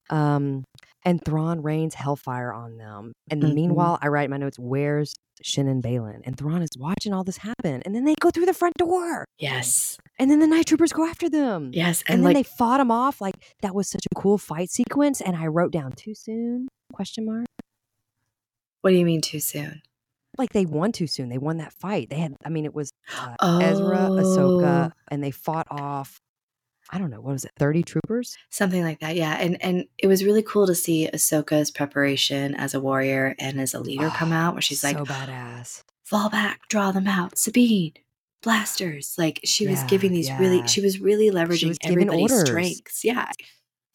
Um, 0.09 0.63
and 1.05 1.23
Thrawn 1.23 1.61
rains 1.61 1.95
hellfire 1.95 2.53
on 2.53 2.77
them. 2.77 3.13
And 3.29 3.43
Mhm. 3.43 3.53
meanwhile, 3.53 3.99
I 4.01 4.07
write 4.07 4.29
my 4.29 4.37
notes, 4.37 4.57
where's 4.59 5.13
Shin 5.41 5.67
and 5.67 5.83
Baylan? 5.83 6.21
And 6.25 6.37
Thrawn 6.37 6.61
is 6.61 6.69
watching 6.77 7.13
all 7.13 7.23
this 7.23 7.37
happen. 7.37 7.81
And 7.85 7.93
then 7.95 8.05
they 8.05 8.15
go 8.19 8.29
through 8.29 8.45
the 8.45 8.53
front 8.53 8.75
door. 8.77 9.25
Yes, 9.37 9.97
And 10.19 10.29
then 10.31 10.39
the 10.39 10.47
night 10.47 10.67
troopers 10.67 10.93
go 10.93 11.05
after 11.05 11.29
them. 11.29 11.71
yes, 11.73 12.03
And, 12.07 12.15
and, 12.15 12.19
then 12.25 12.33
like 12.33 12.45
they 12.45 12.49
fought 12.57 12.77
them 12.77 12.91
off. 12.91 13.19
Like 13.19 13.35
that 13.61 13.75
was 13.75 13.89
such 13.89 14.05
a 14.05 14.15
cool 14.15 14.37
fight 14.37 14.69
sequence. 14.69 15.19
And 15.19 15.35
I 15.35 15.47
wrote 15.47 15.71
down 15.73 15.91
too 15.93 16.13
soon? 16.15 16.67
Question 16.93 17.25
mark. 17.25 17.45
what 18.81 18.91
do 18.91 18.97
you 18.97 19.05
mean 19.05 19.21
too 19.21 19.39
soon? 19.39 19.81
Like 20.37 20.51
they 20.53 20.65
won 20.65 20.91
too 20.91 21.07
soon. 21.07 21.29
They 21.29 21.37
won 21.37 21.57
that 21.57 21.73
fight. 21.73 22.09
They 22.09 22.17
had. 22.17 22.35
I 22.45 22.49
mean, 22.49 22.65
it 22.65 22.73
was 22.73 22.91
uh, 23.39 23.59
Ezra, 23.61 24.07
Oh. 24.09 24.15
Ahsoka, 24.19 24.91
and 25.11 25.23
they 25.23 25.31
fought 25.31 25.67
off. 25.69 26.17
I 26.91 26.97
don't 26.97 27.09
know 27.09 27.21
what 27.21 27.33
was 27.33 27.45
it, 27.45 27.51
thirty 27.57 27.81
troopers? 27.83 28.37
Something 28.49 28.83
like 28.83 28.99
that, 28.99 29.15
yeah. 29.15 29.37
And 29.39 29.61
and 29.63 29.85
it 29.97 30.07
was 30.07 30.23
really 30.23 30.43
cool 30.43 30.67
to 30.67 30.75
see 30.75 31.09
Ahsoka's 31.13 31.71
preparation 31.71 32.53
as 32.55 32.73
a 32.73 32.79
warrior 32.79 33.35
and 33.39 33.59
as 33.59 33.73
a 33.73 33.79
leader 33.79 34.09
come 34.09 34.31
Oh, 34.31 34.35
out, 34.35 34.53
where 34.53 34.61
she's 34.61 34.83
like, 34.83 34.97
so 34.97 35.05
badass. 35.05 35.83
fall 36.03 36.29
back, 36.29 36.67
draw 36.69 36.91
them 36.91 37.07
out, 37.07 37.37
Sabine, 37.37 37.93
blasters. 38.41 39.15
Like 39.17 39.39
she 39.43 39.67
was 39.67 39.83
giving 39.83 40.11
these 40.11 40.27
yeah. 40.27 40.39
really, 40.39 40.67
she 40.67 40.81
was 40.81 40.99
really 40.99 41.31
leveraging 41.31 41.69
was 41.69 41.77
everybody's 41.83 42.31
orders. 42.31 42.47
strengths. 42.49 43.03
Yeah. 43.03 43.31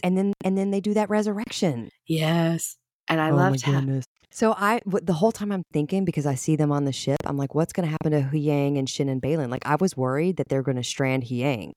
And 0.03 0.17
then 0.17 0.33
and 0.45 0.57
then 0.57 0.71
they 0.71 0.81
do 0.81 0.95
that 0.95 1.11
resurrection. 1.11 1.91
Yes. 2.07 2.77
And 3.09 3.21
I 3.21 3.31
oh 3.31 3.37
loved 3.37 3.63
how. 3.63 3.83
So 4.31 4.53
I 4.53 4.81
w- 4.85 5.05
the 5.05 5.15
whole 5.15 5.33
time 5.33 5.51
I'm 5.53 5.63
thinking 5.73 6.05
because 6.05 6.27
I 6.27 6.35
see 6.35 6.55
them 6.57 6.71
on 6.71 6.85
the 6.85 6.93
ship, 6.93 7.17
I'm 7.25 7.37
like, 7.39 7.55
what's 7.55 7.73
going 7.73 7.87
to 7.87 7.91
happen 7.91 8.13
to 8.13 8.21
Huyang 8.31 8.79
and 8.79 8.89
Shin 8.89 9.09
and 9.09 9.23
Baylan? 9.23 9.51
Like 9.51 9.65
I 9.67 9.77
was 9.81 9.97
worried 9.97 10.37
that 10.37 10.49
they're 10.49 10.63
going 10.63 10.77
to 10.77 10.85
strand 10.85 11.25
Huyang. 11.25 11.73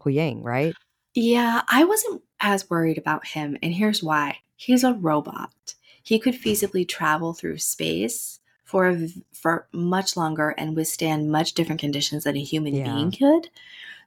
Huyang, 0.00 0.42
right? 0.42 0.74
Yeah, 1.14 1.62
I 1.68 1.84
wasn't 1.84 2.22
as 2.40 2.68
worried 2.68 2.98
about 2.98 3.26
him, 3.28 3.56
and 3.62 3.72
here's 3.74 4.02
why. 4.02 4.38
He's 4.56 4.84
a 4.84 4.92
robot. 4.94 5.74
He 6.02 6.18
could 6.18 6.34
feasibly 6.34 6.86
travel 6.86 7.32
through 7.34 7.58
space 7.58 8.40
for 8.64 8.88
a 8.88 9.08
for 9.32 9.68
much 9.72 10.16
longer 10.16 10.50
and 10.58 10.74
withstand 10.76 11.30
much 11.30 11.52
different 11.52 11.80
conditions 11.80 12.24
than 12.24 12.36
a 12.36 12.42
human 12.42 12.74
Yeah. 12.74 12.92
being 12.92 13.10
could. 13.12 13.50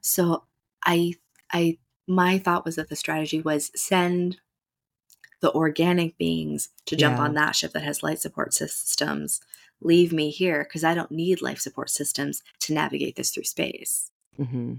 So 0.02 0.44
I 0.84 1.14
I 1.52 1.78
my 2.06 2.38
thought 2.38 2.64
was 2.64 2.76
that 2.76 2.88
the 2.88 2.96
strategy 2.96 3.40
was 3.40 3.70
send 3.74 4.40
the 5.40 5.52
organic 5.52 6.18
beings 6.18 6.70
to 6.86 6.96
jump 6.96 7.16
Yeah. 7.18 7.24
on 7.24 7.34
that 7.34 7.54
ship 7.54 7.72
that 7.72 7.82
has 7.84 8.02
life 8.02 8.18
support 8.18 8.52
systems. 8.54 9.40
Leave 9.80 10.12
me 10.12 10.30
here 10.30 10.64
because 10.64 10.82
I 10.84 10.94
don't 10.94 11.12
need 11.12 11.40
life 11.40 11.60
support 11.60 11.90
systems 11.90 12.42
to 12.60 12.74
navigate 12.74 13.16
this 13.16 13.30
through 13.30 13.44
space 13.44 14.10
Mm-hmm. 14.38 14.74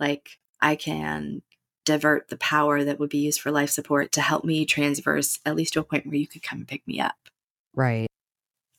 Like 0.00 0.38
I 0.60 0.74
can 0.74 1.42
divert 1.84 2.28
the 2.28 2.36
power 2.36 2.84
that 2.84 2.98
would 2.98 3.10
be 3.10 3.18
used 3.18 3.40
for 3.40 3.50
life 3.50 3.70
support 3.70 4.12
to 4.12 4.20
help 4.20 4.44
me 4.44 4.64
transverse 4.64 5.38
at 5.46 5.56
least 5.56 5.74
to 5.74 5.80
a 5.80 5.84
point 5.84 6.06
where 6.06 6.16
you 6.16 6.26
could 6.26 6.42
come 6.42 6.58
and 6.58 6.68
pick 6.68 6.86
me 6.86 7.00
up. 7.00 7.16
Right. 7.74 8.06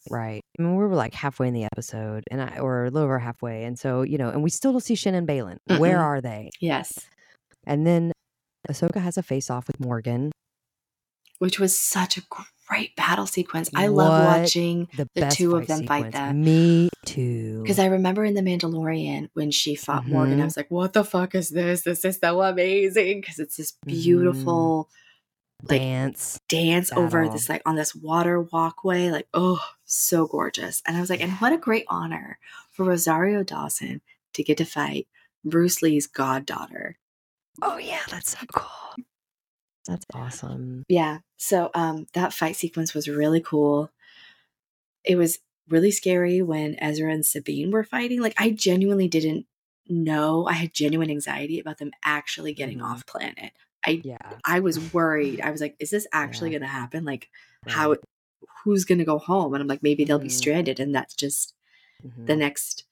Right. 0.09 0.41
I 0.57 0.61
mean, 0.61 0.75
we 0.75 0.83
were 0.83 0.95
like 0.95 1.13
halfway 1.13 1.47
in 1.47 1.53
the 1.53 1.65
episode, 1.65 2.23
and 2.31 2.41
I 2.41 2.57
or 2.57 2.85
a 2.85 2.89
little 2.89 3.03
over 3.03 3.19
halfway, 3.19 3.65
and 3.65 3.77
so 3.77 4.01
you 4.01 4.17
know, 4.17 4.29
and 4.29 4.41
we 4.41 4.49
still 4.49 4.71
don't 4.71 4.81
see 4.81 4.95
Shin 4.95 5.13
and 5.13 5.27
Baylan. 5.27 5.57
Where 5.77 5.97
Mm-mm. 5.97 6.01
are 6.01 6.21
they? 6.21 6.49
Yes. 6.59 6.99
And 7.67 7.85
then 7.85 8.11
Ahsoka 8.67 8.99
has 8.99 9.17
a 9.17 9.23
face 9.23 9.51
off 9.51 9.67
with 9.67 9.79
Morgan. 9.79 10.31
Which 11.37 11.59
was 11.59 11.77
such 11.77 12.17
a 12.17 12.21
great 12.71 12.95
battle 12.95 13.27
sequence. 13.27 13.69
I 13.75 13.87
love 13.87 14.23
watching 14.23 14.87
The, 14.95 15.07
The 15.13 15.27
two 15.29 15.55
of 15.57 15.67
them 15.67 15.85
fight 15.85 16.13
that. 16.13 16.33
Me 16.33 16.89
too. 17.05 17.63
because 17.63 17.79
I 17.79 17.87
remember 17.87 18.23
in 18.23 18.33
The 18.33 18.41
Mandalorian 18.41 19.29
when 19.33 19.51
she 19.51 19.75
fought 19.75 20.07
Morgan, 20.07 20.39
I 20.39 20.43
Mhm. 20.43 20.45
was 20.45 20.55
like, 20.57 20.71
what 20.71 20.93
the 20.93 21.03
fuck 21.03 21.35
is 21.35 21.49
this? 21.49 21.81
This 21.81 22.05
is 22.05 22.17
so 22.17 22.41
amazing. 22.41 23.19
Because 23.19 23.39
it's 23.39 23.57
this 23.57 23.73
Mhm. 23.73 23.87
beautiful 23.87 24.89
like 25.69 25.79
dance. 25.81 26.39
dance 26.49 26.91
over 26.93 27.27
this 27.29 27.47
like 27.49 27.61
on 27.67 27.75
this 27.75 27.93
water 27.93 28.41
walkway 28.41 29.11
like 29.11 29.27
oh 29.35 29.59
so 29.85 30.25
gorgeous 30.25 30.81
and 30.87 30.97
i 30.97 30.99
was 30.99 31.07
like 31.07 31.21
and 31.21 31.33
what 31.33 31.53
a 31.53 31.57
great 31.57 31.85
honor 31.87 32.39
for 32.71 32.83
rosario 32.83 33.43
dawson 33.43 34.01
to 34.33 34.41
get 34.43 34.57
to 34.57 34.65
fight 34.65 35.07
bruce 35.45 35.83
lee's 35.83 36.07
goddaughter 36.07 36.97
Oh 37.61 37.77
yeah, 37.77 37.99
that's 38.09 38.31
so 38.31 38.43
cool. 38.51 38.95
That's 39.87 40.05
awesome. 40.13 40.83
yeah 40.87 41.19
so 41.37 41.69
um 41.73 42.05
that 42.13 42.33
fight 42.33 42.55
sequence 42.55 42.93
was 42.93 43.07
really 43.07 43.41
cool. 43.41 43.89
It 45.03 45.15
was 45.15 45.39
really 45.69 45.91
scary 45.91 46.41
when 46.41 46.75
ezra 46.81 47.11
and 47.11 47.25
sabine 47.25 47.71
were 47.71 47.83
fighting 47.83 48.19
like 48.21 48.33
i 48.37 48.49
genuinely 48.49 49.07
didn't 49.07 49.45
know 49.87 50.45
i 50.47 50.53
had 50.53 50.73
genuine 50.73 51.09
anxiety 51.09 51.59
about 51.59 51.77
them 51.77 51.91
actually 52.03 52.53
getting 52.53 52.79
Mhm. 52.79 52.85
off 52.91 53.05
planet. 53.05 53.53
I 53.85 54.01
Yeah. 54.03 54.37
i 54.45 54.59
was 54.59 54.79
worried 54.93 55.39
i 55.41 55.51
was 55.51 55.61
like 55.61 55.75
is 55.79 55.89
this 55.91 56.07
actually 56.11 56.51
Yeah. 56.51 56.59
gonna 56.59 56.67
happen? 56.71 57.05
Like 57.05 57.29
how 57.67 57.95
who's 58.63 58.85
gonna 58.85 59.05
go 59.05 59.17
home? 59.17 59.53
And 59.53 59.61
i'm 59.61 59.67
like 59.67 59.83
maybe 59.83 60.03
they'll 60.03 60.19
be 60.19 60.27
Mhm. 60.29 60.31
stranded 60.31 60.79
and 60.79 60.93
that's 60.93 61.15
just 61.15 61.53
Mhm, 62.05 62.25
the 62.27 62.35
next 62.35 62.85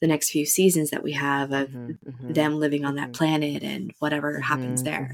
the 0.00 0.06
next 0.08 0.30
few 0.30 0.46
seasons 0.46 0.90
that 0.90 1.02
we 1.02 1.12
have 1.12 1.52
of 1.52 1.68
mhm, 1.70 1.98
mhm, 2.06 2.34
them 2.34 2.58
living 2.58 2.84
on 2.84 2.96
that 2.96 3.12
planet 3.12 3.62
and 3.62 3.92
whatever 3.98 4.40
happens 4.40 4.82
there 4.82 5.10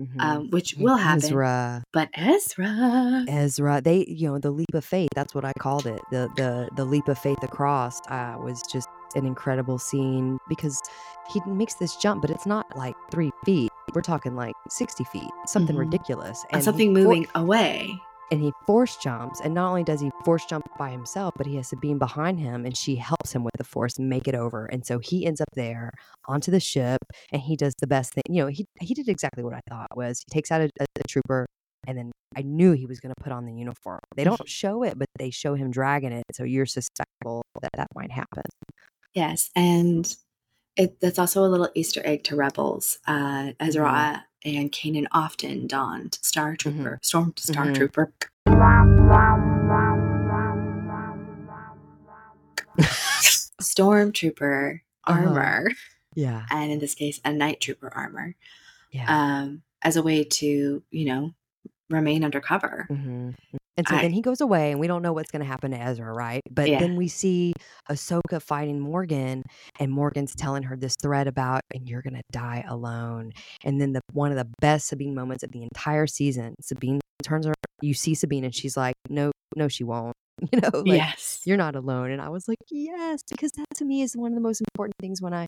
mhm, 0.00 0.06
mhm. 0.16 0.20
um, 0.22 0.50
which 0.50 0.74
will 0.78 0.96
happen 0.96 1.24
Ezra. 1.24 1.82
but 1.92 2.08
ezra 2.14 3.24
Ezra, 3.28 3.80
they, 3.80 4.04
you 4.08 4.28
know, 4.30 4.38
the 4.38 4.50
leap 4.50 4.72
of 4.74 4.84
faith. 4.84 5.08
That's 5.14 5.34
what 5.34 5.44
I 5.44 5.52
called 5.58 5.86
it. 5.86 6.00
The 6.10 6.28
the 6.36 6.68
the 6.76 6.84
leap 6.84 7.08
of 7.08 7.18
faith 7.18 7.42
across 7.42 8.00
uh, 8.08 8.36
was 8.38 8.62
just 8.72 8.88
an 9.14 9.24
incredible 9.24 9.78
scene 9.78 10.38
because 10.48 10.80
he 11.32 11.40
makes 11.46 11.74
this 11.74 11.96
jump, 11.96 12.20
but 12.22 12.30
it's 12.30 12.46
not 12.46 12.66
like 12.76 12.94
three 13.10 13.30
feet. 13.44 13.70
We're 13.94 14.02
talking 14.02 14.34
like 14.36 14.54
sixty 14.68 15.04
feet, 15.04 15.30
something 15.46 15.76
Mhm. 15.76 15.80
ridiculous, 15.80 16.44
and, 16.50 16.60
he 16.60 16.64
something 16.64 16.94
for- 16.94 17.00
moving 17.02 17.26
away 17.34 17.98
and 18.30 18.40
he 18.40 18.52
force 18.66 18.96
jumps. 18.96 19.40
And 19.40 19.54
not 19.54 19.68
only 19.68 19.84
does 19.84 20.00
he 20.00 20.10
force 20.24 20.44
jump 20.46 20.66
by 20.78 20.90
himself, 20.90 21.34
but 21.36 21.46
he 21.46 21.56
has 21.56 21.68
Sabine 21.68 21.98
behind 21.98 22.40
him, 22.40 22.64
and 22.64 22.76
she 22.76 22.96
helps 22.96 23.32
him 23.32 23.44
with 23.44 23.54
the 23.56 23.64
force 23.64 23.98
make 23.98 24.26
it 24.28 24.34
over. 24.34 24.66
And 24.66 24.84
so 24.84 24.98
he 24.98 25.26
ends 25.26 25.40
up 25.40 25.50
there 25.54 25.92
onto 26.26 26.50
the 26.50 26.60
ship, 26.60 27.00
and 27.32 27.42
he 27.42 27.56
does 27.56 27.74
the 27.80 27.86
best 27.86 28.14
thing. 28.14 28.24
You 28.28 28.42
know, 28.44 28.48
he 28.48 28.66
he 28.80 28.94
did 28.94 29.08
exactly 29.08 29.44
what 29.44 29.54
I 29.54 29.60
thought 29.68 29.88
was 29.96 30.22
he 30.28 30.34
takes 30.34 30.50
out 30.50 30.60
a, 30.60 30.70
a, 30.80 30.84
a 30.84 31.08
trooper, 31.08 31.46
and 31.86 31.96
then 31.96 32.12
I 32.36 32.42
knew 32.42 32.72
he 32.72 32.86
was 32.86 33.00
going 33.00 33.14
to 33.16 33.22
put 33.22 33.32
on 33.32 33.46
the 33.46 33.54
uniform. 33.54 34.00
They 34.16 34.24
don't 34.24 34.48
show 34.48 34.82
it, 34.82 34.98
but 34.98 35.08
they 35.18 35.30
show 35.30 35.54
him 35.54 35.70
dragging 35.70 36.12
it, 36.12 36.24
so 36.32 36.44
you're 36.44 36.66
susceptible 36.66 37.42
that 37.62 37.70
that 37.76 37.88
might 37.94 38.10
happen. 38.10 38.42
yes 39.14 39.50
and 39.56 40.16
it, 40.76 41.00
that's 41.00 41.18
also 41.18 41.42
a 41.44 41.48
little 41.48 41.70
easter 41.74 42.02
egg 42.04 42.22
to 42.24 42.36
rebels 42.36 42.98
uh, 43.06 43.52
ezra 43.60 44.24
and 44.54 44.70
kanan 44.70 45.06
often 45.10 45.66
donned 45.66 46.18
star 46.22 46.54
trooper 46.56 46.98
storm 47.02 47.34
star 47.36 47.66
Mhm. 47.66 47.74
trooper 47.74 48.12
stormtrooper 53.60 54.80
Uh-huh. 55.08 55.22
armor, 55.22 55.70
Yeah. 56.14 56.46
and 56.50 56.70
in 56.72 56.78
this 56.78 56.94
case, 56.94 57.20
a 57.24 57.32
night 57.32 57.60
trooper 57.60 57.92
armor, 57.94 58.34
Yeah. 58.90 59.06
um, 59.08 59.62
as 59.82 59.96
a 59.96 60.02
way 60.02 60.24
to, 60.24 60.82
you 60.90 61.04
know, 61.04 61.34
remain 61.90 62.24
undercover. 62.24 62.90
hmm 62.90 63.30
And 63.78 63.86
so 63.88 63.98
I- 63.98 63.98
then 63.98 64.12
he 64.12 64.22
goes 64.22 64.40
away, 64.40 64.70
and 64.70 64.80
we 64.80 64.86
don't 64.86 65.02
know 65.02 65.12
what's 65.12 65.30
going 65.30 65.40
to 65.42 65.46
happen 65.46 65.70
to 65.72 65.78
Ezra, 65.80 66.12
right? 66.12 66.40
But 66.50 66.70
Yeah. 66.70 66.78
then 66.78 66.96
we 66.96 67.08
see 67.08 67.52
Ahsoka 67.90 68.40
fighting 68.42 68.80
Morgan, 68.80 69.42
and 69.78 69.92
Morgan's 69.92 70.34
telling 70.34 70.62
her 70.64 70.76
this 70.76 70.94
thread 71.02 71.26
about, 71.28 71.60
and 71.74 71.88
you're 71.88 72.02
going 72.02 72.14
to 72.16 72.22
die 72.32 72.64
alone. 72.68 73.32
And 73.64 73.80
then 73.80 73.92
the 73.92 74.00
one 74.12 74.30
of 74.32 74.38
the 74.38 74.48
best 74.60 74.88
Sabine 74.88 75.14
moments 75.14 75.44
of 75.44 75.52
the 75.52 75.62
entire 75.62 76.06
season, 76.06 76.54
Sabine 76.62 77.00
turns 77.22 77.46
her, 77.46 77.54
you 77.82 77.92
see 77.94 78.14
Sabine, 78.14 78.44
and 78.44 78.54
she's 78.54 78.76
like, 78.76 78.94
no, 79.10 79.32
no, 79.56 79.68
she 79.68 79.84
won't. 79.84 80.14
You 80.52 80.60
know, 80.60 80.84
like, 80.86 81.04
yes. 81.06 81.46
you're 81.46 81.56
not 81.56 81.76
alone. 81.76 82.10
And 82.10 82.20
I 82.20 82.28
was 82.28 82.46
like, 82.48 82.58
yes, 82.70 83.20
because 83.30 83.52
that 83.52 83.64
to 83.76 83.84
me 83.86 84.02
is 84.02 84.16
one 84.16 84.32
of 84.32 84.36
the 84.36 84.42
most 84.42 84.60
important 84.60 84.94
things 85.00 85.22
when 85.22 85.32
I 85.34 85.46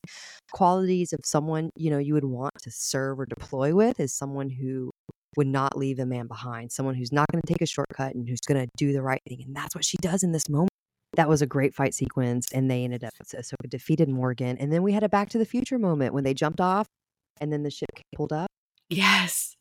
qualities 0.53 1.13
of 1.13 1.21
someone, 1.25 1.71
you 1.77 1.91
know, 1.91 1.99
you 1.99 2.15
would 2.15 2.25
want 2.25 2.53
to 2.63 2.71
serve 2.71 3.21
or 3.21 3.27
deploy 3.27 3.75
with 3.75 4.01
is 4.01 4.15
someone 4.15 4.51
who 4.51 4.91
would 5.39 5.47
not 5.47 5.79
leave 5.79 6.01
a 6.01 6.05
man 6.05 6.27
behind, 6.27 6.73
someone 6.73 6.97
who's 6.97 7.13
not 7.13 7.25
going 7.31 7.41
to 7.41 7.47
take 7.47 7.63
a 7.63 7.67
shortcut 7.67 8.13
and 8.15 8.29
who's 8.29 8.41
going 8.41 8.61
to 8.61 8.69
do 8.77 8.93
the 8.93 9.01
right 9.01 9.23
thing. 9.27 9.41
And 9.47 9.55
that's 9.55 9.73
what 9.73 9.85
she 9.85 9.97
does 9.99 10.25
in 10.25 10.33
this 10.33 10.49
moment. 10.49 10.73
That 11.15 11.29
was 11.29 11.41
a 11.41 11.47
great 11.47 11.75
fight 11.75 11.95
sequence. 11.95 12.49
And 12.53 12.69
they 12.69 12.83
ended 12.83 13.05
up, 13.05 13.13
so 13.25 13.57
defeated 13.69 14.09
Morgan. 14.09 14.59
And 14.59 14.73
then 14.73 14.83
we 14.83 14.93
had 14.93 15.05
a 15.05 15.09
back 15.09 15.29
to 15.31 15.39
the 15.39 15.45
future 15.45 15.79
moment 15.79 16.13
when 16.13 16.25
they 16.25 16.35
jumped 16.35 16.61
off 16.61 16.89
and 17.41 17.53
then 17.53 17.63
the 17.63 17.71
ship 17.71 17.89
pulled 18.17 18.33
up. 18.33 18.49
Yes. 18.91 19.57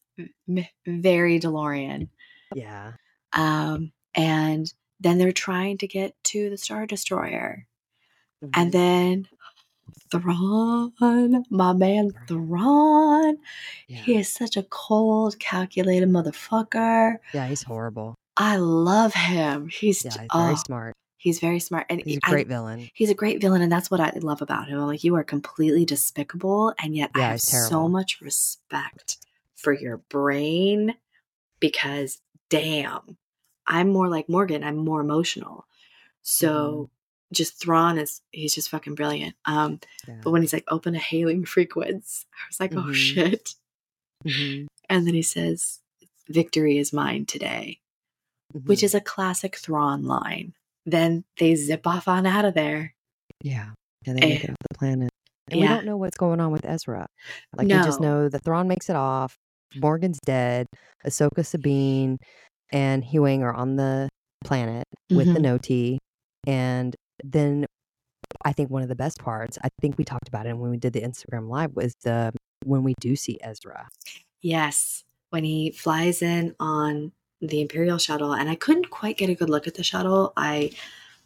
M- 0.50 0.66
very 0.88 1.40
DeLorean. 1.40 2.10
Yeah. 2.56 2.94
Um, 3.34 3.92
and 4.16 4.74
then 5.00 5.20
they're 5.20 5.32
trying 5.32 5.78
to 5.78 5.88
get 5.88 6.16
to 6.24 6.50
the 6.50 6.58
Star 6.58 6.88
Destroyer. 6.88 7.68
Mhm. 8.44 8.50
And 8.56 8.72
then 8.72 9.28
Thrawn, 10.12 11.44
my 11.50 11.74
man 11.74 12.12
Thrawn, 12.28 13.38
yeah. 13.88 13.98
he 13.98 14.18
is 14.18 14.32
such 14.32 14.58
a 14.58 14.64
cold, 14.64 15.40
calculated 15.40 16.10
motherfucker. 16.10 17.18
yeah, 17.34 17.48
he's 17.48 17.64
horrible. 17.64 18.16
I 18.38 18.58
love 18.58 19.14
him. 19.14 19.68
He's 19.68 20.06
Yeah, 20.06 20.12
he's 20.12 20.18
very 20.34 20.54
oh, 20.54 20.56
smart. 20.56 20.96
he's 21.18 21.40
very 21.40 21.60
smart, 21.60 21.88
and 21.90 22.02
He's 22.06 22.18
a 22.18 22.30
great 22.30 22.48
villain. 22.48 22.90
he's 22.94 23.10
a 23.10 23.16
great 23.16 23.42
villain, 23.42 23.62
and 23.62 23.72
that's 23.72 23.90
what 23.92 24.00
I 24.00 24.12
love 24.22 24.42
about 24.42 24.68
him. 24.68 24.80
I'm 24.80 24.88
like, 24.88 25.04
you 25.04 25.16
are 25.16 25.24
completely 25.24 25.86
despicable, 25.86 26.74
and 26.82 26.96
yet 26.96 27.12
I 27.16 27.22
have 27.22 27.42
so 27.42 27.88
much 27.88 28.22
respect 28.22 29.18
for 29.56 29.74
your 29.74 29.98
brain 29.98 30.94
because, 31.60 32.22
damn, 32.50 33.18
I'm 33.66 33.90
more 33.90 34.08
like 34.08 34.30
Morgan. 34.30 34.64
I'm 34.64 34.78
more 34.78 35.02
emotional. 35.02 35.66
So. 36.22 36.90
Just 37.34 37.60
Thrawn 37.60 37.98
is 37.98 38.22
he's 38.32 38.56
just 38.56 38.70
fucking 38.70 38.96
brilliant. 38.96 39.36
Um, 39.46 39.80
Yeah. 40.08 40.16
but 40.24 40.32
when 40.32 40.42
he's 40.42 40.54
like 40.54 40.64
open 40.70 40.96
a 40.96 41.00
hailing 41.00 41.44
frequency, 41.56 42.26
I 42.34 42.48
was 42.50 42.60
like, 42.60 42.74
oh 42.74 42.84
Mhm. 42.88 42.94
shit. 42.94 43.56
Mhm. 44.26 44.68
And 44.90 45.06
then 45.06 45.14
he 45.14 45.22
says, 45.22 45.80
"Victory 46.30 46.78
is 46.78 46.94
mine 46.94 47.26
today," 47.26 47.80
which 48.54 48.80
Mhm. 48.80 48.84
is 48.84 48.96
a 48.96 49.02
classic 49.02 49.56
Thrawn 49.58 50.04
line. 50.04 50.54
Then 50.86 51.26
they 51.38 51.56
zip 51.56 51.86
off 51.86 52.08
on 52.08 52.26
out 52.26 52.46
of 52.46 52.54
there. 52.54 52.96
Yeah. 53.44 53.72
Yeah, 54.06 54.14
they 54.14 54.20
make 54.22 54.44
it 54.46 54.50
off 54.52 54.56
the 54.72 54.78
planet. 54.78 55.10
And 55.52 55.60
we 55.62 55.68
don't 55.68 55.86
know 55.86 55.98
what's 55.98 56.18
going 56.18 56.40
on 56.40 56.52
with 56.52 56.66
Ezra. 56.66 57.06
Like 57.58 57.68
we 57.68 57.74
just 57.74 58.00
know 58.00 58.30
that 58.30 58.44
Thrawn 58.46 58.68
makes 58.70 58.90
it 58.90 58.96
off, 58.96 59.36
Morgan's 59.76 60.20
dead, 60.26 60.66
Ahsoka, 61.06 61.46
Sabine, 61.46 62.18
and 62.72 63.04
Huyang 63.04 63.42
are 63.42 63.54
on 63.54 63.76
the 63.76 64.08
planet 64.46 64.86
with 65.10 65.28
the 65.34 65.40
Mhm. 65.40 65.42
Noti. 65.42 66.00
And 66.46 66.96
then 67.24 67.66
I 68.44 68.54
think 68.54 68.70
one 68.70 68.82
of 68.84 68.90
the 68.90 68.96
best 68.96 69.20
parts, 69.20 69.58
I 69.64 69.70
think 69.82 69.98
we 69.98 70.04
talked 70.04 70.28
about 70.28 70.46
it 70.46 70.58
when 70.58 70.70
we 70.72 70.78
did 70.78 70.94
the 70.94 71.02
Instagram 71.02 71.50
live, 71.50 71.76
was 71.76 71.94
the 72.04 72.32
when 72.66 72.84
we 72.84 72.94
do 73.00 73.16
see 73.16 73.38
Ezra. 73.42 73.88
Yes, 74.42 75.04
when 75.30 75.44
he 75.44 75.72
flies 75.72 76.22
in 76.22 76.56
on 76.60 77.12
the 77.42 77.62
Imperial 77.62 77.98
shuttle, 77.98 78.34
and 78.34 78.50
I 78.50 78.56
couldn't 78.56 78.90
quite 78.90 79.18
get 79.18 79.30
a 79.30 79.36
good 79.36 79.50
look 79.50 79.68
at 79.68 79.76
the 79.76 79.84
shuttle. 79.84 80.34
I 80.38 80.72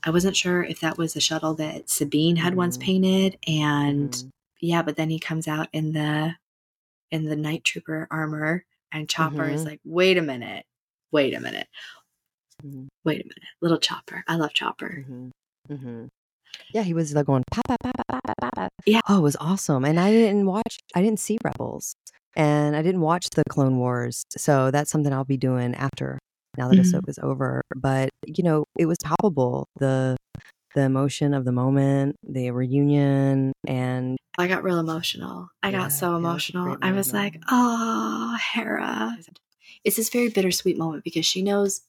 I 0.04 0.10
wasn't 0.10 0.36
sure 0.36 0.64
if 0.64 0.80
that 0.80 0.98
was 0.98 1.14
the 1.14 1.22
shuttle 1.22 1.54
that 1.56 1.88
Sabine 1.88 2.36
had 2.38 2.56
once 2.56 2.76
Mhm. 2.78 2.82
painted, 2.82 3.38
and 3.48 4.10
Mhm. 4.12 4.30
yeah, 4.60 4.82
but 4.82 4.96
then 4.96 5.10
he 5.12 5.20
comes 5.20 5.48
out 5.48 5.70
in 5.74 5.94
the 5.94 6.36
in 7.12 7.26
the 7.26 7.36
night 7.36 7.64
trooper 7.64 8.08
armor, 8.10 8.66
and 8.92 9.08
Chopper 9.10 9.50
is 9.50 9.62
Mhm. 9.62 9.66
like, 9.66 9.80
"Wait 9.84 10.18
a 10.18 10.22
minute, 10.22 10.66
wait 11.12 11.34
a 11.34 11.40
minute, 11.40 11.68
Mhm. 12.64 12.88
wait 13.04 13.22
a 13.22 13.26
minute, 13.26 13.50
little 13.60 13.78
Chopper. 13.80 14.24
I 14.28 14.36
love 14.36 14.54
Chopper." 14.54 15.06
Mhm. 15.72 15.80
Mhm. 15.80 16.08
Yeah, 16.74 16.84
he 16.84 16.94
was 16.94 17.14
like 17.14 17.26
going 17.26 17.44
pa 17.52 17.62
pa 17.68 17.76
pa 17.84 17.92
pa 18.08 18.20
pa 18.26 18.34
pa. 18.42 18.50
pa. 18.56 18.68
Yeah. 18.86 19.02
Oh, 19.08 19.20
it 19.20 19.22
was 19.22 19.36
awesome. 19.40 19.86
And 19.86 20.00
I 20.00 20.12
didn't 20.12 20.46
watch. 20.46 20.78
I 20.96 21.02
didn't 21.02 21.20
see 21.20 21.38
Rebels, 21.44 21.96
and 22.36 22.76
I 22.76 22.82
didn't 22.82 23.02
watch 23.02 23.28
the 23.36 23.44
Clone 23.50 23.78
Wars. 23.78 24.24
So 24.38 24.72
that's 24.72 24.92
something 24.92 25.14
I'll 25.14 25.24
be 25.26 25.38
doing 25.38 25.76
after 25.76 26.20
now 26.58 26.68
that 26.70 26.78
Mhm. 26.78 26.84
Ahsoka's 26.84 27.20
over. 27.24 27.62
But 27.76 28.10
you 28.26 28.44
know, 28.44 28.66
it 28.78 28.86
was 28.86 28.98
palpable 29.04 29.68
the 29.80 30.18
the 30.76 30.82
emotion 30.84 31.34
of 31.34 31.44
the 31.44 31.52
moment, 31.52 32.16
the 32.24 32.52
reunion, 32.52 33.52
and 33.68 34.18
I 34.38 34.48
got 34.48 34.64
real 34.64 34.80
emotional. 34.80 35.50
I 35.64 35.72
Yeah, 35.72 35.84
got 35.84 35.92
so 35.92 36.08
it 36.08 36.14
was 36.14 36.24
emotional. 36.24 36.78
I 36.82 36.92
was 36.94 37.14
like, 37.14 37.42
oh, 37.50 38.38
Hera. 38.54 39.18
It's 39.84 39.98
this 39.98 40.10
very 40.10 40.30
bittersweet 40.30 40.78
moment 40.78 41.04
because 41.04 41.26
she 41.26 41.42
knows 41.42 41.82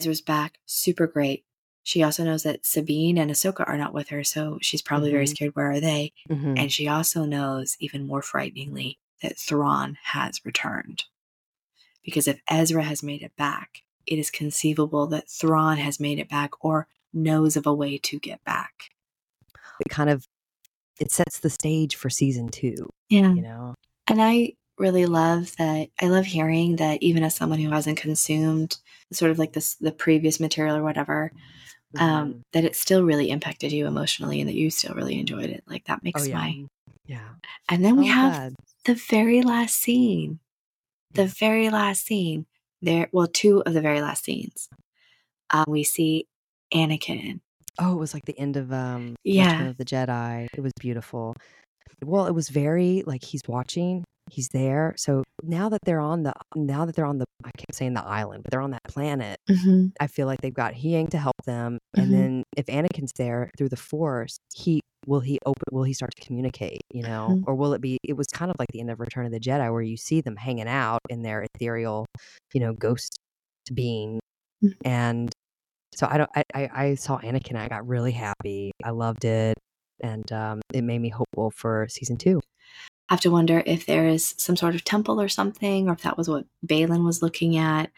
Ezra's 0.00 0.22
back, 0.22 0.58
super 0.66 1.06
great. 1.06 1.44
She 1.82 2.02
also 2.02 2.24
knows 2.24 2.42
that 2.42 2.64
Sabine 2.66 3.18
and 3.18 3.30
Ahsoka 3.30 3.66
are 3.66 3.76
not 3.78 3.94
with 3.94 4.08
her, 4.10 4.22
so 4.22 4.58
she's 4.60 4.82
probably 4.82 5.10
very 5.10 5.24
Mhm. 5.24 5.28
scared. 5.30 5.56
Where 5.56 5.70
are 5.72 5.80
they? 5.80 6.12
Mhm. 6.28 6.58
And 6.58 6.72
she 6.72 6.86
also 6.88 7.24
knows, 7.24 7.76
even 7.80 8.06
more 8.06 8.22
frighteningly, 8.22 8.98
that 9.22 9.38
Thrawn 9.38 9.98
has 10.02 10.44
returned. 10.44 11.04
Because 12.04 12.28
if 12.28 12.40
Ezra 12.48 12.82
has 12.84 13.02
made 13.02 13.22
it 13.22 13.34
back, 13.36 13.82
it 14.06 14.18
is 14.18 14.30
conceivable 14.30 15.06
that 15.08 15.28
Thrawn 15.30 15.78
has 15.78 16.00
made 16.00 16.18
it 16.18 16.28
back 16.28 16.64
or 16.64 16.86
knows 17.12 17.56
of 17.56 17.66
a 17.66 17.74
way 17.74 17.98
to 17.98 18.18
get 18.18 18.42
back. 18.44 18.90
it 19.80 19.88
kind 19.88 20.10
of 20.10 20.28
it 20.98 21.10
sets 21.10 21.38
the 21.40 21.48
stage 21.48 21.96
for 21.96 22.10
season 22.10 22.48
two. 22.50 22.90
Yeah. 23.08 23.32
You 23.32 23.40
know, 23.40 23.74
And 24.06 24.20
I 24.20 24.52
really 24.80 25.06
love 25.06 25.54
that. 25.58 25.88
I 26.00 26.08
love 26.08 26.24
hearing 26.26 26.76
that 26.76 27.02
even 27.02 27.22
as 27.22 27.34
someone 27.34 27.58
who 27.60 27.70
hasn't 27.70 27.98
consumed 27.98 28.78
sort 29.12 29.30
of 29.30 29.38
like 29.38 29.52
this 29.52 29.74
the 29.76 29.92
previous 29.92 30.40
material 30.40 30.76
or 30.76 30.82
whatever, 30.82 31.30
Mhm. 31.94 32.00
um, 32.00 32.42
that 32.52 32.64
it 32.64 32.74
still 32.76 33.02
really 33.04 33.30
impacted 33.30 33.72
you 33.72 33.86
emotionally 33.86 34.40
and 34.40 34.48
that 34.48 34.54
you 34.56 34.70
still 34.70 34.94
really 34.94 35.18
enjoyed 35.18 35.50
it. 35.50 35.62
Like 35.66 35.84
that 35.86 36.02
makes 36.02 36.22
oh 36.22 36.24
yeah, 36.24 36.34
my. 36.38 36.64
yeah. 37.06 37.28
And 37.68 37.84
then 37.84 37.96
we 37.96 38.08
Oh, 38.08 38.12
have 38.12 38.32
glad. 38.32 38.54
the 38.84 38.94
very 38.94 39.42
last 39.42 39.76
scene. 39.76 40.40
The 41.14 41.26
very 41.26 41.68
last 41.70 42.06
scene. 42.06 42.46
There, 42.82 43.08
well, 43.12 43.26
two 43.26 43.62
of 43.66 43.74
the 43.74 43.80
very 43.80 44.00
last 44.00 44.24
scenes. 44.24 44.68
Uh, 45.50 45.64
we 45.68 45.82
see 45.84 46.26
Anakin. 46.72 47.40
Oh, 47.78 47.92
it 47.94 47.98
was 47.98 48.14
like 48.14 48.24
the 48.26 48.38
end 48.38 48.56
of 48.56 48.72
um 48.72 49.16
Yeah. 49.24 49.52
Return 49.52 49.66
of 49.68 49.76
the 49.76 49.84
Jedi. 49.84 50.46
It 50.54 50.60
was 50.60 50.72
beautiful. 50.80 51.34
Well, 52.04 52.26
it 52.26 52.34
was 52.34 52.48
very 52.48 53.02
like 53.06 53.24
he's 53.24 53.42
watching, 53.48 54.04
he's 54.32 54.48
there. 54.48 54.94
So 54.96 55.24
now 55.42 55.68
that 55.70 55.80
they're 55.84 56.00
on 56.00 56.22
the 56.22 56.32
now 56.54 56.84
that 56.86 56.96
they're 56.96 57.06
on 57.06 57.18
the 57.18 57.26
I 57.44 57.50
keep 57.56 57.72
saying 57.72 57.94
the 57.94 58.04
island, 58.04 58.42
but 58.44 58.50
they're 58.50 58.60
on 58.60 58.70
that 58.72 58.84
planet, 58.84 59.38
Mm-hmm. 59.48 59.86
I 60.00 60.06
feel 60.06 60.26
like 60.26 60.40
they've 60.40 60.54
got 60.54 60.74
Huyang 60.74 61.10
to 61.10 61.18
help 61.18 61.36
them. 61.46 61.78
And 61.96 62.12
then 62.12 62.42
if 62.56 62.66
Anakin's 62.66 63.12
there 63.16 63.50
through 63.58 63.70
the 63.70 63.76
force, 63.76 64.38
he 64.54 64.80
will 65.06 65.20
he 65.20 65.38
open 65.46 65.64
will 65.72 65.84
he 65.84 65.92
start 65.94 66.12
to 66.16 66.24
communicate, 66.26 66.82
you 66.92 67.02
know? 67.02 67.28
Mhm. 67.32 67.44
Or 67.46 67.54
will 67.54 67.72
it 67.74 67.80
be 67.80 67.98
it 68.04 68.16
was 68.16 68.26
kind 68.28 68.50
of 68.50 68.56
like 68.58 68.68
the 68.72 68.80
end 68.80 68.90
of 68.90 69.00
Return 69.00 69.26
of 69.26 69.32
the 69.32 69.40
Jedi 69.40 69.70
where 69.72 69.82
you 69.82 69.96
see 69.96 70.20
them 70.20 70.36
hanging 70.36 70.68
out 70.68 71.00
in 71.08 71.22
their 71.22 71.42
ethereal, 71.54 72.06
you 72.54 72.60
know, 72.60 72.72
ghost 72.74 73.18
being. 73.74 74.20
Mhm. 74.62 74.74
And 74.84 75.32
so 75.94 76.06
I 76.10 76.18
don't 76.18 76.30
I, 76.36 76.44
I, 76.54 76.70
I 76.86 76.94
saw 76.96 77.18
Anakin, 77.20 77.56
I 77.56 77.68
got 77.68 77.86
really 77.86 78.12
happy. 78.12 78.72
I 78.84 78.90
loved 78.90 79.24
it. 79.24 79.56
And 80.02 80.30
um, 80.32 80.60
it 80.74 80.82
made 80.84 81.00
me 81.00 81.10
hopeful 81.10 81.50
for 81.56 81.86
season 81.90 82.16
two. 82.18 82.40
I 83.10 83.14
have 83.14 83.20
to 83.22 83.30
wonder 83.30 83.62
if 83.66 83.86
there 83.86 84.06
is 84.06 84.34
some 84.38 84.56
sort 84.56 84.76
of 84.76 84.84
temple 84.84 85.20
or 85.20 85.28
something, 85.28 85.88
or 85.88 85.92
if 85.94 86.02
that 86.02 86.16
was 86.16 86.28
what 86.28 86.46
Baylan 86.64 87.04
was 87.04 87.22
looking 87.22 87.56
at. 87.58 87.90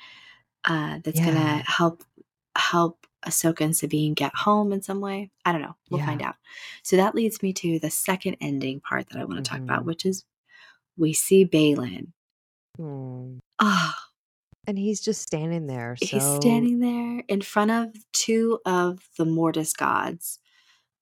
Uh, 0.64 1.00
that's 1.04 1.18
Yeah. 1.20 1.26
gonna 1.26 1.62
help 1.66 2.02
help 2.56 3.06
Ahsoka 3.26 3.60
and 3.60 3.76
Sabine 3.76 4.14
get 4.14 4.34
home 4.34 4.72
in 4.72 4.82
some 4.82 5.00
way. 5.00 5.30
I 5.44 5.52
don't 5.52 5.60
know. 5.62 5.76
We'll 5.90 6.00
Yeah. 6.00 6.06
find 6.06 6.22
out. 6.22 6.36
So 6.82 6.96
that 6.96 7.14
leads 7.14 7.42
me 7.42 7.52
to 7.54 7.78
the 7.78 7.90
second 7.90 8.36
ending 8.40 8.80
part 8.80 9.08
that 9.10 9.18
I 9.18 9.24
want 9.24 9.44
to 9.44 9.48
talk 9.48 9.60
about, 9.60 9.82
Mhm. 9.82 9.86
which 9.86 10.04
is 10.06 10.24
we 10.96 11.12
see 11.12 11.44
Baylan. 11.46 12.12
Ah, 13.58 13.98
And 14.66 14.78
he's 14.78 15.00
just 15.00 15.22
standing 15.22 15.66
there. 15.66 15.96
So 15.96 16.06
he's 16.06 16.24
standing 16.40 16.78
there 16.78 17.24
in 17.28 17.40
front 17.42 17.70
of 17.72 17.94
two 18.12 18.60
of 18.64 19.08
the 19.18 19.24
Mortis 19.24 19.72
gods. 19.72 20.38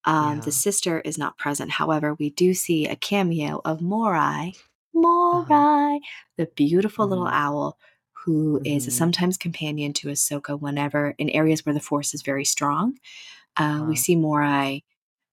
Um, 0.05 0.37
Yeah. 0.39 0.45
The 0.45 0.53
sister 0.53 1.01
is 1.01 1.19
not 1.19 1.37
present. 1.39 1.71
However, 1.71 2.15
we 2.15 2.31
do 2.31 2.55
see 2.55 2.87
a 2.87 2.97
cameo 2.97 3.61
of 3.65 3.81
Morai. 3.83 4.55
Morai, 4.95 6.01
the 6.37 6.47
beautiful 6.57 7.07
little 7.07 7.25
Mhm. 7.27 7.33
owl 7.33 7.79
who 8.25 8.61
is 8.65 8.87
a 8.87 8.91
Mhm. 8.91 8.95
sometimes 8.95 9.37
companion 9.39 9.93
to 9.95 10.09
Ahsoka 10.09 10.59
whenever 10.61 11.15
in 11.19 11.31
areas 11.31 11.65
where 11.65 11.75
the 11.75 11.81
Force 11.81 12.13
is 12.15 12.23
very 12.23 12.45
strong. 12.45 12.99
Uh, 13.57 13.81
Wow. 13.81 13.89
We 13.89 13.97
see 13.97 14.17
Morai 14.17 14.83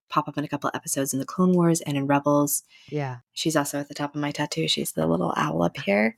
pop 0.09 0.27
up 0.29 0.37
in 0.37 0.43
a 0.45 0.47
couple 0.47 0.71
episodes 0.73 1.11
in 1.13 1.19
the 1.19 1.25
Clone 1.25 1.53
Wars 1.53 1.81
and 1.81 1.97
in 1.97 2.07
Rebels. 2.07 2.63
Yeah. 2.89 3.17
She's 3.33 3.55
also 3.57 3.79
at 3.79 3.89
the 3.89 3.93
top 3.93 4.15
of 4.15 4.21
my 4.21 4.31
tattoo. 4.31 4.67
She's 4.69 4.93
the 4.93 5.05
little 5.07 5.33
owl 5.35 5.63
up 5.63 5.77
here. 5.77 6.15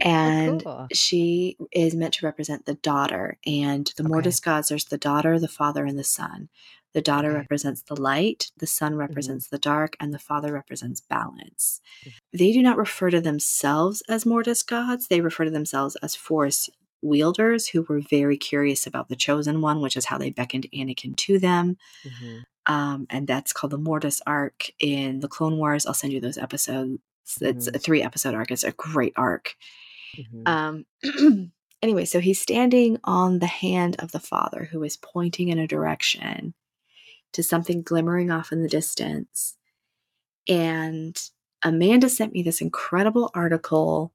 And 0.00 0.62
cool. 0.62 0.88
she 0.92 1.56
is 1.72 1.94
meant 1.94 2.14
to 2.14 2.26
represent 2.26 2.66
the 2.66 2.74
daughter. 2.74 3.38
And 3.46 3.86
the 3.96 4.02
Okay. 4.02 4.08
Mortis 4.10 4.40
gods, 4.40 4.68
there's 4.68 4.86
the 4.86 4.98
daughter, 4.98 5.38
the 5.38 5.48
father, 5.48 5.84
and 5.86 5.98
the 5.98 6.04
son. 6.04 6.48
The 6.94 7.02
daughter 7.02 7.30
Okay. 7.30 7.38
represents 7.38 7.82
the 7.82 8.00
light, 8.00 8.50
the 8.58 8.66
son 8.66 8.92
Mm-hmm. 8.92 9.00
represents 9.00 9.48
the 9.48 9.58
dark, 9.58 9.96
and 10.00 10.12
the 10.12 10.18
father 10.18 10.52
represents 10.52 11.00
balance. 11.00 11.80
Mhm. 12.04 12.12
They 12.32 12.52
do 12.52 12.62
not 12.62 12.76
refer 12.76 13.10
to 13.10 13.20
themselves 13.20 14.02
as 14.08 14.26
Mortis 14.26 14.62
gods, 14.62 15.08
they 15.08 15.20
refer 15.20 15.44
to 15.44 15.50
themselves 15.50 15.96
as 16.02 16.14
Force 16.14 16.68
wielders 17.00 17.66
who 17.68 17.82
were 17.82 18.00
very 18.00 18.36
curious 18.36 18.86
about 18.86 19.08
the 19.08 19.16
chosen 19.16 19.60
one, 19.60 19.80
which 19.80 19.96
is 19.96 20.04
how 20.06 20.18
they 20.18 20.30
beckoned 20.30 20.66
Anakin 20.72 21.16
to 21.16 21.38
them. 21.38 21.76
Mhm. 22.04 22.42
Um, 22.66 23.06
and 23.10 23.26
that's 23.26 23.52
called 23.52 23.72
the 23.72 23.78
Mortis 23.78 24.20
arc 24.26 24.70
in 24.78 25.18
the 25.20 25.28
Clone 25.28 25.56
Wars. 25.58 25.84
I'll 25.84 25.94
send 25.94 26.12
you 26.12 26.20
those 26.20 26.38
episodes. 26.38 27.00
It's 27.40 27.68
Mhm. 27.68 27.74
a 27.74 27.78
three 27.78 28.02
episode 28.02 28.34
arc. 28.34 28.50
It's 28.52 28.62
a 28.64 28.70
great 28.72 29.14
arc. 29.16 29.56
Um, 30.46 30.84
anyway, 31.82 32.04
so 32.04 32.20
he's 32.20 32.40
standing 32.40 32.98
on 33.02 33.38
the 33.40 33.46
hand 33.46 33.96
of 33.98 34.12
the 34.12 34.20
father 34.20 34.68
who 34.70 34.82
is 34.84 34.96
pointing 34.96 35.48
in 35.48 35.58
a 35.58 35.66
direction 35.66 36.54
to 37.32 37.42
something 37.42 37.82
glimmering 37.82 38.30
off 38.30 38.52
in 38.52 38.62
the 38.62 38.68
distance. 38.68 39.56
And 40.48 41.20
Amanda 41.62 42.08
sent 42.08 42.32
me 42.32 42.42
this 42.42 42.60
incredible 42.60 43.30
article. 43.34 44.12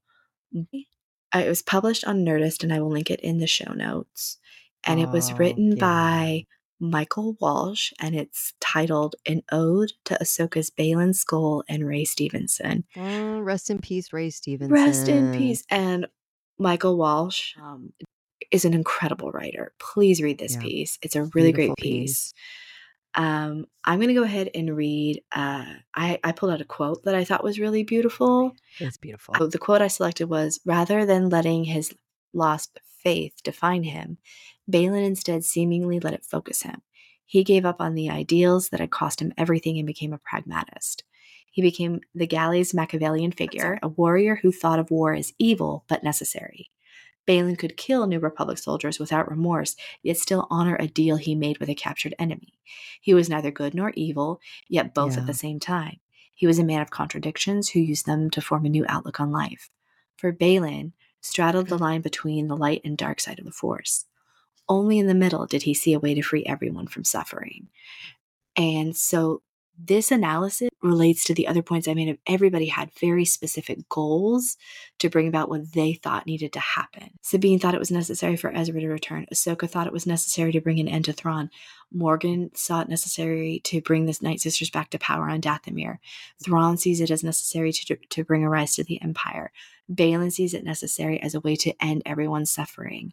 It 0.52 1.48
was 1.48 1.62
published 1.62 2.04
on 2.04 2.24
Nerdist, 2.24 2.62
and 2.62 2.72
I 2.72 2.80
will 2.80 2.90
link 2.90 3.10
it 3.10 3.20
in 3.20 3.38
the 3.38 3.46
show 3.46 3.72
notes. 3.72 4.38
And 4.84 5.00
it 5.00 5.08
was 5.08 5.30
Oh, 5.30 5.36
written 5.36 5.70
yeah. 5.72 5.80
by 5.80 6.46
Michael 6.80 7.36
Walsh, 7.40 7.92
and 7.98 8.14
it's 8.14 8.54
titled 8.60 9.16
An 9.26 9.42
Ode 9.50 9.92
to 10.04 10.16
Ahsoka's 10.20 10.70
Baylan 10.70 11.10
Skoll 11.14 11.62
and 11.68 11.86
Ray 11.86 12.04
Stevenson. 12.04 12.84
Oh, 12.96 13.40
rest 13.40 13.68
in 13.70 13.80
peace, 13.80 14.12
Ray 14.12 14.30
Stevenson. 14.30 14.72
Rest 14.72 15.08
in 15.08 15.32
peace. 15.36 15.64
And 15.70 16.06
Michael 16.58 16.96
Walsh 16.96 17.54
um, 17.60 17.92
is 18.52 18.64
an 18.64 18.74
incredible 18.74 19.32
writer. 19.32 19.72
Please 19.80 20.22
read 20.22 20.38
this 20.38 20.54
Yeah. 20.54 20.60
piece. 20.60 20.98
It's 21.02 21.16
a 21.16 21.24
really 21.34 21.52
Beautiful 21.52 21.74
great 21.74 21.82
piece. 21.82 22.32
Um, 23.18 23.66
I'm 23.84 23.98
going 23.98 24.08
to 24.08 24.14
go 24.14 24.22
ahead 24.22 24.50
and 24.54 24.76
read. 24.76 25.22
Uh, 25.32 25.64
I, 25.92 26.20
I 26.22 26.30
pulled 26.30 26.52
out 26.52 26.60
a 26.60 26.64
quote 26.64 27.02
that 27.02 27.16
I 27.16 27.24
thought 27.24 27.42
was 27.42 27.58
really 27.58 27.82
beautiful. 27.82 28.52
It's 28.78 28.96
beautiful. 28.96 29.34
The 29.48 29.58
quote 29.58 29.82
I 29.82 29.88
selected 29.88 30.30
was 30.30 30.60
Rather 30.64 31.04
than 31.04 31.28
letting 31.28 31.64
his 31.64 31.92
lost 32.32 32.78
faith 33.02 33.34
define 33.42 33.82
him, 33.82 34.18
Baylan 34.70 35.04
instead 35.04 35.44
seemingly 35.44 35.98
let 35.98 36.14
it 36.14 36.24
focus 36.24 36.62
him. 36.62 36.80
He 37.26 37.42
gave 37.42 37.66
up 37.66 37.80
on 37.80 37.94
the 37.94 38.08
ideals 38.08 38.68
that 38.68 38.80
had 38.80 38.92
cost 38.92 39.20
him 39.20 39.32
everything 39.36 39.78
and 39.78 39.86
became 39.86 40.12
a 40.12 40.18
pragmatist. 40.18 41.02
He 41.50 41.60
became 41.60 42.00
the 42.14 42.26
galley's 42.26 42.72
Machiavellian 42.72 43.32
figure, 43.32 43.80
a 43.82 43.88
warrior 43.88 44.36
who 44.36 44.52
thought 44.52 44.78
of 44.78 44.92
war 44.92 45.12
as 45.12 45.32
evil 45.40 45.84
but 45.88 46.04
necessary. 46.04 46.70
Baylan 47.28 47.58
could 47.58 47.76
kill 47.76 48.06
New 48.06 48.18
Republic 48.20 48.56
soldiers 48.58 48.98
without 48.98 49.30
remorse, 49.30 49.76
yet 50.02 50.16
still 50.16 50.46
honor 50.50 50.76
a 50.80 50.86
deal 50.88 51.16
he 51.16 51.34
made 51.34 51.58
with 51.58 51.68
a 51.68 51.74
captured 51.74 52.14
enemy. 52.18 52.54
He 53.00 53.12
was 53.12 53.28
neither 53.28 53.50
good 53.50 53.74
nor 53.74 53.92
evil, 53.94 54.40
yet 54.68 54.94
both 54.94 55.14
Yeah. 55.14 55.20
at 55.20 55.26
the 55.26 55.34
same 55.34 55.60
time. 55.60 56.00
He 56.34 56.46
was 56.46 56.58
a 56.58 56.64
man 56.64 56.80
of 56.80 56.90
contradictions 56.90 57.68
who 57.68 57.80
used 57.80 58.06
them 58.06 58.30
to 58.30 58.40
form 58.40 58.64
a 58.64 58.70
new 58.70 58.86
outlook 58.88 59.20
on 59.20 59.30
life. 59.30 59.70
For 60.16 60.32
Baylan, 60.32 60.92
straddled 61.20 61.66
the 61.68 61.78
line 61.78 62.00
between 62.00 62.48
the 62.48 62.56
light 62.56 62.80
and 62.84 62.96
dark 62.96 63.20
side 63.20 63.38
of 63.38 63.44
the 63.44 63.52
Force. 63.52 64.06
Only 64.68 64.98
in 64.98 65.06
the 65.06 65.14
middle 65.14 65.46
did 65.46 65.62
he 65.62 65.74
see 65.74 65.92
a 65.92 65.98
way 66.00 66.14
to 66.14 66.22
free 66.22 66.44
everyone 66.44 66.86
from 66.86 67.04
suffering. 67.04 67.68
And 68.56 68.96
so 68.96 69.42
this 69.78 70.10
analysis 70.10 70.68
relates 70.82 71.24
to 71.24 71.34
the 71.34 71.46
other 71.46 71.62
points 71.62 71.86
I 71.86 71.94
made 71.94 72.08
of 72.08 72.18
everybody 72.26 72.66
had 72.66 72.90
very 73.00 73.24
specific 73.24 73.88
goals 73.88 74.56
to 74.98 75.08
bring 75.08 75.28
about 75.28 75.48
what 75.48 75.72
they 75.72 75.92
thought 75.92 76.26
needed 76.26 76.52
to 76.54 76.60
happen. 76.60 77.10
Sabine 77.22 77.58
thought 77.58 77.74
it 77.74 77.80
was 77.80 77.90
necessary 77.90 78.36
for 78.36 78.54
Ezra 78.54 78.80
to 78.80 78.88
return. 78.88 79.26
Ahsoka 79.32 79.70
thought 79.70 79.86
it 79.86 79.92
was 79.92 80.06
necessary 80.06 80.50
to 80.52 80.60
bring 80.60 80.80
an 80.80 80.88
end 80.88 81.04
to 81.04 81.12
Thrawn. 81.12 81.50
Morgan 81.92 82.50
saw 82.54 82.80
it 82.80 82.88
necessary 82.88 83.60
to 83.64 83.80
bring 83.80 84.06
the 84.06 84.18
Night 84.20 84.40
Sisters 84.40 84.70
back 84.70 84.90
to 84.90 84.98
power 84.98 85.28
on 85.28 85.40
Dathomir. 85.40 85.98
Thrawn 86.44 86.76
sees 86.76 87.00
it 87.00 87.10
as 87.10 87.22
necessary 87.22 87.72
to, 87.72 87.96
to 87.96 88.24
bring 88.24 88.44
a 88.44 88.50
rise 88.50 88.74
to 88.74 88.84
the 88.84 89.00
Empire. 89.00 89.52
Baylan 89.92 90.32
sees 90.32 90.54
it 90.54 90.64
necessary 90.64 91.20
as 91.22 91.34
a 91.34 91.40
way 91.40 91.56
to 91.56 91.72
end 91.80 92.02
everyone's 92.04 92.50
suffering. 92.50 93.12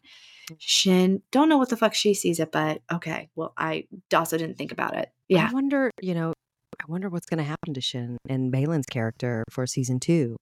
Shin, 0.58 1.22
don't 1.30 1.48
know 1.48 1.58
what 1.58 1.70
the 1.70 1.76
fuck 1.76 1.94
she 1.94 2.14
sees 2.14 2.38
it, 2.38 2.52
but 2.52 2.82
okay. 2.92 3.30
Well, 3.34 3.52
I 3.56 3.86
also 4.14 4.38
didn't 4.38 4.58
think 4.58 4.72
about 4.72 4.96
it. 4.96 5.10
Yeah. 5.28 5.48
I 5.50 5.52
wonder, 5.52 5.90
you 6.00 6.14
know, 6.14 6.34
wonder 6.88 7.08
what's 7.08 7.26
going 7.26 7.38
to 7.38 7.44
happen 7.44 7.74
to 7.74 7.80
Shin 7.80 8.18
and 8.28 8.52
Baylan's 8.52 8.86
character 8.86 9.44
for 9.50 9.66
season 9.66 10.00
two. 10.00 10.36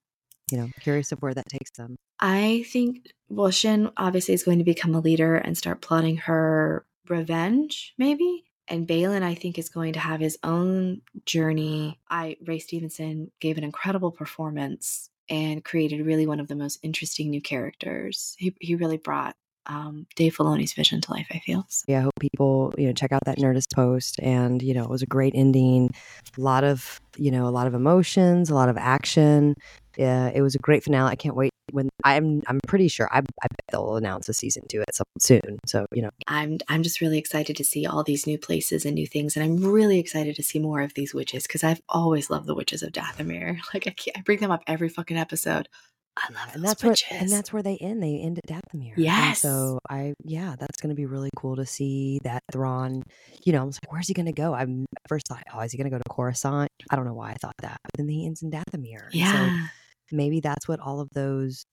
You 0.50 0.58
know, 0.58 0.68
curious 0.80 1.10
of 1.10 1.20
where 1.20 1.32
that 1.32 1.48
takes 1.48 1.70
them. 1.78 1.96
I 2.20 2.64
think, 2.68 3.10
well, 3.28 3.50
Shin 3.50 3.90
obviously 3.96 4.34
is 4.34 4.42
going 4.42 4.58
to 4.58 4.64
become 4.64 4.94
a 4.94 5.00
leader 5.00 5.36
and 5.36 5.56
start 5.56 5.80
plotting 5.80 6.18
her 6.18 6.84
revenge, 7.08 7.94
maybe. 7.98 8.44
And 8.68 8.86
Baylan, 8.86 9.22
I 9.22 9.34
think, 9.34 9.58
is 9.58 9.68
going 9.68 9.94
to 9.94 10.00
have 10.00 10.20
his 10.20 10.38
own 10.42 11.02
journey. 11.26 11.98
I 12.08 12.36
Ray 12.44 12.58
Stevenson 12.58 13.30
gave 13.40 13.58
an 13.58 13.64
incredible 13.64 14.10
performance 14.10 15.10
and 15.28 15.64
created 15.64 16.04
really 16.04 16.26
one 16.26 16.40
of 16.40 16.48
the 16.48 16.56
most 16.56 16.78
interesting 16.82 17.30
new 17.30 17.42
characters. 17.42 18.34
He 18.38 18.54
he 18.60 18.74
really 18.74 18.96
brought 18.96 19.36
um, 19.66 20.06
Dave 20.16 20.36
Filoni's 20.36 20.72
vision 20.72 21.00
to 21.00 21.10
life. 21.10 21.26
I 21.30 21.38
feel. 21.40 21.66
So, 21.68 21.84
Yeah, 21.88 22.00
I 22.00 22.02
hope 22.02 22.12
people, 22.20 22.74
you 22.76 22.86
know, 22.86 22.92
check 22.92 23.12
out 23.12 23.22
that 23.26 23.38
Nerdist 23.38 23.74
post. 23.74 24.18
And, 24.20 24.62
you 24.62 24.74
know, 24.74 24.84
it 24.84 24.90
was 24.90 25.02
a 25.02 25.06
great 25.06 25.34
ending. 25.34 25.90
A 26.36 26.40
lot 26.40 26.64
of, 26.64 27.00
you 27.16 27.30
know, 27.30 27.46
a 27.46 27.50
lot 27.50 27.66
of 27.66 27.74
emotions, 27.74 28.50
a 28.50 28.54
lot 28.54 28.68
of 28.68 28.76
action. 28.76 29.54
Yeah, 29.96 30.30
it 30.34 30.42
was 30.42 30.54
a 30.54 30.58
great 30.58 30.82
finale. 30.82 31.10
I 31.10 31.16
can't 31.16 31.36
wait 31.36 31.52
when 31.70 31.88
I'm 32.02 32.42
I'm 32.46 32.60
pretty 32.66 32.88
sure 32.88 33.08
I, 33.12 33.18
I 33.18 33.20
bet 33.50 33.64
they'll 33.70 33.96
announce 33.96 34.28
a 34.28 34.34
season 34.34 34.64
two 34.68 34.80
at 34.82 34.94
some 34.94 35.06
soon. 35.18 35.58
So, 35.66 35.86
you 35.92 36.02
know, 36.02 36.10
I'm 36.26 36.58
I'm 36.68 36.82
just 36.82 37.00
really 37.00 37.18
excited 37.18 37.56
to 37.56 37.64
see 37.64 37.86
all 37.86 38.02
these 38.02 38.26
new 38.26 38.38
places 38.38 38.84
and 38.84 38.94
new 38.94 39.06
things, 39.06 39.36
and 39.36 39.44
I'm 39.44 39.56
really 39.64 39.98
excited 39.98 40.36
to 40.36 40.42
see 40.42 40.58
more 40.58 40.82
of 40.82 40.94
these 40.94 41.14
witches 41.14 41.44
because 41.44 41.64
I've 41.64 41.80
always 41.88 42.30
loved 42.30 42.46
the 42.46 42.54
witches 42.54 42.82
of 42.82 42.92
Dathomir. 42.92 43.58
Like 43.74 43.88
I, 43.88 43.90
can't, 43.90 44.16
I 44.16 44.20
bring 44.20 44.38
them 44.38 44.52
up 44.52 44.62
every 44.68 44.88
fucking 44.88 45.16
episode. 45.16 45.68
I 46.16 46.32
love 46.32 46.54
and 46.54 46.64
that's 46.64 46.82
witches. 46.84 47.04
where 47.10 47.20
and 47.20 47.30
that's 47.30 47.52
where 47.52 47.62
they 47.62 47.76
end. 47.78 48.02
They 48.02 48.18
end 48.20 48.38
at 48.38 48.46
Dathomir. 48.48 48.94
And 48.96 49.04
Yes. 49.04 49.40
so 49.40 49.78
I 49.90 50.14
yeah, 50.22 50.54
that's 50.58 50.80
gonna 50.80 50.94
be 50.94 51.06
really 51.06 51.30
cool 51.36 51.56
to 51.56 51.66
see 51.66 52.20
that 52.24 52.42
Thrawn. 52.52 53.02
You 53.44 53.52
know, 53.52 53.62
I 53.62 53.64
was 53.64 53.78
like, 53.82 53.92
where's 53.92 54.06
he 54.08 54.14
gonna 54.14 54.32
go? 54.32 54.54
I 54.54 54.66
first 55.08 55.26
thought, 55.28 55.42
oh, 55.52 55.60
is 55.60 55.72
he 55.72 55.78
gonna 55.78 55.90
go 55.90 55.98
to 55.98 56.04
Coruscant? 56.08 56.70
I 56.90 56.96
don't 56.96 57.04
know 57.04 57.14
why 57.14 57.30
I 57.30 57.34
thought 57.40 57.56
that, 57.62 57.78
but 57.82 57.92
then 57.96 58.08
he 58.08 58.26
ends 58.26 58.42
in 58.42 58.50
Dathomir. 58.50 59.10
And 59.12 59.26
so 59.28 59.44
yeah, 59.46 59.66
maybe 60.12 60.40
that's 60.40 60.68
what 60.68 60.80
all 60.80 61.00
of 61.00 61.08
those 61.14 61.64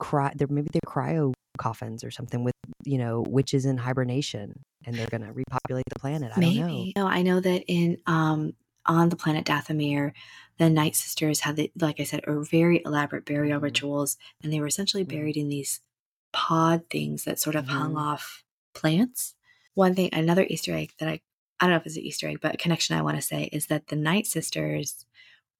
cry. 0.00 0.32
They're 0.34 0.48
maybe 0.48 0.68
they're 0.72 0.80
cryo 0.86 1.32
coffins 1.56 2.02
or 2.02 2.10
something 2.10 2.42
with 2.42 2.54
you 2.84 2.98
know 2.98 3.24
witches 3.28 3.64
in 3.64 3.76
hibernation, 3.76 4.52
and 4.84 4.96
they're 4.96 5.06
gonna 5.06 5.32
repopulate 5.32 5.84
the 5.92 6.00
planet. 6.00 6.32
I 6.36 6.40
don't 6.40 6.56
know. 6.56 6.66
maybe. 6.66 6.92
No, 6.96 7.06
I 7.06 7.22
know 7.22 7.38
that 7.38 7.62
in 7.68 7.98
um 8.06 8.54
on 8.86 9.08
the 9.10 9.16
planet 9.16 9.44
Dathomir, 9.46 10.12
the 10.58 10.70
Night 10.70 10.96
Sisters 10.96 11.40
had 11.40 11.56
the 11.56 11.70
like 11.80 12.00
I 12.00 12.04
said, 12.04 12.24
very 12.28 12.82
elaborate 12.84 13.24
burial 13.26 13.58
Mhm. 13.60 13.64
rituals, 13.64 14.16
and 14.42 14.52
they 14.52 14.60
were 14.60 14.66
essentially 14.68 15.04
Mhm. 15.04 15.08
buried 15.10 15.36
in 15.36 15.48
these 15.48 15.80
pod 16.32 16.88
things 16.90 17.24
that 17.24 17.38
sort 17.40 17.56
of 17.56 17.66
hung 17.68 17.94
Mhm. 17.94 17.98
off 18.00 18.44
plants. 18.74 19.34
One 19.74 19.94
thing, 19.94 20.10
another 20.12 20.46
Easter 20.48 20.74
egg 20.74 20.92
that 20.98 21.08
I 21.08 21.20
I 21.60 21.66
don't 21.66 21.70
know 21.72 21.76
if 21.76 21.86
it's 21.86 21.96
an 21.96 22.02
Easter 22.02 22.28
egg, 22.28 22.40
but 22.42 22.54
a 22.54 22.58
connection 22.58 22.96
I 22.96 23.02
want 23.02 23.16
to 23.16 23.22
say 23.22 23.44
is 23.52 23.66
that 23.68 23.86
the 23.88 23.96
Night 23.96 24.26
Sisters 24.26 25.06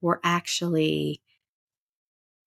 were 0.01 0.19
actually 0.23 1.21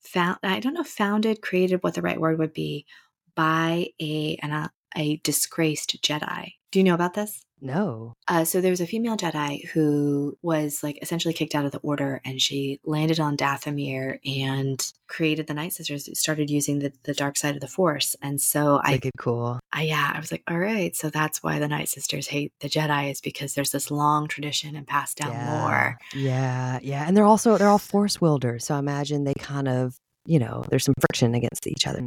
found. 0.03 0.39
I 0.43 0.61
don't 0.61 0.75
know, 0.75 0.85
founded, 0.85 1.43
created, 1.43 1.83
what 1.83 1.95
the 1.95 2.03
right 2.03 2.21
word 2.21 2.39
would 2.39 2.53
be, 2.53 2.87
by 3.35 3.89
a 4.01 4.37
an, 4.43 4.71
a 4.97 5.17
disgraced 5.19 6.01
Jedi. 6.03 6.55
Do 6.71 6.79
you 6.79 6.85
know 6.85 6.95
about 6.95 7.15
this? 7.15 7.45
No. 7.61 8.15
Uh, 8.27 8.45
so 8.45 8.61
there 8.61 8.71
was 8.71 8.81
a 8.81 8.87
female 8.87 9.17
Jedi 9.17 9.67
who 9.69 10.37
was 10.43 10.83
like 10.83 10.99
essentially 11.03 11.35
kicked 11.35 11.55
out 11.55 11.65
of 11.65 11.73
the 11.73 11.79
order, 11.79 12.21
and 12.25 12.41
she 12.41 12.81
landed 12.85 13.21
on 13.21 13.37
Dathomir 13.37 14.19
and 14.25 14.93
created 15.09 15.47
the 15.47 15.55
Night 15.55 15.73
Sisters. 15.73 16.09
Started 16.19 16.51
using 16.51 16.79
the, 16.79 16.93
the 17.05 17.15
dark 17.15 17.37
side 17.37 17.55
of 17.55 17.61
the 17.61 17.69
Force, 17.69 18.17
and 18.23 18.41
so 18.41 18.81
I, 18.83 18.93
Wicked 18.93 19.13
cool. 19.19 19.59
I, 19.73 19.83
yeah, 19.83 20.13
I 20.15 20.21
was 20.21 20.31
like, 20.31 20.43
all 20.49 20.59
right, 20.59 20.95
so 20.95 21.11
that's 21.11 21.43
why 21.43 21.59
the 21.59 21.69
Night 21.69 21.89
Sisters 21.89 22.29
hate 22.29 22.53
the 22.61 22.69
Jedi 22.69 23.11
is 23.11 23.21
because 23.21 23.55
there's 23.55 23.71
this 23.71 23.91
long 23.91 24.29
tradition 24.29 24.77
and 24.77 24.87
passed 24.87 25.19
down 25.19 25.33
yeah. 25.33 25.63
lore. 25.63 25.99
Yeah, 26.15 26.79
yeah, 26.83 27.05
and 27.07 27.17
they're 27.17 27.25
also 27.25 27.59
they're 27.59 27.69
all 27.69 27.79
force 27.79 28.21
wielders, 28.21 28.67
so 28.67 28.75
I 28.75 28.79
imagine 28.79 29.25
they 29.25 29.35
kind 29.35 29.69
of 29.69 29.97
you 30.27 30.39
know 30.39 30.65
there's 30.69 30.85
some 30.85 30.95
friction 31.01 31.35
against 31.35 31.67
each 31.67 31.87
other. 31.87 32.03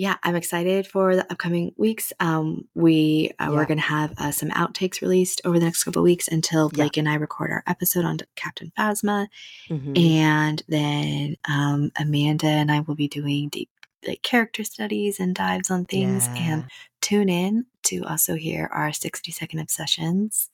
Yeah, 0.00 0.16
I'm 0.22 0.34
excited 0.34 0.86
for 0.86 1.14
the 1.14 1.30
upcoming 1.30 1.72
weeks. 1.76 2.12
Um, 2.20 2.66
we 2.74 3.32
uh, 3.38 3.48
we're 3.50 3.66
going 3.66 3.78
to 3.78 3.84
have 3.98 4.14
uh, 4.16 4.30
some 4.30 4.48
outtakes 4.50 5.02
released 5.02 5.42
over 5.44 5.58
the 5.58 5.64
next 5.66 5.84
couple 5.84 6.00
of 6.00 6.04
weeks 6.04 6.26
until 6.26 6.70
Yeah. 6.72 6.76
Blake 6.76 6.96
and 6.96 7.08
I 7.08 7.14
record 7.16 7.50
our 7.50 7.62
episode 7.66 8.04
on 8.06 8.16
Captain 8.34 8.72
Phasma, 8.78 9.26
Mhm. 9.68 9.98
and 9.98 10.62
then 10.68 11.36
um, 11.46 11.90
Amanda 11.98 12.46
and 12.46 12.72
I 12.72 12.80
will 12.80 12.94
be 12.94 13.08
doing 13.08 13.48
deep 13.50 13.68
like 14.08 14.22
character 14.22 14.64
studies 14.64 15.20
and 15.20 15.34
dives 15.34 15.70
on 15.70 15.84
things. 15.84 16.26
And 16.34 16.64
tune 17.02 17.28
in 17.28 17.66
to 17.82 18.02
also 18.04 18.34
hear 18.34 18.70
our 18.72 18.92
60 18.94 19.30
second 19.30 19.58
obsessions 19.58 20.48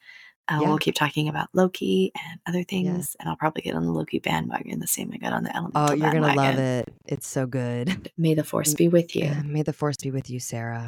Uh, 0.48 0.58
Yeah. 0.60 0.68
We'll 0.68 0.78
keep 0.78 0.94
talking 0.94 1.28
about 1.28 1.48
Loki 1.54 2.12
and 2.14 2.40
other 2.46 2.62
things, 2.62 3.16
and 3.18 3.28
I'll 3.28 3.36
probably 3.36 3.62
get 3.62 3.74
on 3.74 3.84
the 3.84 3.90
Loki 3.92 4.20
bandwagon 4.20 4.78
the 4.78 4.86
same 4.86 5.10
I 5.12 5.16
got 5.18 5.32
on 5.32 5.42
the 5.42 5.54
Elemental 5.56 5.90
Oh, 5.90 5.92
you're 5.92 6.12
gonna 6.12 6.34
love 6.34 6.58
it. 6.58 6.94
It's 7.06 7.26
so 7.26 7.46
good. 7.46 8.10
May 8.16 8.34
the 8.34 8.44
force 8.44 8.72
be 8.74 8.88
with 8.88 9.16
you. 9.16 9.24
Yeah, 9.24 9.42
May 9.42 9.62
the 9.62 9.72
force 9.72 9.96
be 9.96 10.10
with 10.10 10.30
you, 10.30 10.38
Sarah. 10.40 10.86